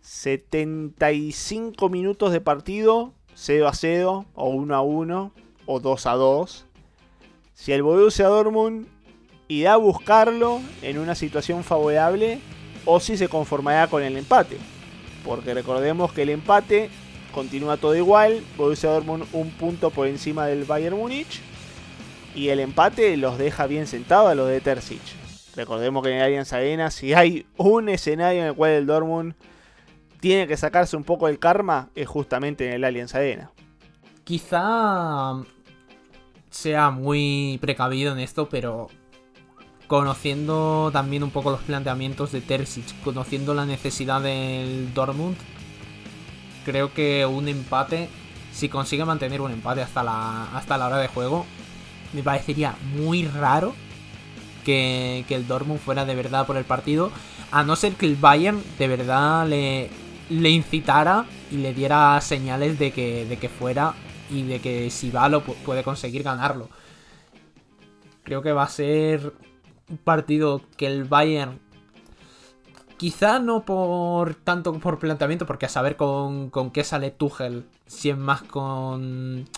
75 0.00 1.88
minutos 1.88 2.32
de 2.32 2.40
partido, 2.40 3.12
0 3.34 3.68
a 3.68 3.74
0, 3.74 4.26
o 4.34 4.48
1 4.48 4.74
a 4.74 4.82
1, 4.82 5.32
o 5.66 5.80
2 5.80 6.06
a 6.06 6.12
2? 6.12 6.66
Si 7.54 7.72
el 7.72 7.82
Borussia 7.82 8.26
Dortmund 8.26 8.86
irá 9.48 9.74
a 9.74 9.76
buscarlo 9.76 10.60
en 10.82 10.98
una 10.98 11.14
situación 11.14 11.64
favorable, 11.64 12.40
o 12.84 13.00
si 13.00 13.16
se 13.16 13.28
conformará 13.28 13.86
con 13.86 14.02
el 14.02 14.16
empate. 14.16 14.58
Porque 15.24 15.54
recordemos 15.54 16.12
que 16.12 16.22
el 16.22 16.30
empate 16.30 16.90
continúa 17.32 17.76
todo 17.76 17.94
igual. 17.96 18.42
Borussia 18.56 18.90
Dortmund 18.90 19.26
un 19.32 19.50
punto 19.52 19.90
por 19.90 20.06
encima 20.06 20.46
del 20.46 20.64
Bayern 20.64 20.96
Múnich. 20.96 21.40
Y 22.34 22.48
el 22.48 22.60
empate 22.60 23.16
los 23.16 23.38
deja 23.38 23.66
bien 23.66 23.86
sentados 23.86 24.30
a 24.30 24.34
los 24.34 24.48
de 24.48 24.60
Terzic. 24.60 25.00
Recordemos 25.54 26.02
que 26.02 26.10
en 26.10 26.16
el 26.16 26.22
Allianz 26.22 26.52
Arena, 26.52 26.90
si 26.90 27.14
hay 27.14 27.46
un 27.56 27.88
escenario 27.88 28.42
en 28.42 28.48
el 28.48 28.54
cual 28.54 28.72
el 28.72 28.86
Dortmund 28.86 29.34
tiene 30.18 30.48
que 30.48 30.56
sacarse 30.56 30.96
un 30.96 31.04
poco 31.04 31.28
el 31.28 31.38
karma, 31.38 31.90
es 31.94 32.08
justamente 32.08 32.66
en 32.66 32.74
el 32.74 32.84
Allianz 32.84 33.14
Arena. 33.14 33.52
Quizá 34.24 35.34
sea 36.54 36.90
muy 36.90 37.58
precavido 37.60 38.12
en 38.12 38.20
esto, 38.20 38.48
pero 38.48 38.88
conociendo 39.88 40.90
también 40.92 41.24
un 41.24 41.30
poco 41.30 41.50
los 41.50 41.60
planteamientos 41.62 42.30
de 42.30 42.40
Terzic, 42.40 42.84
conociendo 43.02 43.54
la 43.54 43.66
necesidad 43.66 44.20
del 44.20 44.94
Dortmund, 44.94 45.36
creo 46.64 46.94
que 46.94 47.26
un 47.26 47.48
empate, 47.48 48.08
si 48.52 48.68
consigue 48.68 49.04
mantener 49.04 49.40
un 49.40 49.50
empate 49.50 49.82
hasta 49.82 50.04
la, 50.04 50.56
hasta 50.56 50.78
la 50.78 50.86
hora 50.86 50.98
de 50.98 51.08
juego, 51.08 51.44
me 52.12 52.22
parecería 52.22 52.76
muy 52.96 53.26
raro 53.26 53.74
que, 54.64 55.24
el 55.28 55.48
Dortmund 55.48 55.80
fuera 55.80 56.04
de 56.04 56.14
verdad 56.14 56.46
por 56.46 56.56
el 56.56 56.64
partido, 56.64 57.10
a 57.50 57.64
no 57.64 57.74
ser 57.74 57.94
que 57.94 58.06
el 58.06 58.14
Bayern 58.14 58.62
de 58.78 58.88
verdad 58.88 59.46
le, 59.48 59.90
le 60.30 60.50
incitara 60.50 61.26
y 61.50 61.56
le 61.56 61.74
diera 61.74 62.20
señales 62.20 62.78
de 62.78 62.92
que, 62.92 63.26
de 63.26 63.38
que 63.38 63.48
fuera 63.48 63.94
y 64.34 64.42
de 64.42 64.60
que 64.60 64.90
si 64.90 65.10
va 65.10 65.28
lo 65.28 65.42
puede 65.42 65.82
conseguir 65.82 66.22
ganarlo. 66.22 66.68
Creo 68.22 68.42
que 68.42 68.52
va 68.52 68.64
a 68.64 68.68
ser 68.68 69.34
un 69.88 69.98
partido 69.98 70.62
que 70.76 70.86
el 70.86 71.04
Bayern 71.04 71.60
Quizá 72.96 73.40
no 73.40 73.64
por 73.64 74.34
tanto 74.34 74.72
por 74.78 74.98
planteamiento, 74.98 75.46
porque 75.46 75.66
a 75.66 75.68
saber 75.68 75.96
con, 75.96 76.50
con 76.50 76.70
qué 76.70 76.84
sale 76.84 77.10
Tuchel, 77.10 77.66
si 77.86 78.10
es 78.10 78.16
más 78.16 78.42
con 78.42 79.48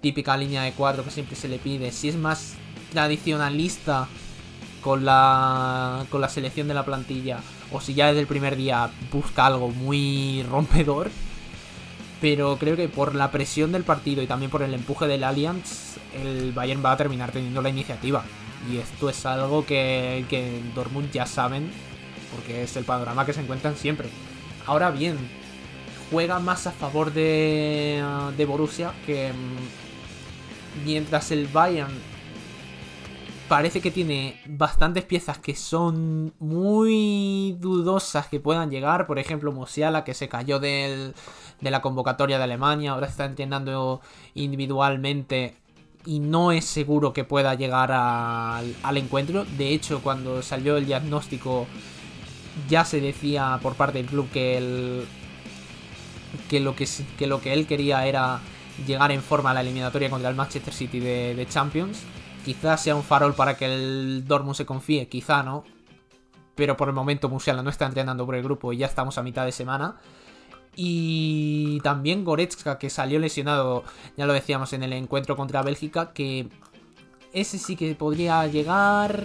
típica 0.00 0.36
línea 0.36 0.62
de 0.62 0.72
cuadro 0.72 1.04
que 1.04 1.10
siempre 1.10 1.36
se 1.36 1.48
le 1.48 1.58
pide, 1.58 1.92
si 1.92 2.08
es 2.08 2.16
más 2.16 2.54
tradicionalista 2.90 4.08
con 4.82 5.04
la, 5.04 6.06
con 6.10 6.20
la 6.20 6.28
selección 6.28 6.66
de 6.66 6.74
la 6.74 6.84
plantilla, 6.84 7.38
o 7.72 7.80
si 7.80 7.94
ya 7.94 8.08
desde 8.08 8.20
el 8.20 8.26
primer 8.26 8.56
día 8.56 8.90
busca 9.12 9.46
algo 9.46 9.68
muy 9.68 10.44
rompedor. 10.50 11.10
Pero 12.20 12.56
creo 12.58 12.76
que 12.76 12.88
por 12.88 13.14
la 13.14 13.30
presión 13.30 13.72
del 13.72 13.84
partido 13.84 14.22
y 14.22 14.26
también 14.26 14.50
por 14.50 14.62
el 14.62 14.72
empuje 14.72 15.06
del 15.06 15.24
Allianz, 15.24 15.98
el 16.14 16.52
Bayern 16.52 16.82
va 16.84 16.92
a 16.92 16.96
terminar 16.96 17.30
teniendo 17.30 17.60
la 17.60 17.68
iniciativa. 17.68 18.24
Y 18.70 18.78
esto 18.78 19.10
es 19.10 19.26
algo 19.26 19.66
que, 19.66 20.24
que 20.30 20.62
Dortmund 20.74 21.12
ya 21.12 21.26
saben, 21.26 21.70
porque 22.34 22.62
es 22.62 22.76
el 22.76 22.84
panorama 22.84 23.26
que 23.26 23.32
se 23.32 23.42
encuentran 23.42 23.76
siempre. 23.76 24.08
Ahora 24.66 24.90
bien, 24.90 25.18
juega 26.10 26.38
más 26.38 26.66
a 26.66 26.72
favor 26.72 27.12
de, 27.12 28.02
de 28.36 28.44
Borussia 28.44 28.92
que 29.04 29.32
mm, 29.32 30.84
mientras 30.84 31.30
el 31.30 31.46
Bayern 31.48 31.92
parece 33.48 33.80
que 33.80 33.90
tiene 33.90 34.40
bastantes 34.46 35.04
piezas 35.04 35.38
que 35.38 35.54
son 35.54 36.34
muy 36.38 37.56
dudosas 37.60 38.26
que 38.28 38.40
puedan 38.40 38.70
llegar. 38.70 39.06
Por 39.06 39.18
ejemplo, 39.18 39.52
Musiala, 39.52 40.04
que 40.04 40.14
se 40.14 40.28
cayó 40.28 40.58
de 40.58 41.12
la 41.60 41.82
convocatoria 41.82 42.38
de 42.38 42.44
Alemania, 42.44 42.92
ahora 42.92 43.06
está 43.06 43.24
entrenando 43.24 44.00
individualmente 44.34 45.56
y 46.06 46.20
no 46.20 46.52
es 46.52 46.64
seguro 46.64 47.12
que 47.12 47.24
pueda 47.24 47.54
llegar 47.54 47.92
al, 47.92 48.96
encuentro. 48.96 49.44
De 49.56 49.74
hecho, 49.74 50.00
cuando 50.02 50.42
salió 50.42 50.76
el 50.76 50.86
diagnóstico 50.86 51.66
ya 52.68 52.84
se 52.86 53.00
decía 53.00 53.58
por 53.62 53.74
parte 53.74 53.98
del 53.98 54.06
club 54.06 54.30
que, 54.32 55.04
lo, 56.52 56.74
que, 56.74 57.52
él 57.52 57.66
quería 57.66 58.06
era 58.06 58.40
llegar 58.86 59.10
en 59.12 59.22
forma 59.22 59.50
a 59.50 59.54
la 59.54 59.60
eliminatoria 59.60 60.08
contra 60.08 60.30
el 60.30 60.36
Manchester 60.36 60.72
City 60.72 61.00
de 61.00 61.46
Champions. 61.50 61.98
Quizás 62.46 62.80
sea 62.80 62.94
un 62.94 63.02
farol 63.02 63.34
para 63.34 63.56
que 63.56 63.64
el 63.64 64.24
Dortmund 64.24 64.54
se 64.54 64.64
confíe, 64.64 65.08
quizá 65.08 65.42
no. 65.42 65.64
Pero 66.54 66.76
por 66.76 66.86
el 66.86 66.94
momento 66.94 67.28
Musiala 67.28 67.60
no 67.60 67.70
está 67.70 67.86
entrenando 67.86 68.24
por 68.24 68.36
el 68.36 68.44
grupo 68.44 68.72
y 68.72 68.76
ya 68.76 68.86
estamos 68.86 69.18
a 69.18 69.24
mitad 69.24 69.44
de 69.44 69.50
semana. 69.50 69.96
Y 70.76 71.80
también 71.80 72.22
Goretzka, 72.24 72.78
que 72.78 72.88
salió 72.88 73.18
lesionado, 73.18 73.82
ya 74.16 74.26
lo 74.26 74.32
decíamos 74.32 74.72
en 74.74 74.84
el 74.84 74.92
encuentro 74.92 75.36
contra 75.36 75.62
Bélgica, 75.62 76.12
que 76.12 76.48
ese 77.32 77.58
sí 77.58 77.74
que 77.74 77.92
podría 77.96 78.46
llegar 78.46 79.24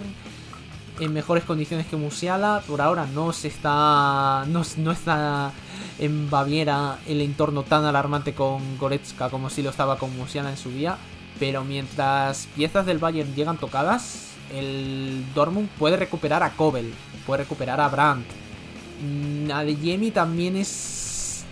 en 0.98 1.12
mejores 1.12 1.44
condiciones 1.44 1.86
que 1.86 1.94
Musiala. 1.94 2.60
Por 2.66 2.80
ahora 2.80 3.06
no 3.06 3.32
se 3.32 3.46
está. 3.46 4.44
No, 4.48 4.62
no, 4.78 4.90
está 4.90 5.52
en 6.00 6.28
Baviera 6.28 6.98
el 7.06 7.20
entorno 7.20 7.62
tan 7.62 7.84
alarmante 7.84 8.34
con 8.34 8.78
Goretzka 8.78 9.30
como 9.30 9.48
si 9.48 9.62
lo 9.62 9.70
estaba 9.70 9.96
con 9.96 10.16
Musiala 10.16 10.50
en 10.50 10.56
su 10.56 10.70
día. 10.70 10.98
Pero 11.38 11.64
mientras 11.64 12.48
piezas 12.54 12.86
del 12.86 12.98
Bayern 12.98 13.34
llegan 13.34 13.58
tocadas, 13.58 14.32
el 14.52 15.24
Dortmund 15.34 15.68
puede 15.78 15.96
recuperar 15.96 16.42
a 16.42 16.50
Kobel, 16.50 16.92
puede 17.26 17.42
recuperar 17.42 17.80
a 17.80 17.88
Brandt. 17.88 18.26
Mm, 19.02 19.50
Adeyemi 19.50 20.10
también 20.10 20.56
es 20.56 21.02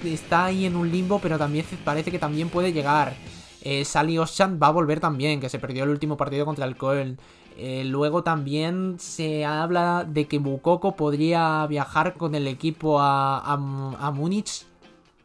está 0.05 0.47
ahí 0.47 0.67
en 0.67 0.77
un 0.77 0.91
limbo, 0.91 1.19
pero 1.19 1.39
también 1.39 1.67
parece 1.85 2.11
que 2.11 2.19
también 2.19 2.49
puede 2.49 2.73
llegar. 2.73 3.15
Eh, 3.63 3.85
Sally 3.85 4.19
Oshant 4.19 4.63
va 4.63 4.69
a 4.69 4.73
volver 4.73 5.01
también, 5.01 5.41
que 5.41 5.49
se 5.49 5.59
perdió 5.59 5.85
el 5.85 5.91
último 5.91 6.17
partido 6.17 6.47
contra 6.47 6.65
el 6.65 6.77
Köln. 6.77 7.19
Eh, 7.57 7.85
luego 7.85 8.23
también 8.23 8.97
se 8.99 9.45
habla 9.45 10.07
de 10.09 10.27
que 10.27 10.39
Bukoko 10.39 10.97
podría 10.97 11.67
viajar 11.67 12.15
con 12.15 12.35
el 12.35 12.47
equipo 12.47 13.01
a, 13.01 13.39
a, 13.39 14.11
Múnich, 14.13 14.65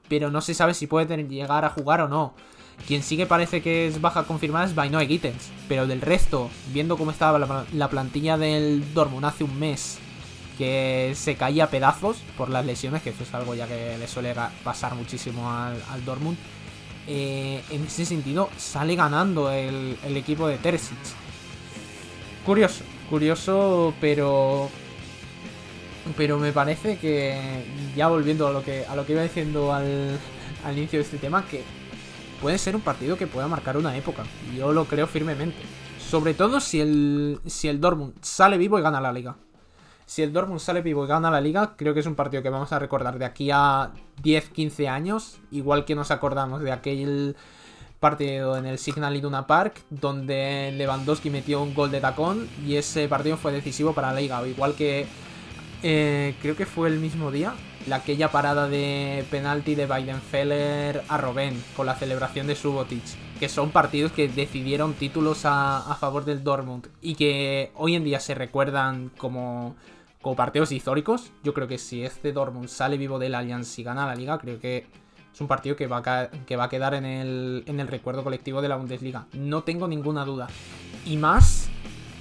pero 0.10 0.30
no 0.30 0.41
se 0.41 0.53
sabe 0.53 0.74
si 0.74 0.88
puede 0.88 1.16
llegar 1.28 1.64
a 1.64 1.70
jugar 1.70 2.01
o 2.01 2.10
no. 2.10 2.34
Quien 2.88 3.01
sí 3.01 3.17
que 3.17 3.26
parece 3.26 3.61
que 3.61 3.88
es 3.88 3.99
baja 3.99 4.23
confirmada 4.23 4.65
es 4.65 4.76
Bainoe 4.76 5.07
Gittens, 5.07 5.49
pero 5.67 5.88
del 5.88 6.01
resto, 6.01 6.49
viendo 6.71 6.97
cómo 6.97 7.11
estaba 7.11 7.39
la, 7.39 7.65
la 7.73 7.89
plantilla 7.89 8.38
del 8.38 8.93
Dortmund 8.93 9.26
hace 9.26 9.43
un 9.43 9.57
mes 9.57 9.99
que 10.57 11.13
se 11.15 11.36
caía 11.36 11.65
a 11.65 11.69
pedazos 11.69 12.17
por 12.38 12.49
las 12.49 12.65
lesiones, 12.65 13.01
que 13.01 13.09
eso 13.09 13.23
es 13.23 13.34
algo 13.34 13.55
ya 13.55 13.67
que 13.67 13.97
le 13.97 14.07
suele 14.07 14.34
pasar 14.63 14.95
muchísimo 14.95 15.51
al, 15.51 16.05
Dortmund. 16.05 16.38
Eh, 17.07 17.61
en 17.69 17.84
ese 17.86 18.05
sentido, 18.05 18.49
sale 18.57 18.95
ganando 18.95 19.51
el, 19.51 19.97
equipo 20.15 20.47
de 20.47 20.57
Terzic. 20.57 20.97
Curioso, 22.45 22.84
curioso, 23.09 23.93
pero. 23.99 24.69
Pero 26.15 26.38
me 26.38 26.51
parece 26.51 26.97
que. 26.97 27.63
Ya 27.95 28.07
volviendo 28.07 28.47
a 28.47 28.51
lo 28.51 28.63
que, 28.63 28.86
a 28.86 28.95
lo 28.95 29.05
que 29.05 29.13
iba 29.13 29.23
diciendo 29.23 29.73
al, 29.73 30.19
al 30.63 30.78
inicio 30.78 30.99
de 30.99 31.05
este 31.05 31.17
tema, 31.17 31.45
que 31.45 31.63
puede 32.41 32.57
ser 32.57 32.75
un 32.75 32.81
partido 32.81 33.17
que 33.17 33.27
pueda 33.27 33.47
marcar 33.47 33.77
una 33.77 33.95
época. 33.97 34.23
Yo 34.55 34.71
lo 34.73 34.86
creo 34.86 35.07
firmemente. 35.07 35.57
Sobre 35.99 36.33
todo 36.33 36.59
si 36.59 36.81
el, 36.81 37.39
si 37.45 37.67
el 37.67 37.81
Dortmund 37.81 38.13
sale 38.21 38.57
vivo 38.57 38.77
y 38.77 38.81
gana 38.81 39.01
la 39.01 39.11
liga. 39.11 39.36
Si 40.05 40.21
el 40.21 40.31
Dortmund 40.31 40.59
sale 40.59 40.81
vivo 40.81 41.05
y 41.05 41.07
gana 41.07 41.31
la 41.31 41.41
liga, 41.41 41.75
creo 41.75 41.93
que 41.93 42.01
es 42.01 42.05
un 42.05 42.15
partido 42.15 42.43
que 42.43 42.49
vamos 42.49 42.71
a 42.71 42.79
recordar 42.79 43.17
de 43.17 43.25
aquí 43.25 43.49
a 43.51 43.91
10-15 44.23 44.88
años, 44.88 45.39
igual 45.49 45.83
que 45.83 45.95
nos 45.95 46.11
acordamos 46.11 46.61
de 46.61 46.71
aquel 46.71 47.36
partido 47.99 48.55
en 48.55 48.67
el 48.67 48.77
Signal 48.77 49.15
Iduna 49.15 49.47
Park, 49.47 49.81
donde 49.89 50.71
Lewandowski 50.77 51.31
metió 51.31 51.63
un 51.63 51.73
gol 51.73 51.89
de 51.89 52.01
tacón 52.01 52.47
y 52.63 52.75
ese 52.75 53.07
partido 53.07 53.36
fue 53.36 53.51
decisivo 53.51 53.93
para 53.93 54.13
la 54.13 54.21
liga, 54.21 54.47
igual 54.47 54.75
que 54.75 55.07
eh, 55.81 56.36
creo 56.39 56.55
que 56.55 56.67
fue 56.67 56.88
el 56.88 56.99
mismo 56.99 57.31
día, 57.31 57.55
la 57.88 57.97
aquella 57.97 58.31
parada 58.31 58.67
de 58.67 59.25
penalti 59.29 59.75
de 59.75 59.86
Weidenfeller 59.86 61.03
a 61.07 61.17
Robben 61.17 61.61
con 61.75 61.86
la 61.86 61.95
celebración 61.95 62.47
de 62.47 62.55
Subotic, 62.55 63.03
que 63.39 63.49
son 63.49 63.71
partidos 63.71 64.11
que 64.11 64.27
decidieron 64.27 64.93
títulos 64.93 65.45
a, 65.45 65.91
a 65.91 65.95
favor 65.95 66.25
del 66.25 66.43
Dortmund 66.43 66.88
y 67.01 67.15
que 67.15 67.71
hoy 67.75 67.95
en 67.95 68.03
día 68.03 68.19
se 68.19 68.36
recuerdan 68.36 69.11
como 69.17 69.75
como 70.25 70.36
partidos 70.36 70.71
históricos, 70.71 71.31
yo 71.43 71.53
creo 71.53 71.67
que 71.67 71.77
si 71.77 72.03
este 72.03 72.33
Dortmund 72.33 72.67
sale 72.67 72.97
vivo 72.97 73.19
del 73.19 73.36
Allianz 73.36 73.77
y 73.77 73.83
gana 73.83 74.07
la 74.07 74.15
liga, 74.15 74.39
creo 74.39 74.59
que 74.59 74.88
es 75.31 75.39
un 75.39 75.47
partido 75.47 75.75
que 75.75 75.86
va 75.86 76.01
a, 76.03 76.29
que 76.31 76.55
va 76.55 76.63
a 76.63 76.69
quedar 76.69 76.95
en 76.95 77.05
el, 77.05 77.63
en 77.67 77.79
el 77.79 77.88
recuerdo 77.88 78.23
colectivo 78.23 78.59
de 78.63 78.69
la 78.69 78.75
Bundesliga. 78.77 79.27
No 79.33 79.61
tengo 79.61 79.88
ninguna 79.88 80.25
duda. 80.25 80.47
Y 81.05 81.17
más, 81.17 81.67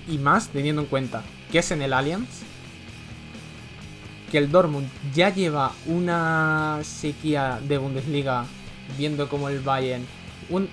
y 0.06 0.18
más 0.18 0.48
teniendo 0.48 0.82
en 0.82 0.88
cuenta 0.88 1.22
que 1.50 1.60
es 1.60 1.70
en 1.70 1.80
el 1.80 1.94
Allianz, 1.94 2.42
que 4.30 4.38
el 4.38 4.50
Dortmund 4.50 4.88
ya 5.14 5.30
lleva 5.30 5.72
una 5.86 6.80
sequía 6.82 7.60
de 7.62 7.78
Bundesliga, 7.78 8.46
viendo 8.98 9.28
como 9.28 9.48
el 9.48 9.60
Bayern, 9.60 10.04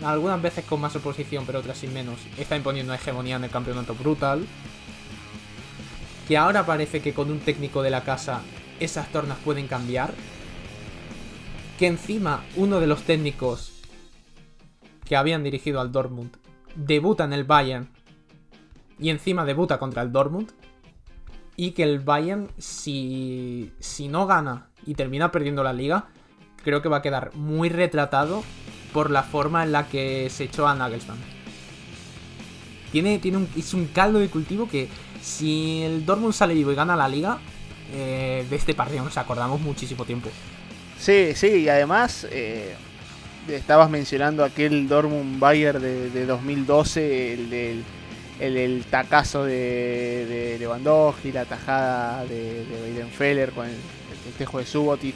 algunas 0.04 0.42
veces 0.42 0.66
con 0.66 0.82
más 0.82 0.96
oposición, 0.96 1.46
pero 1.46 1.60
otras 1.60 1.78
sin 1.78 1.94
menos, 1.94 2.20
está 2.38 2.56
imponiendo 2.56 2.94
hegemonía 2.94 3.38
en 3.38 3.46
el 3.46 3.50
campeonato 3.50 3.96
brutal 3.96 4.46
que 6.32 6.38
ahora 6.38 6.66
parece 6.66 7.02
que 7.02 7.14
con 7.14 7.30
un 7.30 7.40
técnico 7.40 7.84
de 7.84 7.90
la 7.90 8.06
casa 8.06 8.42
esas 8.80 9.12
tornas 9.12 9.38
pueden 9.40 9.68
cambiar. 9.68 10.14
Que 11.78 11.88
encima 11.88 12.46
uno 12.56 12.80
de 12.80 12.88
los 12.88 13.04
técnicos 13.04 13.74
que 15.04 15.18
habían 15.18 15.44
dirigido 15.44 15.82
al 15.82 15.92
Dortmund 15.92 16.38
debuta 16.76 17.26
en 17.26 17.34
el 17.34 17.44
Bayern 17.44 17.90
y 18.98 19.10
encima 19.10 19.44
debuta 19.44 19.78
contra 19.78 20.04
el 20.04 20.14
Dortmund. 20.14 20.52
Y 21.56 21.72
que 21.72 21.84
el 21.84 22.00
Bayern, 22.00 22.50
si, 22.58 23.72
si 23.80 24.08
no 24.08 24.26
gana 24.26 24.68
y 24.86 24.96
termina 24.96 25.32
perdiendo 25.32 25.64
la 25.64 25.74
liga, 25.74 26.06
creo 26.64 26.82
que 26.82 26.90
va 26.90 26.98
a 26.98 27.02
quedar 27.02 27.36
muy 27.36 27.70
retratado 27.70 28.44
por 28.94 29.12
la 29.12 29.24
forma 29.24 29.64
en 29.64 29.72
la 29.72 29.88
que 29.88 30.30
se 30.30 30.46
echó 30.46 30.68
a 30.68 30.76
Nagelsmann. 30.76 31.18
Tiene, 32.92 33.20
tiene 33.20 33.38
un, 33.38 33.50
es 33.56 33.74
un 33.74 33.88
caldo 33.88 34.20
de 34.20 34.28
cultivo 34.28 34.68
que 34.68 34.90
si 35.22 35.82
el 35.84 36.06
Dortmund 36.06 36.34
sale 36.34 36.54
vivo 36.54 36.72
y 36.72 36.76
gana 36.76 36.96
la 36.96 37.08
liga, 37.08 37.40
eh, 37.94 38.46
de 38.50 38.56
este 38.56 38.74
partido 38.74 39.04
nos 39.04 39.18
acordamos 39.18 39.62
muchísimo 39.62 40.06
tiempo. 40.06 40.30
Sí, 40.98 41.32
sí, 41.36 41.48
y 41.48 41.70
además 41.70 42.28
eh, 42.30 42.76
estabas 43.48 43.90
mencionando 43.90 44.44
aquel 44.44 44.88
Dortmund 44.88 45.40
Bayern 45.40 45.82
de, 45.82 46.26
2012, 46.26 47.34
el 47.34 47.50
del 47.50 47.84
el, 48.42 48.84
tacazo 48.90 49.46
de, 49.46 50.58
Lewandowski, 50.60 51.32
la 51.32 51.46
tajada 51.46 52.26
de, 52.26 52.66
de 52.66 52.82
Weidenfeller 52.84 53.52
con 53.52 53.68
el, 53.68 53.74
el 53.74 54.18
festejo 54.26 54.60
de 54.60 54.66
Subotic. 54.66 55.16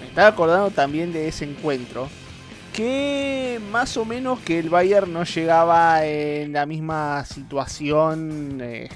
Me 0.00 0.08
estaba 0.08 0.28
acordando 0.28 0.70
también 0.70 1.12
de 1.12 1.28
ese 1.28 1.44
encuentro 1.44 2.08
que 2.72 3.60
más 3.70 3.96
o 3.96 4.04
menos 4.04 4.40
que 4.40 4.58
el 4.58 4.68
Bayern 4.68 5.12
no 5.12 5.24
llegaba 5.24 6.04
en 6.04 6.52
la 6.52 6.66
misma 6.66 7.24
situación 7.24 8.58
eh, 8.60 8.88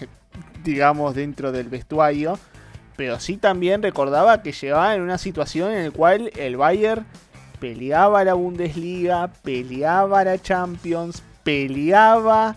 digamos, 0.65 1.15
dentro 1.15 1.53
del 1.53 1.69
vestuario. 1.69 2.39
Pero 2.97 3.21
sí 3.21 3.37
también 3.37 3.83
recordaba 3.83 4.43
que 4.43 4.53
llegaba 4.53 4.95
en 4.95 5.03
una 5.03 5.19
situación 5.19 5.73
en 5.73 5.85
la 5.87 5.91
cual 5.91 6.33
el 6.37 6.57
Bayern 6.57 7.07
peleaba 7.61 8.25
la 8.25 8.35
Bundesliga, 8.35 9.31
peleaba 9.43 10.25
la 10.25 10.41
Champions, 10.41 11.23
peleaba 11.45 12.57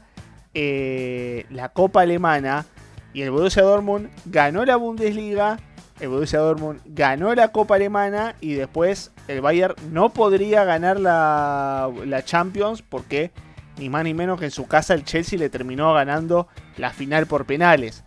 eh, 0.53 1.45
la 1.49 1.69
Copa 1.69 2.01
Alemana. 2.01 2.65
Y 3.13 3.23
el 3.23 3.31
Borussia 3.31 3.63
Dortmund 3.63 4.09
ganó 4.25 4.63
la 4.63 4.77
Bundesliga, 4.77 5.59
el 5.99 6.07
Borussia 6.07 6.39
Dortmund 6.39 6.79
ganó 6.85 7.35
la 7.35 7.49
Copa 7.49 7.75
Alemana 7.75 8.35
y 8.39 8.53
después 8.53 9.11
el 9.27 9.41
Bayern 9.41 9.75
no 9.91 10.13
podría 10.13 10.63
ganar 10.63 10.97
la, 10.99 11.91
la 12.05 12.23
Champions 12.23 12.81
porque 12.81 13.31
ni 13.77 13.89
más 13.89 14.03
ni 14.03 14.13
menos 14.13 14.39
que 14.39 14.45
en 14.45 14.51
su 14.51 14.65
casa 14.67 14.93
el 14.93 15.03
Chelsea 15.03 15.37
le 15.37 15.49
terminó 15.49 15.93
ganando 15.93 16.47
la 16.77 16.91
final 16.91 17.25
por 17.25 17.45
penales. 17.45 18.03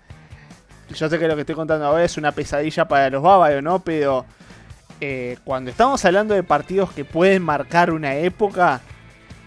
Yo 0.95 1.09
sé 1.09 1.19
que 1.19 1.29
lo 1.29 1.35
que 1.35 1.43
estoy 1.43 1.55
contando 1.55 1.87
ahora 1.87 2.05
es 2.05 2.17
una 2.17 2.33
pesadilla 2.33 2.87
para 2.87 3.11
los 3.11 3.23
bávaros, 3.23 3.63
¿no? 3.63 3.81
Pero 3.81 4.25
eh, 5.01 5.39
cuando 5.45 5.71
estamos 5.71 6.05
hablando 6.05 6.35
de 6.35 6.43
partidos 6.43 6.93
que 6.93 7.05
pueden 7.05 7.43
marcar 7.43 7.91
una 7.91 8.15
época, 8.15 8.81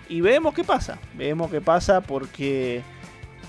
y 0.09 0.21
vemos 0.21 0.53
qué 0.53 0.63
pasa, 0.63 0.99
vemos 1.15 1.51
qué 1.51 1.61
pasa 1.61 2.01
porque 2.01 2.81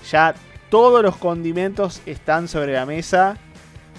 ya 0.09 0.35
todos 0.69 1.03
los 1.03 1.17
condimentos 1.17 2.01
están 2.05 2.47
sobre 2.47 2.73
la 2.73 2.85
mesa. 2.85 3.37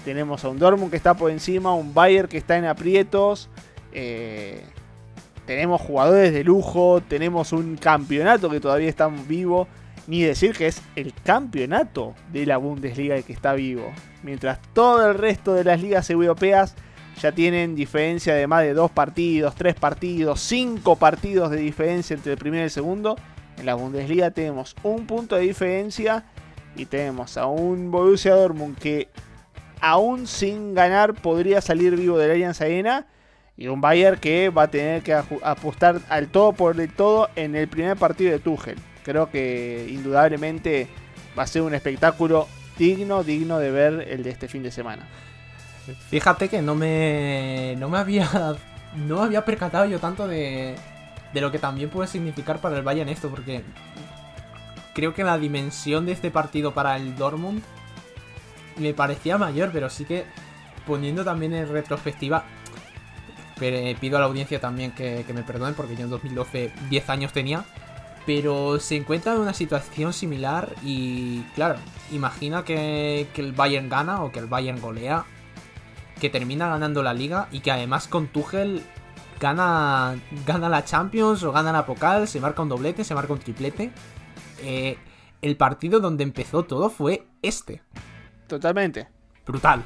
Tenemos 0.05 0.43
a 0.43 0.49
un 0.49 0.57
Dortmund 0.57 0.89
que 0.89 0.97
está 0.97 1.13
por 1.13 1.31
encima, 1.31 1.75
un 1.75 1.93
Bayern 1.93 2.27
que 2.27 2.37
está 2.37 2.57
en 2.57 2.65
aprietos. 2.65 3.49
Eh, 3.93 4.63
tenemos 5.45 5.81
jugadores 5.81 6.33
de 6.33 6.43
lujo, 6.43 7.01
tenemos 7.01 7.51
un 7.51 7.75
campeonato 7.75 8.49
que 8.49 8.59
todavía 8.59 8.89
está 8.89 9.07
vivo, 9.07 9.67
ni 10.07 10.23
decir 10.23 10.55
que 10.55 10.67
es 10.67 10.81
el 10.95 11.13
campeonato 11.13 12.15
de 12.31 12.45
la 12.45 12.57
Bundesliga 12.57 13.15
el 13.15 13.23
que 13.23 13.33
está 13.33 13.53
vivo. 13.53 13.91
Mientras 14.23 14.59
todo 14.73 15.09
el 15.09 15.17
resto 15.17 15.53
de 15.53 15.63
las 15.63 15.81
ligas 15.81 16.09
europeas 16.09 16.75
ya 17.21 17.31
tienen 17.31 17.75
diferencia 17.75 18.33
de 18.33 18.47
más 18.47 18.63
de 18.63 18.73
dos 18.73 18.89
partidos, 18.89 19.53
tres 19.55 19.75
partidos, 19.75 20.41
cinco 20.41 20.95
partidos 20.95 21.51
de 21.51 21.57
diferencia 21.57 22.15
entre 22.15 22.33
el 22.33 22.37
primero 22.37 22.63
y 22.63 22.65
el 22.65 22.71
segundo. 22.71 23.15
En 23.57 23.65
la 23.65 23.75
Bundesliga 23.75 24.31
tenemos 24.31 24.75
un 24.81 25.05
punto 25.05 25.35
de 25.35 25.43
diferencia 25.43 26.25
y 26.75 26.85
tenemos 26.85 27.37
a 27.37 27.45
un 27.45 27.91
Borussia 27.91 28.33
Dortmund 28.33 28.77
que 28.77 29.09
aún 29.79 30.25
sin 30.25 30.73
ganar 30.73 31.13
podría 31.13 31.61
salir 31.61 31.95
vivo 31.95 32.17
del 32.17 32.31
Allianz 32.31 32.61
Arena 32.61 33.07
Y 33.57 33.67
un 33.67 33.81
Bayern 33.81 34.19
que 34.19 34.49
va 34.49 34.63
a 34.63 34.71
tener 34.71 35.03
que 35.03 35.13
apostar 35.13 36.01
al 36.09 36.29
todo 36.29 36.53
por 36.53 36.79
el 36.79 36.91
todo 36.91 37.29
en 37.35 37.55
el 37.55 37.67
primer 37.67 37.97
partido 37.97 38.31
de 38.31 38.39
Tuchel. 38.39 38.77
Creo 39.03 39.29
que 39.29 39.87
indudablemente 39.89 40.87
va 41.37 41.43
a 41.43 41.47
ser 41.47 41.61
un 41.61 41.75
espectáculo 41.75 42.47
digno, 42.77 43.23
digno 43.23 43.59
de 43.59 43.69
ver 43.69 44.07
el 44.09 44.23
de 44.23 44.31
este 44.31 44.47
fin 44.47 44.63
de 44.63 44.71
semana. 44.71 45.07
Fíjate 46.09 46.49
que 46.49 46.61
no 46.61 46.75
me, 46.75 47.75
no 47.77 47.89
me 47.89 47.97
había, 47.97 48.29
no 48.95 49.17
me 49.17 49.25
había 49.25 49.45
percatado 49.45 49.85
yo 49.85 49.99
tanto 49.99 50.27
de, 50.27 50.75
de 51.33 51.41
lo 51.41 51.51
que 51.51 51.59
también 51.59 51.89
puede 51.89 52.07
significar 52.07 52.59
para 52.59 52.77
el 52.77 52.83
Bayern 52.83 53.09
esto, 53.09 53.29
porque 53.29 53.63
creo 54.93 55.13
que 55.13 55.23
la 55.23 55.37
dimensión 55.37 56.05
de 56.05 56.11
este 56.11 56.31
partido 56.31 56.73
para 56.73 56.95
el 56.97 57.15
Dortmund 57.15 57.61
me 58.77 58.93
parecía 58.93 59.37
mayor, 59.37 59.69
pero 59.71 59.89
sí 59.89 60.05
que 60.05 60.25
poniendo 60.85 61.23
también 61.23 61.53
en 61.53 61.69
retrospectiva, 61.69 62.43
pido 63.99 64.17
a 64.17 64.19
la 64.19 64.25
audiencia 64.25 64.59
también 64.59 64.91
que, 64.91 65.25
me 65.33 65.43
perdonen 65.43 65.75
porque 65.75 65.95
yo 65.95 66.03
en 66.03 66.09
2012 66.09 66.71
10 66.89 67.09
años 67.09 67.31
tenía, 67.31 67.63
pero 68.25 68.79
se 68.79 68.95
encuentra 68.95 69.33
en 69.33 69.39
una 69.39 69.53
situación 69.53 70.13
similar 70.13 70.73
y 70.83 71.41
claro, 71.55 71.75
imagina 72.11 72.63
que 72.63 73.27
el 73.35 73.51
Bayern 73.53 73.89
gana 73.89 74.23
o 74.23 74.31
que 74.31 74.39
el 74.39 74.47
Bayern 74.47 74.81
golea, 74.81 75.25
que 76.21 76.29
termina 76.29 76.69
ganando 76.69 77.01
la 77.01 77.15
liga 77.15 77.47
y 77.51 77.61
que 77.61 77.71
además 77.71 78.07
con 78.07 78.27
Tuchel 78.27 78.83
gana, 79.39 80.15
gana 80.45 80.69
la 80.69 80.85
Champions 80.85 81.41
o 81.41 81.51
gana 81.51 81.73
la 81.73 81.85
Pokal, 81.85 82.27
se 82.27 82.39
marca 82.39 82.61
un 82.61 82.69
doblete, 82.69 83.03
se 83.03 83.15
marca 83.15 83.33
un 83.33 83.39
triplete. 83.39 83.91
Eh, 84.61 84.97
el 85.41 85.57
partido 85.57 85.99
donde 85.99 86.23
empezó 86.23 86.63
todo 86.63 86.91
fue 86.91 87.25
este. 87.41 87.81
Totalmente. 88.45 89.07
Brutal. 89.47 89.81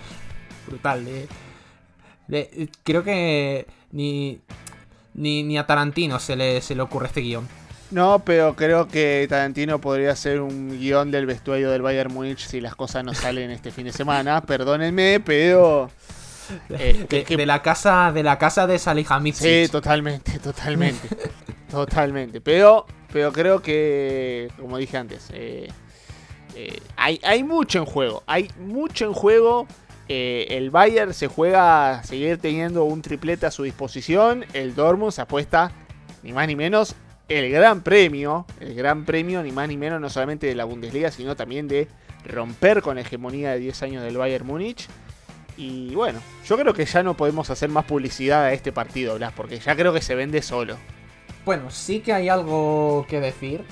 Brutal. 0.67 1.07
Eh. 1.07 2.69
creo 2.83 3.01
que 3.01 3.65
ni, 3.91 4.41
ni, 5.13 5.57
a 5.57 5.65
Tarantino 5.65 6.19
se 6.19 6.35
le, 6.35 6.59
se 6.59 6.75
le 6.75 6.81
ocurre 6.81 7.07
este 7.07 7.21
guion. 7.21 7.47
No, 7.91 8.23
pero 8.25 8.57
creo 8.57 8.89
que 8.89 9.25
Tarantino 9.29 9.79
podría 9.79 10.17
ser 10.17 10.41
un 10.41 10.77
guion 10.77 11.11
del 11.11 11.27
vestuario 11.27 11.71
del 11.71 11.81
Bayern 11.81 12.13
Munich 12.13 12.39
si 12.39 12.59
las 12.59 12.75
cosas 12.75 13.05
no 13.05 13.13
salen 13.13 13.51
este 13.51 13.71
fin 13.71 13.85
de 13.85 13.93
semana. 13.93 14.41
Perdónenme, 14.45 15.21
pero 15.21 15.89
eh, 16.69 17.25
de, 17.29 17.45
la 17.45 17.61
casa 17.61 18.11
de 18.11 18.23
la 18.23 18.37
casa 18.37 18.67
de 18.67 18.79
Sí, 19.33 19.67
totalmente, 19.71 20.39
totalmente. 20.43 21.07
totalmente. 21.69 22.41
Pero, 22.41 22.85
pero 23.11 23.31
creo 23.31 23.61
que, 23.61 24.49
como 24.59 24.77
dije 24.77 24.97
antes, 24.97 25.29
eh, 25.33 25.67
eh, 26.55 26.79
hay, 26.95 27.19
hay 27.23 27.43
mucho 27.43 27.79
en 27.79 27.85
juego. 27.85 28.23
Hay 28.27 28.49
mucho 28.59 29.05
en 29.05 29.13
juego. 29.13 29.67
el 30.07 30.69
Bayern 30.69 31.13
se 31.13 31.27
juega 31.27 31.99
a 31.99 32.03
seguir 32.03 32.37
teniendo 32.37 32.83
un 32.83 33.01
triplete 33.01 33.45
a 33.45 33.51
su 33.51 33.63
disposición. 33.63 34.45
El 34.53 34.75
Dortmund 34.75 35.11
se 35.11 35.21
apuesta, 35.21 35.71
ni 36.23 36.31
más 36.31 36.47
ni 36.47 36.55
menos, 36.55 36.95
el 37.27 37.51
gran 37.51 37.81
premio. 37.81 38.45
El 38.59 38.75
gran 38.75 39.05
premio, 39.05 39.41
ni 39.43 39.51
más 39.51 39.67
ni 39.67 39.77
menos, 39.77 39.99
no 39.99 40.09
solamente 40.09 40.47
de 40.47 40.55
la 40.55 40.65
Bundesliga, 40.65 41.11
sino 41.11 41.35
también 41.35 41.67
de 41.67 41.87
romper 42.25 42.81
con 42.81 42.95
la 42.95 43.01
hegemonía 43.01 43.51
de 43.51 43.59
10 43.59 43.83
años 43.83 44.03
del 44.03 44.17
Bayern 44.17 44.45
Múnich. 44.45 44.87
Y 45.57 45.95
bueno, 45.95 46.19
yo 46.45 46.57
creo 46.57 46.73
que 46.73 46.85
ya 46.85 47.01
no 47.01 47.15
podemos 47.15 47.49
hacer 47.49 47.69
más 47.69 47.85
publicidad 47.85 48.43
a 48.43 48.53
este 48.53 48.71
partido, 48.71 49.15
Blas, 49.15 49.33
porque 49.33 49.59
ya 49.59 49.75
creo 49.75 49.93
que 49.93 50.01
se 50.01 50.15
vende 50.15 50.41
solo. 50.41 50.77
Bueno, 51.45 51.71
sí 51.71 52.01
que 52.01 52.11
hay 52.11 52.27
algo 52.27 53.05
que 53.07 53.21
decir, 53.21 53.63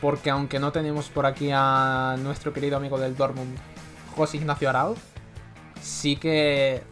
porque 0.00 0.30
aunque 0.30 0.58
no 0.58 0.72
tenemos 0.72 1.08
por 1.08 1.26
aquí 1.26 1.50
a 1.52 2.16
nuestro 2.18 2.52
querido 2.52 2.76
amigo 2.76 2.98
del 2.98 3.16
Dortmund, 3.16 3.56
José 4.16 4.38
Ignacio 4.38 4.68
Arauz, 4.68 4.98
sí 5.80 6.16
que 6.16 6.82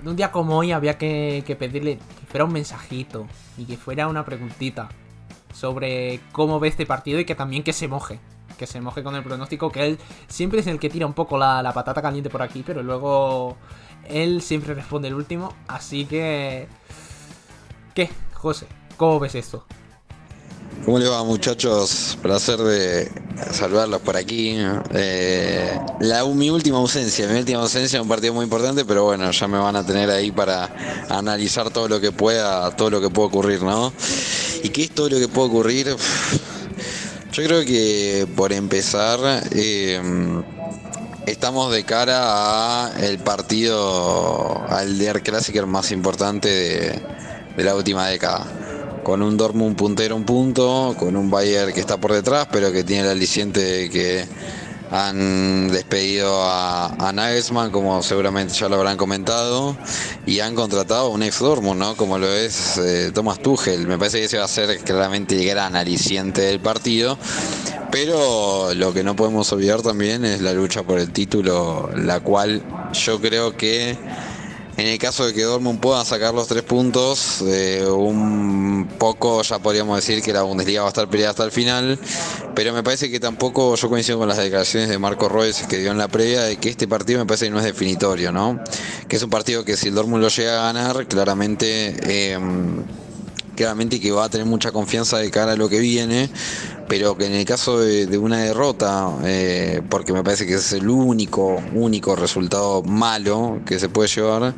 en 0.00 0.08
un 0.08 0.16
día 0.16 0.30
como 0.30 0.58
hoy 0.58 0.72
había 0.72 0.98
que, 0.98 1.42
que 1.46 1.56
pedirle 1.56 1.96
que 1.96 2.26
fuera 2.26 2.44
un 2.44 2.52
mensajito 2.52 3.26
y 3.56 3.64
que 3.64 3.76
fuera 3.76 4.08
una 4.08 4.24
preguntita 4.24 4.90
sobre 5.54 6.20
cómo 6.32 6.60
ve 6.60 6.68
este 6.68 6.84
partido 6.84 7.18
y 7.18 7.24
que 7.24 7.34
también 7.34 7.62
que 7.62 7.72
se 7.72 7.88
moje 7.88 8.20
que 8.56 8.66
se 8.66 8.80
moje 8.80 9.02
con 9.02 9.14
el 9.14 9.22
pronóstico, 9.22 9.70
que 9.70 9.86
él 9.86 9.98
siempre 10.28 10.60
es 10.60 10.66
el 10.66 10.78
que 10.78 10.90
tira 10.90 11.06
un 11.06 11.14
poco 11.14 11.38
la, 11.38 11.72
patata 11.74 12.02
caliente 12.02 12.30
por 12.30 12.42
aquí, 12.42 12.62
pero 12.66 12.82
luego 12.82 13.56
él 14.08 14.42
siempre 14.42 14.74
responde 14.74 15.08
el 15.08 15.14
último. 15.14 15.54
Así 15.68 16.06
que... 16.06 16.68
¿Qué, 17.94 18.10
José? 18.34 18.66
¿Cómo 18.96 19.18
ves 19.20 19.34
esto? 19.34 19.64
¿Cómo 20.84 20.98
le 20.98 21.08
va 21.08 21.24
muchachos? 21.24 22.16
Placer 22.22 22.58
de 22.58 23.10
saludarlos 23.50 24.00
por 24.02 24.16
aquí. 24.16 24.56
Eh, 24.94 25.80
la, 26.00 26.24
mi 26.26 26.50
última 26.50 26.78
ausencia, 26.78 27.26
mi 27.26 27.38
última 27.38 27.60
ausencia, 27.60 28.00
un 28.00 28.08
partido 28.08 28.34
muy 28.34 28.44
importante, 28.44 28.84
pero 28.84 29.04
bueno, 29.04 29.30
ya 29.30 29.48
me 29.48 29.58
van 29.58 29.74
a 29.74 29.84
tener 29.84 30.10
ahí 30.10 30.30
para 30.30 31.06
analizar 31.08 31.70
todo 31.70 31.88
lo 31.88 32.00
que 32.00 32.12
pueda, 32.12 32.70
todo 32.76 32.90
lo 32.90 33.00
que 33.00 33.10
pueda 33.10 33.28
ocurrir, 33.28 33.62
¿no? 33.62 33.92
¿Y 34.62 34.68
qué 34.68 34.84
es 34.84 34.90
todo 34.90 35.08
lo 35.08 35.18
que 35.18 35.28
puede 35.28 35.48
ocurrir? 35.48 35.96
Yo 37.36 37.44
creo 37.44 37.66
que 37.66 38.26
por 38.34 38.50
empezar, 38.54 39.18
eh, 39.50 40.00
estamos 41.26 41.70
de 41.70 41.84
cara 41.84 42.86
a 42.86 42.92
el 42.98 43.18
partido, 43.18 44.64
al 44.70 44.96
Der 44.96 45.22
Klassiker 45.22 45.66
más 45.66 45.92
importante 45.92 46.48
de, 46.48 47.02
de 47.54 47.62
la 47.62 47.74
última 47.74 48.08
década. 48.08 48.46
Con 49.04 49.20
un 49.20 49.36
Dortmund 49.36 49.76
puntero 49.76 50.16
un 50.16 50.24
punto, 50.24 50.96
con 50.98 51.14
un 51.14 51.28
Bayern 51.28 51.74
que 51.74 51.80
está 51.80 51.98
por 51.98 52.14
detrás, 52.14 52.48
pero 52.50 52.72
que 52.72 52.84
tiene 52.84 53.02
el 53.02 53.10
aliciente 53.10 53.60
de 53.60 53.90
que 53.90 54.24
han 54.90 55.68
despedido 55.68 56.42
a, 56.42 56.86
a, 56.86 57.12
Nagelsmann, 57.12 57.70
como 57.70 58.02
seguramente 58.02 58.54
ya 58.54 58.68
lo 58.68 58.76
habrán 58.76 58.96
comentado, 58.96 59.76
y 60.26 60.40
han 60.40 60.54
contratado 60.54 61.06
a 61.06 61.08
un 61.08 61.22
ex 61.22 61.40
¿no? 61.40 61.96
Como 61.96 62.18
lo 62.18 62.28
es 62.28 62.78
eh, 62.78 63.10
Thomas 63.12 63.40
Tuchel. 63.40 63.86
Me 63.86 63.98
parece 63.98 64.18
que 64.18 64.24
ese 64.24 64.38
va 64.38 64.44
a 64.44 64.48
ser 64.48 64.78
claramente 64.80 65.38
el 65.38 65.46
gran 65.46 65.76
aliciente 65.76 66.42
del 66.42 66.60
partido. 66.60 67.18
Pero 67.90 68.74
lo 68.74 68.92
que 68.92 69.02
no 69.04 69.16
podemos 69.16 69.50
olvidar 69.52 69.80
también 69.82 70.24
es 70.24 70.42
la 70.42 70.52
lucha 70.52 70.82
por 70.82 70.98
el 70.98 71.12
título, 71.12 71.90
la 71.96 72.20
cual 72.20 72.62
yo 72.92 73.20
creo 73.20 73.56
que 73.56 73.96
en 74.76 74.86
el 74.86 74.98
caso 74.98 75.26
de 75.26 75.32
que 75.32 75.42
Dortmund 75.42 75.80
pueda 75.80 76.04
sacar 76.04 76.34
los 76.34 76.48
tres 76.48 76.62
puntos, 76.62 77.42
eh, 77.46 77.84
un 77.88 78.88
poco 78.98 79.42
ya 79.42 79.58
podríamos 79.58 79.96
decir 79.96 80.22
que 80.22 80.32
la 80.32 80.42
Bundesliga 80.42 80.82
va 80.82 80.88
a 80.88 80.90
estar 80.90 81.08
peleada 81.08 81.30
hasta 81.30 81.44
el 81.44 81.50
final, 81.50 81.98
pero 82.54 82.72
me 82.72 82.82
parece 82.82 83.10
que 83.10 83.18
tampoco 83.18 83.74
yo 83.74 83.88
coincido 83.88 84.18
con 84.18 84.28
las 84.28 84.36
declaraciones 84.36 84.88
de 84.88 84.98
Marco 84.98 85.28
Royce 85.28 85.66
que 85.66 85.78
dio 85.78 85.90
en 85.90 85.98
la 85.98 86.08
previa 86.08 86.42
de 86.42 86.58
que 86.58 86.68
este 86.68 86.86
partido 86.86 87.18
me 87.18 87.26
parece 87.26 87.46
que 87.46 87.50
no 87.50 87.58
es 87.58 87.64
definitorio, 87.64 88.32
¿no? 88.32 88.62
Que 89.08 89.16
es 89.16 89.22
un 89.22 89.30
partido 89.30 89.64
que 89.64 89.76
si 89.76 89.88
el 89.88 89.94
Dortmund 89.94 90.22
lo 90.22 90.28
llega 90.28 90.60
a 90.60 90.72
ganar, 90.72 91.06
claramente... 91.06 91.96
Eh, 92.02 92.38
claramente 93.56 93.98
que 93.98 94.12
va 94.12 94.26
a 94.26 94.28
tener 94.28 94.46
mucha 94.46 94.70
confianza 94.70 95.16
de 95.16 95.30
cara 95.30 95.52
a 95.52 95.56
lo 95.56 95.68
que 95.68 95.80
viene, 95.80 96.28
pero 96.88 97.16
que 97.16 97.26
en 97.26 97.34
el 97.34 97.44
caso 97.44 97.80
de, 97.80 98.18
una 98.18 98.38
derrota, 98.38 99.12
eh, 99.24 99.82
porque 99.88 100.12
me 100.12 100.22
parece 100.22 100.46
que 100.46 100.54
es 100.54 100.72
el 100.72 100.88
único, 100.88 101.62
único 101.74 102.16
resultado 102.16 102.82
malo 102.82 103.60
que 103.66 103.78
se 103.78 103.88
puede 103.88 104.08
llevar, 104.08 104.54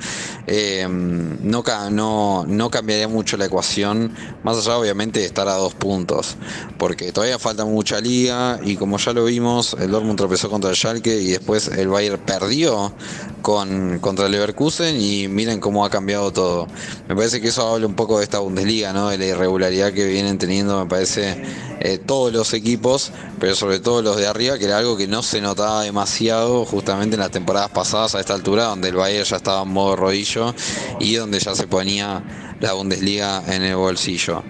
eh, 0.46 0.86
no, 0.88 1.64
no, 1.90 2.44
no 2.46 2.70
cambiaría 2.70 3.08
mucho 3.08 3.36
la 3.36 3.46
ecuación, 3.46 4.14
más 4.42 4.58
allá 4.58 4.78
obviamente 4.78 5.20
de 5.20 5.26
estar 5.26 5.48
a 5.48 5.54
dos 5.54 5.74
puntos, 5.74 6.36
porque 6.78 7.12
todavía 7.12 7.38
falta 7.38 7.64
mucha 7.64 8.00
liga 8.00 8.60
y 8.64 8.76
como 8.76 8.98
ya 8.98 9.12
lo 9.12 9.24
vimos, 9.24 9.76
el 9.80 9.90
Dortmund 9.90 10.18
tropezó 10.18 10.50
contra 10.50 10.70
el 10.70 10.76
Schalke 10.76 11.20
y 11.20 11.28
después 11.28 11.68
el 11.68 11.88
Bayern 11.88 12.20
perdió 12.24 12.92
con, 13.42 13.98
contra 14.00 14.26
el 14.26 14.32
Leverkusen 14.32 15.00
y 15.00 15.28
miren 15.28 15.60
cómo 15.60 15.84
ha 15.84 15.90
cambiado 15.90 16.32
todo. 16.32 16.66
Me 17.08 17.14
parece 17.14 17.40
que 17.40 17.48
eso 17.48 17.66
habla 17.66 17.86
un 17.86 17.94
poco 17.94 18.18
de 18.18 18.24
esta 18.24 18.38
Bundesliga, 18.38 18.92
¿no? 18.92 19.08
de 19.08 19.18
la 19.18 19.26
irregularidad 19.26 19.92
que 19.92 20.06
vienen 20.06 20.38
teniendo, 20.38 20.78
me 20.82 20.88
parece, 20.88 21.42
eh, 21.80 21.98
todos 22.18 22.32
los 22.32 22.52
equipos, 22.52 23.12
pero 23.38 23.54
sobre 23.54 23.78
todo 23.78 24.02
los 24.02 24.16
de 24.16 24.26
arriba, 24.26 24.58
que 24.58 24.64
era 24.64 24.78
algo 24.78 24.96
que 24.96 25.06
no 25.06 25.22
se 25.22 25.40
notaba 25.40 25.84
demasiado 25.84 26.64
justamente 26.64 27.14
en 27.14 27.20
las 27.20 27.30
temporadas 27.30 27.70
pasadas 27.70 28.16
a 28.16 28.20
esta 28.20 28.34
altura, 28.34 28.64
donde 28.64 28.88
el 28.88 28.96
Bayern 28.96 29.24
ya 29.24 29.36
estaba 29.36 29.62
en 29.62 29.68
modo 29.68 29.94
rodillo 29.94 30.52
y 30.98 31.14
donde 31.14 31.38
ya 31.38 31.54
se 31.54 31.68
ponía 31.68 32.56
la 32.58 32.72
Bundesliga 32.72 33.44
en 33.46 33.62
el 33.62 33.76
bolsillo. 33.76 34.42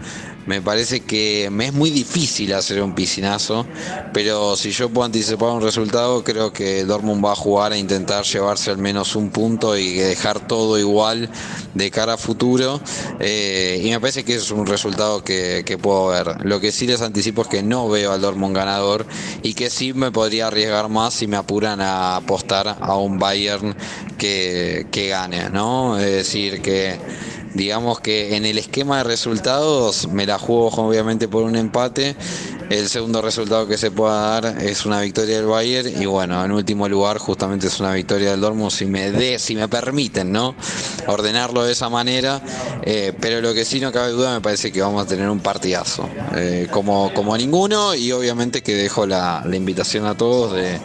Me 0.49 0.63
parece 0.63 1.01
que 1.01 1.51
me 1.53 1.67
es 1.67 1.75
muy 1.75 1.91
difícil 1.91 2.55
hacer 2.55 2.83
un 2.83 2.95
piscinazo, 2.95 3.67
pero 4.15 4.57
si 4.57 4.71
yo 4.71 4.89
puedo 4.89 5.05
anticipar 5.05 5.51
un 5.51 5.61
resultado, 5.61 6.25
creo 6.25 6.55
que 6.55 6.87
Dortmund 6.87 7.23
va 7.23 7.33
a 7.33 7.37
jugar 7.37 7.73
a 7.73 7.77
intentar 7.77 8.25
llevarse 8.25 8.71
al 8.71 8.79
menos 8.79 9.15
un 9.15 9.29
punto 9.29 9.77
y 9.77 9.97
dejar 9.97 10.47
todo 10.47 10.79
igual 10.79 11.29
de 11.75 11.91
cara 11.91 12.15
a 12.15 12.17
futuro. 12.17 12.81
Eh, 13.21 13.83
y 13.85 13.91
me 13.91 14.01
parece 14.01 14.25
que 14.25 14.37
es 14.37 14.51
un 14.51 14.65
resultado 14.65 15.23
que, 15.23 15.79
puedo 15.83 16.07
ver. 16.07 16.47
Lo 16.47 16.61
que 16.61 16.73
sí 16.73 16.87
les 16.87 17.03
anticipo 17.03 17.43
es 17.43 17.49
que 17.49 17.63
no 17.63 17.87
veo 17.91 18.13
al 18.13 18.23
Dortmund 18.23 18.57
ganador 18.57 19.05
y 19.43 19.53
que 19.53 19.69
sí 19.69 19.93
me 19.93 20.11
podría 20.11 20.47
arriesgar 20.47 20.89
más 20.89 21.13
si 21.13 21.27
me 21.27 21.37
apuran 21.37 21.83
a 21.83 22.17
apostar 22.17 22.75
a 22.81 22.97
un 22.97 23.19
Bayern 23.19 23.77
que, 24.17 24.87
que 24.91 25.09
gane, 25.09 25.51
¿no? 25.51 25.99
Es 25.99 26.11
decir, 26.11 26.63
que 26.63 26.99
digamos 27.59 27.99
que 27.99 28.37
en 28.37 28.47
el 28.47 28.57
esquema 28.57 28.99
de 28.99 29.05
resultados 29.05 30.07
me 30.07 30.27
la 30.27 30.39
juego 30.39 30.69
obviamente 30.69 31.27
por 31.27 31.43
un 31.43 31.57
empate, 31.57 32.15
el 32.71 32.89
segundo 32.89 33.21
resultado 33.21 33.67
que 33.67 33.77
se 33.77 33.91
pueda 33.91 34.41
dar 34.41 34.63
es 34.63 34.87
una 34.87 35.01
victoria 35.01 35.39
del 35.39 35.47
Bayern 35.47 36.01
y 36.01 36.07
bueno, 36.07 36.43
en 36.45 36.53
último 36.53 36.89
lugar 36.89 37.19
justamente 37.19 37.67
es 37.67 37.81
una 37.81 37.93
victoria 37.93 38.31
del 38.31 38.41
Dortmund 38.41 38.71
si 38.71 38.87
me 38.87 39.11
de, 39.11 39.41
si 39.41 39.57
me 39.57 39.67
permiten, 39.67 40.31
¿no? 40.31 40.55
Ordenarlo 41.09 41.65
de 41.65 41.73
esa 41.73 41.89
manera, 41.89 42.41
eh, 42.85 43.13
pero 43.21 43.41
lo 43.41 43.53
que 43.53 43.65
sí 43.65 43.81
no 43.81 43.91
cabe 43.91 44.13
duda 44.13 44.35
me 44.35 44.41
parece 44.41 44.71
que 44.71 44.81
vamos 44.81 45.03
a 45.03 45.09
tener 45.09 45.29
un 45.29 45.41
partidazo, 45.41 46.09
eh, 46.37 46.69
como, 46.71 47.13
como 47.13 47.37
ninguno 47.37 47.93
y 47.93 48.13
obviamente 48.13 48.63
que 48.63 48.77
dejo 48.77 49.05
la, 49.05 49.43
la 49.45 49.57
invitación 49.57 50.07
a 50.07 50.17
todos 50.17 50.53
de 50.53 50.79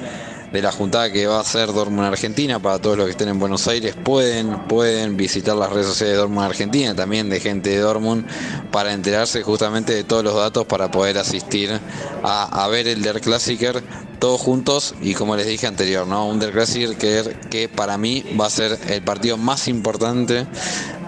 de 0.54 0.62
la 0.62 0.72
juntada 0.72 1.12
que 1.12 1.26
va 1.26 1.38
a 1.38 1.42
hacer 1.42 1.74
Dortmund 1.74 2.08
Argentina. 2.08 2.60
Para 2.60 2.80
todos 2.80 2.96
los 2.96 3.08
que 3.08 3.12
estén 3.12 3.28
en 3.28 3.40
Buenos 3.40 3.68
Aires, 3.68 3.96
pueden, 4.02 4.68
pueden 4.68 5.18
visitar 5.18 5.56
las 5.56 5.72
redes 5.72 5.88
sociales 5.88 6.14
de 6.14 6.20
Dortmund 6.20 6.46
Argentina, 6.46 6.96
también 6.96 7.28
de 7.28 7.40
gente 7.40 7.72
de 7.72 7.80
Dortmund, 7.80 8.28
para 8.72 8.94
enterarse 8.94 9.42
justamente 9.42 9.94
de 9.96 10.04
todos 10.04 10.24
los 10.24 10.36
datos 10.36 10.66
para 10.66 10.92
poder 10.92 11.18
asistir 11.18 11.72
a, 12.24 12.68
ver 12.68 12.88
el 12.88 13.02
Der 13.02 13.20
Klassiker 13.20 13.84
todos 14.24 14.40
juntos 14.40 14.96
y 15.02 15.16
como 15.16 15.36
les 15.36 15.46
dije 15.46 15.68
anterior, 15.68 16.08
¿no? 16.08 16.26
Un 16.30 16.40
Der 16.40 16.54
Klassiker 16.54 16.96
que, 16.96 17.36
que 17.50 17.68
para 17.68 17.98
mí 17.98 18.24
va 18.40 18.46
a 18.46 18.50
ser 18.50 18.80
el 18.88 19.04
partido 19.04 19.36
más 19.36 19.68
importante 19.68 20.48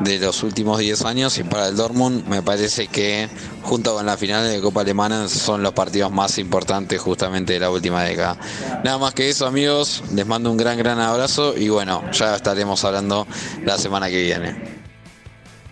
de 0.02 0.20
los 0.20 0.44
últimos 0.44 0.80
10 0.80 1.06
años 1.06 1.38
y 1.38 1.46
para 1.46 1.70
el 1.70 1.78
Dortmund 1.78 2.28
me 2.28 2.42
parece 2.42 2.88
que 2.88 3.30
junto 3.64 3.96
con 3.96 4.06
la 4.06 4.18
final 4.18 4.46
de 4.46 4.60
Copa 4.60 4.82
Alemana 4.82 5.30
son 5.30 5.64
los 5.64 5.72
partidos 5.72 6.12
más 6.12 6.38
importantes 6.40 7.00
justamente 7.00 7.54
de 7.54 7.62
la 7.62 7.70
última 7.70 8.04
década. 8.04 8.38
Nada 8.84 8.98
más 8.98 9.14
que 9.14 9.30
eso 9.30 9.48
amigos, 9.48 10.04
les 10.14 10.28
mando 10.28 10.52
un 10.52 10.58
gran 10.58 10.78
gran 10.78 11.00
abrazo 11.00 11.56
y 11.56 11.70
bueno, 11.70 12.04
ya 12.12 12.36
estaremos 12.36 12.84
hablando 12.84 13.28
la 13.64 13.78
semana 13.78 14.10
que 14.10 14.22
viene. 14.24 14.82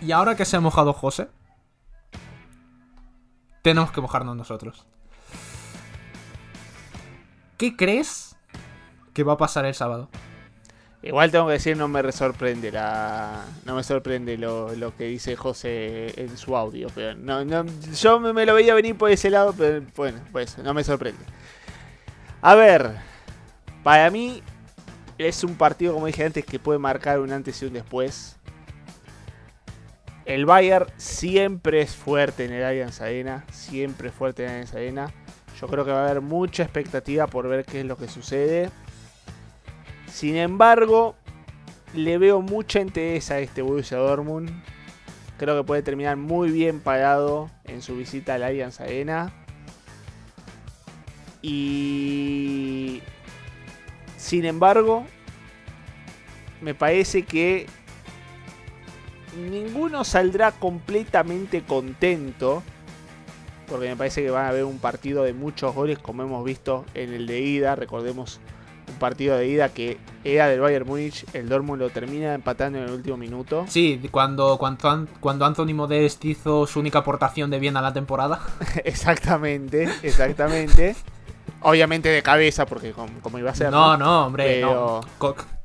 Y 0.00 0.12
ahora 0.12 0.34
que 0.34 0.46
se 0.46 0.56
ha 0.56 0.60
mojado 0.60 0.94
José, 0.94 1.28
tenemos 3.60 3.92
que 3.92 4.00
mojarnos 4.00 4.34
nosotros. 4.34 4.86
¿Qué 7.56 7.76
crees 7.76 8.36
que 9.12 9.22
va 9.22 9.34
a 9.34 9.38
pasar 9.38 9.64
el 9.64 9.74
sábado? 9.74 10.08
Igual 11.04 11.30
tengo 11.30 11.46
que 11.48 11.52
decir, 11.52 11.76
no 11.76 11.86
me 11.86 12.10
sorprende 12.12 12.72
la, 12.72 13.44
no 13.66 13.76
me 13.76 13.84
sorprende 13.84 14.38
lo, 14.38 14.72
que 14.96 15.04
dice 15.04 15.36
José 15.36 16.18
en 16.18 16.38
su 16.38 16.56
audio, 16.56 16.88
pero 16.94 17.14
no, 17.14 17.66
yo 17.92 18.20
me, 18.20 18.46
lo 18.46 18.54
veía 18.54 18.72
venir 18.72 18.96
por 18.96 19.10
ese 19.10 19.28
lado, 19.28 19.54
pero 19.56 19.84
bueno, 19.94 20.18
pues 20.32 20.56
no 20.56 20.72
me 20.72 20.82
sorprende. 20.82 21.22
A 22.40 22.54
ver, 22.54 22.96
para 23.82 24.10
mí 24.10 24.42
es 25.18 25.44
un 25.44 25.56
partido, 25.56 25.92
como 25.92 26.06
dije 26.06 26.24
antes, 26.24 26.44
que 26.44 26.58
puede 26.58 26.78
marcar 26.78 27.20
un 27.20 27.32
antes 27.32 27.60
y 27.62 27.66
un 27.66 27.74
después. 27.74 28.36
El 30.24 30.46
Bayern 30.46 30.86
siempre 30.96 31.82
es 31.82 31.94
fuerte 31.94 32.46
en 32.46 32.52
el 32.54 32.64
Allianz 32.64 33.02
Arena, 33.02 33.44
siempre 33.52 34.08
es 34.08 34.14
fuerte 34.14 34.44
en 34.44 34.48
el 34.48 34.54
Allianz 34.54 34.74
Arena. 34.74 35.12
Yo 35.60 35.68
creo 35.68 35.84
que 35.84 35.92
va 35.92 36.02
a 36.06 36.10
haber 36.10 36.20
mucha 36.20 36.62
expectativa 36.62 37.26
por 37.26 37.48
ver 37.48 37.64
qué 37.64 37.80
es 37.80 37.86
lo 37.86 37.96
que 37.96 38.08
sucede. 38.08 38.70
Sin 40.06 40.36
embargo, 40.36 41.14
le 41.94 42.18
veo 42.18 42.40
mucha 42.40 42.80
interés 42.80 43.30
a 43.30 43.38
este 43.38 43.62
Borussia 43.62 43.98
Dortmund. 43.98 44.50
Creo 45.38 45.56
que 45.56 45.66
puede 45.66 45.82
terminar 45.82 46.16
muy 46.16 46.50
bien 46.50 46.80
parado 46.80 47.50
en 47.64 47.82
su 47.82 47.96
visita 47.96 48.34
al 48.34 48.42
Allianz 48.42 48.80
Arena. 48.80 49.32
Y 51.42 53.02
sin 54.16 54.44
embargo, 54.46 55.04
me 56.60 56.74
parece 56.74 57.24
que 57.24 57.66
ninguno 59.50 60.04
saldrá 60.04 60.52
completamente 60.52 61.62
contento. 61.62 62.62
Porque 63.68 63.88
me 63.88 63.96
parece 63.96 64.22
que 64.22 64.30
van 64.30 64.46
a 64.46 64.48
haber 64.50 64.64
un 64.64 64.78
partido 64.78 65.24
de 65.24 65.32
muchos 65.32 65.74
goles 65.74 65.98
como 65.98 66.22
hemos 66.22 66.44
visto 66.44 66.84
en 66.94 67.12
el 67.12 67.26
de 67.26 67.40
ida. 67.40 67.74
Recordemos 67.76 68.40
un 68.88 68.94
partido 68.96 69.36
de 69.36 69.48
ida 69.48 69.68
que 69.70 69.98
era 70.24 70.48
del 70.48 70.60
Bayern 70.60 70.86
Múnich, 70.86 71.24
el 71.32 71.48
Dortmund 71.48 71.80
lo 71.80 71.90
termina 71.90 72.34
empatando 72.34 72.78
en 72.78 72.84
el 72.84 72.90
último 72.90 73.16
minuto. 73.16 73.64
Sí, 73.68 74.00
cuando, 74.10 74.58
cuando, 74.58 75.06
cuando 75.20 75.46
Anthony 75.46 75.74
Modest 75.74 76.24
hizo 76.24 76.66
su 76.66 76.80
única 76.80 77.00
aportación 77.00 77.50
de 77.50 77.58
bien 77.58 77.76
a 77.76 77.82
la 77.82 77.92
temporada. 77.92 78.40
exactamente, 78.84 79.88
exactamente. 80.02 80.96
Obviamente 81.62 82.10
de 82.10 82.22
cabeza, 82.22 82.66
porque 82.66 82.92
como, 82.92 83.38
iba 83.38 83.50
a 83.50 83.54
ser. 83.54 83.70
No, 83.70 83.96
no, 83.96 84.26
hombre, 84.26 84.60
no. 84.60 85.00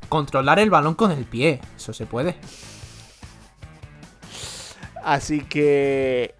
controlar 0.07 0.59
el 0.59 0.69
balón 0.69 0.95
con 0.95 1.11
el 1.11 1.25
pie, 1.25 1.59
eso 1.75 1.93
se 1.93 2.05
puede. 2.05 2.37
Así 5.03 5.41
que 5.41 6.35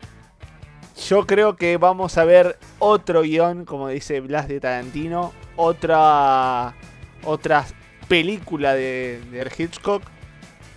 yo 1.08 1.26
creo 1.26 1.56
que 1.56 1.78
vamos 1.78 2.18
a 2.18 2.26
ver 2.26 2.58
otro 2.80 3.22
guion, 3.22 3.66
como 3.66 3.88
dice 3.88 4.20
Blas 4.22 4.48
de 4.48 4.60
Tarantino, 4.60 5.34
otra, 5.56 6.76
otra 7.24 7.66
película 8.08 8.74
de, 8.74 9.22
de 9.32 9.52
Hitchcock. 9.58 10.04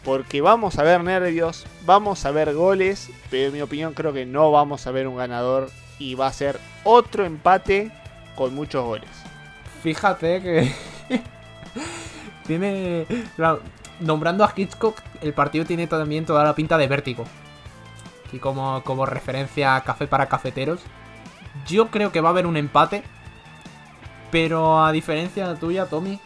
Porque 0.04 0.40
vamos 0.40 0.78
a 0.78 0.82
ver 0.82 1.02
nervios, 1.04 1.64
vamos 1.86 2.24
a 2.26 2.32
ver 2.32 2.54
goles, 2.54 3.10
pero 3.30 3.48
en 3.48 3.52
mi 3.52 3.60
opinión 3.60 3.94
creo 3.94 4.12
que 4.12 4.26
no 4.26 4.50
vamos 4.50 4.86
a 4.86 4.90
ver 4.90 5.06
un 5.06 5.16
ganador 5.16 5.70
y 5.98 6.16
va 6.16 6.26
a 6.26 6.32
ser 6.32 6.58
otro 6.82 7.24
empate 7.24 7.92
con 8.34 8.52
muchos 8.52 8.84
goles. 8.84 9.10
Fíjate 9.82 10.42
que 10.42 10.72
tiene 12.46 13.06
nombrando 14.00 14.44
a 14.44 14.52
Hitchcock, 14.54 15.00
el 15.20 15.32
partido 15.32 15.64
tiene 15.64 15.86
también 15.86 16.26
toda 16.26 16.42
la 16.42 16.54
pinta 16.54 16.76
de 16.76 16.88
vértigo. 16.88 17.24
Y 18.32 18.38
como, 18.38 18.82
como 18.84 19.06
referencia 19.06 19.76
a 19.76 19.84
café 19.84 20.06
para 20.06 20.26
cafeteros. 20.26 20.80
Yo 21.66 21.88
creo 21.88 22.12
que 22.12 22.20
va 22.20 22.30
a 22.30 22.32
haber 22.32 22.46
un 22.46 22.56
empate 22.56 23.02
pero 24.32 24.82
a 24.82 24.90
diferencia 24.92 25.54
tuya, 25.56 25.84
Tommy, 25.84 26.18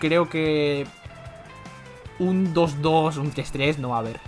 creo 0.00 0.28
que 0.30 0.86
un 2.18 2.54
2-2, 2.54 3.18
un 3.18 3.30
3-3 3.30 3.76
no 3.76 3.90
va 3.90 3.96
a 3.96 3.98
haber. 3.98 4.18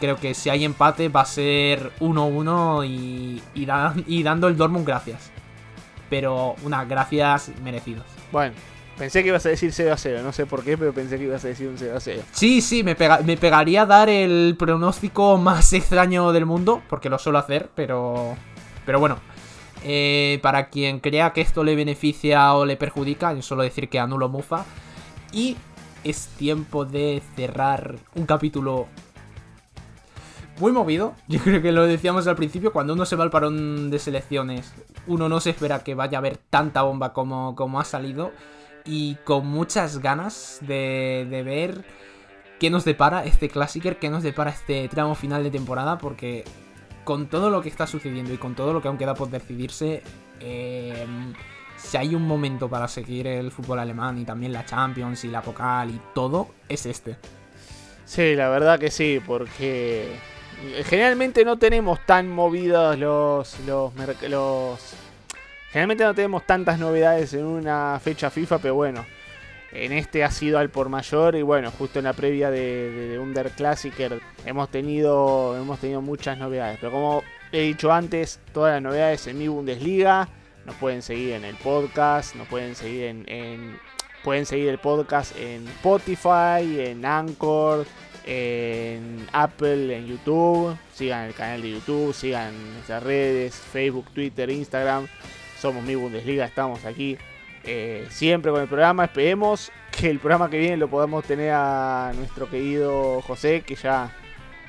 Creo 0.00 0.16
que 0.16 0.34
si 0.34 0.50
hay 0.50 0.64
empate 0.66 1.08
va 1.08 1.22
a 1.22 1.24
ser 1.24 1.92
1-1 2.00 2.86
y, 2.86 3.42
y, 3.54 4.22
dando 4.22 4.48
el 4.48 4.56
Dortmund 4.58 4.86
gracias. 4.86 5.30
Pero 6.10 6.56
unas 6.62 6.86
gracias 6.86 7.50
merecidas. 7.62 8.04
Bueno, 8.30 8.54
Pensé 8.98 9.22
que 9.22 9.28
ibas 9.28 9.44
a 9.44 9.48
decir 9.48 9.72
0 9.72 9.94
0, 9.96 10.20
no 10.22 10.32
sé 10.32 10.46
por 10.46 10.62
qué, 10.62 10.78
pero 10.78 10.92
pensé 10.92 11.18
que 11.18 11.24
ibas 11.24 11.44
a 11.44 11.48
decir 11.48 11.68
un 11.68 11.76
0 11.76 11.96
0. 11.98 12.22
Sí, 12.30 12.60
sí, 12.60 12.84
me, 12.84 12.96
me 13.24 13.36
pegaría 13.36 13.86
dar 13.86 14.08
el 14.08 14.54
pronóstico 14.56 15.36
más 15.36 15.72
extraño 15.72 16.32
del 16.32 16.46
mundo, 16.46 16.80
porque 16.88 17.10
lo 17.10 17.18
suelo 17.18 17.38
hacer, 17.38 17.70
pero. 17.74 18.36
Pero 18.86 19.00
bueno, 19.00 19.18
eh, 19.82 20.38
para 20.42 20.68
quien 20.68 21.00
crea 21.00 21.32
que 21.32 21.40
esto 21.40 21.64
le 21.64 21.74
beneficia 21.74 22.54
o 22.54 22.64
le 22.64 22.76
perjudica, 22.76 23.32
yo 23.34 23.42
solo 23.42 23.62
decir 23.62 23.88
que 23.88 23.98
anulo 23.98 24.28
Mufa. 24.28 24.64
Y 25.32 25.56
es 26.04 26.28
tiempo 26.38 26.84
de 26.84 27.22
cerrar 27.36 27.96
un 28.14 28.26
capítulo 28.26 28.86
muy 30.60 30.72
movido. 30.72 31.14
Yo 31.28 31.40
creo 31.40 31.60
que 31.60 31.72
lo 31.72 31.84
decíamos 31.84 32.26
al 32.26 32.36
principio, 32.36 32.72
cuando 32.72 32.94
uno 32.94 33.04
se 33.04 33.16
va 33.16 33.24
al 33.24 33.30
parón 33.30 33.90
de 33.90 33.98
selecciones, 33.98 34.72
uno 35.06 35.28
no 35.28 35.40
se 35.40 35.50
espera 35.50 35.82
que 35.82 35.94
vaya 35.94 36.18
a 36.18 36.20
haber 36.20 36.36
tanta 36.36 36.82
bomba 36.82 37.12
como, 37.12 37.54
como 37.54 37.80
ha 37.80 37.84
salido. 37.84 38.32
Y 38.84 39.16
con 39.24 39.46
muchas 39.46 39.98
ganas 40.00 40.58
de, 40.60 41.26
de 41.30 41.42
ver 41.42 41.84
qué 42.58 42.70
nos 42.70 42.84
depara 42.84 43.24
este 43.24 43.48
Classicer, 43.48 43.98
qué 43.98 44.10
nos 44.10 44.22
depara 44.22 44.50
este 44.50 44.88
tramo 44.88 45.14
final 45.14 45.42
de 45.42 45.50
temporada, 45.50 45.98
porque 45.98 46.44
con 47.04 47.28
todo 47.28 47.50
lo 47.50 47.62
que 47.62 47.68
está 47.68 47.86
sucediendo 47.86 48.32
y 48.32 48.38
con 48.38 48.54
todo 48.54 48.72
lo 48.72 48.82
que 48.82 48.88
aún 48.88 48.98
queda 48.98 49.14
por 49.14 49.30
decidirse, 49.30 50.02
eh, 50.40 51.06
si 51.76 51.96
hay 51.96 52.14
un 52.14 52.26
momento 52.26 52.68
para 52.68 52.88
seguir 52.88 53.26
el 53.26 53.50
fútbol 53.50 53.78
alemán 53.78 54.18
y 54.18 54.24
también 54.24 54.52
la 54.52 54.64
Champions 54.64 55.24
y 55.24 55.28
la 55.28 55.42
Pokal 55.42 55.90
y 55.90 56.00
todo, 56.14 56.48
es 56.68 56.86
este. 56.86 57.16
Sí, 58.04 58.34
la 58.34 58.48
verdad 58.48 58.78
que 58.78 58.90
sí, 58.90 59.20
porque 59.24 60.16
generalmente 60.84 61.44
no 61.44 61.58
tenemos 61.58 62.04
tan 62.06 62.28
movidos 62.28 62.98
los, 62.98 63.58
los, 63.60 63.92
los... 64.28 64.94
Generalmente 65.74 66.04
no 66.04 66.14
tenemos 66.14 66.46
tantas 66.46 66.78
novedades 66.78 67.34
en 67.34 67.44
una 67.44 67.98
fecha 68.00 68.30
FIFA, 68.30 68.58
pero 68.58 68.76
bueno, 68.76 69.04
en 69.72 69.90
este 69.90 70.22
ha 70.22 70.30
sido 70.30 70.60
al 70.60 70.70
por 70.70 70.88
mayor 70.88 71.34
y 71.34 71.42
bueno, 71.42 71.72
justo 71.72 71.98
en 71.98 72.04
la 72.04 72.12
previa 72.12 72.48
de, 72.48 72.90
de, 72.92 73.18
Under 73.18 73.50
Classicer 73.50 74.20
hemos 74.46 74.68
tenido, 74.68 75.56
hemos 75.56 75.80
tenido 75.80 76.00
muchas 76.00 76.38
novedades. 76.38 76.78
Pero 76.80 76.92
como 76.92 77.24
he 77.50 77.62
dicho 77.62 77.90
antes, 77.90 78.38
todas 78.52 78.74
las 78.74 78.82
novedades 78.82 79.26
en 79.26 79.36
mi 79.36 79.48
Bundesliga. 79.48 80.28
Nos 80.64 80.76
pueden 80.76 81.02
seguir 81.02 81.32
en 81.32 81.44
el 81.44 81.56
podcast, 81.56 82.36
nos 82.36 82.46
pueden 82.46 82.76
seguir 82.76 83.24
en, 83.26 83.76
pueden 84.22 84.46
seguir 84.46 84.68
el 84.68 84.78
podcast 84.78 85.36
en 85.36 85.66
Spotify, 85.66 86.82
en 86.82 87.04
Anchor, 87.04 87.84
en 88.24 89.26
Apple, 89.32 89.96
en 89.96 90.06
YouTube. 90.06 90.78
Sigan 90.94 91.24
el 91.24 91.34
canal 91.34 91.62
de 91.62 91.72
YouTube, 91.72 92.14
sigan 92.14 92.52
nuestras 92.74 93.02
redes, 93.02 93.56
Facebook, 93.56 94.06
Twitter, 94.14 94.48
Instagram. 94.48 95.08
Somos 95.58 95.84
mi 95.84 95.94
Bundesliga, 95.94 96.44
estamos 96.44 96.84
aquí 96.84 97.16
eh, 97.64 98.06
siempre 98.10 98.50
con 98.50 98.60
el 98.60 98.68
programa. 98.68 99.04
Esperemos 99.04 99.72
que 99.90 100.10
el 100.10 100.18
programa 100.18 100.50
que 100.50 100.58
viene 100.58 100.76
lo 100.76 100.88
podamos 100.88 101.24
tener 101.24 101.52
a 101.54 102.12
nuestro 102.14 102.48
querido 102.50 103.22
José, 103.22 103.62
que 103.62 103.74
ya 103.74 104.14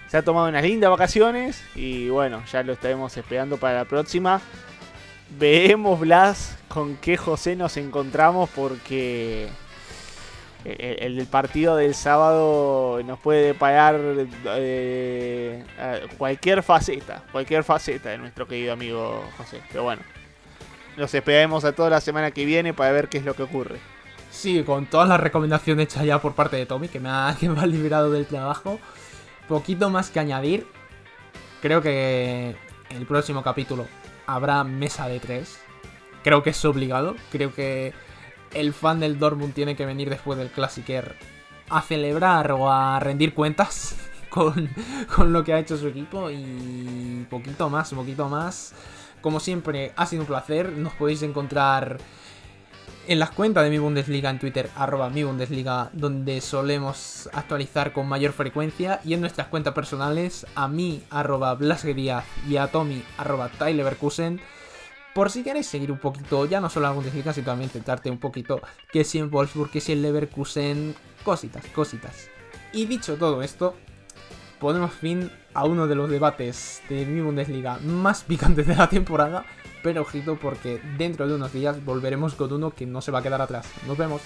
se 0.08 0.18
ha 0.18 0.22
tomado 0.22 0.48
unas 0.48 0.64
lindas 0.64 0.90
vacaciones. 0.90 1.64
Y 1.76 2.10
bueno, 2.10 2.44
ya 2.52 2.64
lo 2.64 2.74
estaremos 2.74 3.16
esperando 3.18 3.58
para 3.58 3.80
la 3.80 3.86
próxima. 3.86 4.42
Veamos, 5.38 6.00
Blas, 6.00 6.58
con 6.68 6.96
qué 6.98 7.18
José 7.18 7.56
nos 7.56 7.78
encontramos 7.78 8.50
porque 8.52 9.50
el, 10.66 11.28
partido 11.28 11.76
del 11.76 11.94
sábado 11.96 13.02
nos 13.04 13.20
puede 13.20 13.48
deparar 13.48 14.00
eh, 14.46 15.64
cualquier 16.18 16.64
faceta, 16.64 17.24
cualquier 17.32 17.64
faceta 17.64 18.10
de 18.10 18.18
nuestro 18.18 18.48
querido 18.48 18.74
amigo 18.74 19.24
José. 19.38 19.62
Pero 19.70 19.84
bueno, 19.84 20.02
nos 20.98 21.14
esperaremos 21.14 21.66
a 21.66 21.74
toda 21.74 21.90
la 21.90 22.02
semana 22.02 22.32
que 22.32 22.46
viene 22.46 22.74
para 22.74 22.92
ver 22.92 23.10
qué 23.10 23.18
es 23.18 23.26
lo 23.26 23.34
que 23.34 23.44
ocurre. 23.44 23.80
Sí, 24.32 24.64
con 24.64 24.86
todas 24.86 25.08
las 25.08 25.20
recomendaciones 25.20 25.86
hechas 25.86 26.04
ya 26.04 26.22
por 26.22 26.36
parte 26.36 26.58
de 26.58 26.66
Tommy, 26.66 26.90
que 26.90 27.00
me 27.00 27.10
ha, 27.10 27.36
que 27.40 27.48
liberado 27.48 28.12
del 28.12 28.26
trabajo. 28.26 28.80
Poquito 29.48 29.90
más 29.90 30.10
que 30.10 30.20
añadir. 30.20 30.68
Creo 31.62 31.82
que 31.82 32.56
el 32.90 33.06
próximo 33.06 33.44
capítulo 33.44 33.88
habrá 34.26 34.64
mesa 34.64 35.08
de 35.08 35.20
tres. 35.20 35.60
Creo 36.24 36.44
que 36.44 36.50
es 36.50 36.66
obligado. 36.66 37.16
Creo 37.32 37.54
que 37.54 37.94
el 38.54 38.74
fan 38.74 39.00
del 39.00 39.20
Dortmund 39.20 39.54
tiene 39.54 39.76
que 39.76 39.86
venir 39.86 40.10
después 40.10 40.38
del 40.38 40.50
Classicer 40.50 41.16
a 41.70 41.82
celebrar 41.82 42.52
o 42.52 42.72
a 42.72 43.00
rendir 43.00 43.34
cuentas 43.34 43.96
con, 44.30 44.70
con 45.16 45.34
lo 45.34 45.44
que 45.44 45.54
ha 45.54 45.60
hecho 45.60 45.78
su 45.78 45.88
equipo. 45.88 46.30
Y 46.30 47.26
poquito 47.30 47.70
más, 47.70 47.94
poquito 47.94 48.28
más. 48.28 48.74
Como 49.26 49.40
siempre, 49.40 49.92
ha 49.96 50.06
sido 50.06 50.22
un 50.22 50.28
placer. 50.28 50.74
Nos 50.74 50.94
podéis 50.94 51.24
encontrar 51.24 51.98
en 53.08 53.18
las 53.18 53.32
cuentas 53.32 53.64
de 53.64 53.72
mi 53.72 53.80
Bundesliga 53.80 54.30
en 54.30 54.38
Twitter, 54.38 54.70
arroba 54.76 55.10
mi 55.10 55.24
Bundesliga, 55.24 55.90
donde 55.94 56.42
solemos 56.42 57.28
actualizar 57.34 57.92
con 57.92 58.08
mayor 58.08 58.34
frecuencia, 58.34 59.02
y 59.04 59.16
en 59.16 59.22
nuestras 59.22 59.48
cuentas 59.48 59.74
personales, 59.74 60.46
a 60.54 60.68
mí, 60.68 61.02
arroba 61.10 61.56
Blasgueriaz, 61.56 62.24
y 62.48 62.58
a 62.58 62.68
Tommy, 62.68 63.04
arroba 63.18 63.50
por 65.16 65.32
si 65.32 65.42
queréis 65.42 65.66
seguir 65.66 65.92
un 65.92 65.98
poquito, 65.98 66.46
ya 66.46 66.62
no 66.62 66.70
solo 66.70 66.86
la 66.86 66.94
Bundesliga, 66.94 67.34
sino 67.34 67.48
también 67.48 67.70
intentarte 67.70 68.12
un 68.12 68.20
poquito 68.20 68.62
que 68.92 69.04
si 69.04 69.18
en 69.18 69.32
Wolfsburg, 69.32 69.72
que 69.72 69.82
si 69.82 69.94
en 69.94 70.04
Leverkusen, 70.04 70.94
cositas, 71.24 71.66
cositas. 71.74 72.30
Y 72.74 72.86
dicho 72.86 73.16
todo 73.16 73.42
esto, 73.42 73.74
ponemos 74.60 74.94
fin 74.94 75.32
a 75.56 75.66
uno 75.66 75.88
de 75.88 75.96
los 75.96 76.10
debates 76.10 76.84
de 76.90 77.06
mi 77.06 77.22
Bundesliga 77.22 77.80
más 77.80 78.24
picantes 78.24 78.68
de 78.68 78.76
la 78.76 78.88
temporada, 78.88 79.46
pero 79.82 80.02
ojito 80.02 80.36
porque 80.36 80.80
dentro 80.98 81.28
de 81.28 81.34
unos 81.34 81.54
días 81.54 81.84
volveremos 81.84 82.36
con 82.36 82.54
uno 82.54 82.72
que 82.72 82.86
no 82.86 83.02
se 83.02 83.12
va 83.12 83.20
a 83.20 83.24
quedar 83.24 83.42
atrás. 83.42 83.66
Nos 83.88 83.98
vemos. 83.98 84.22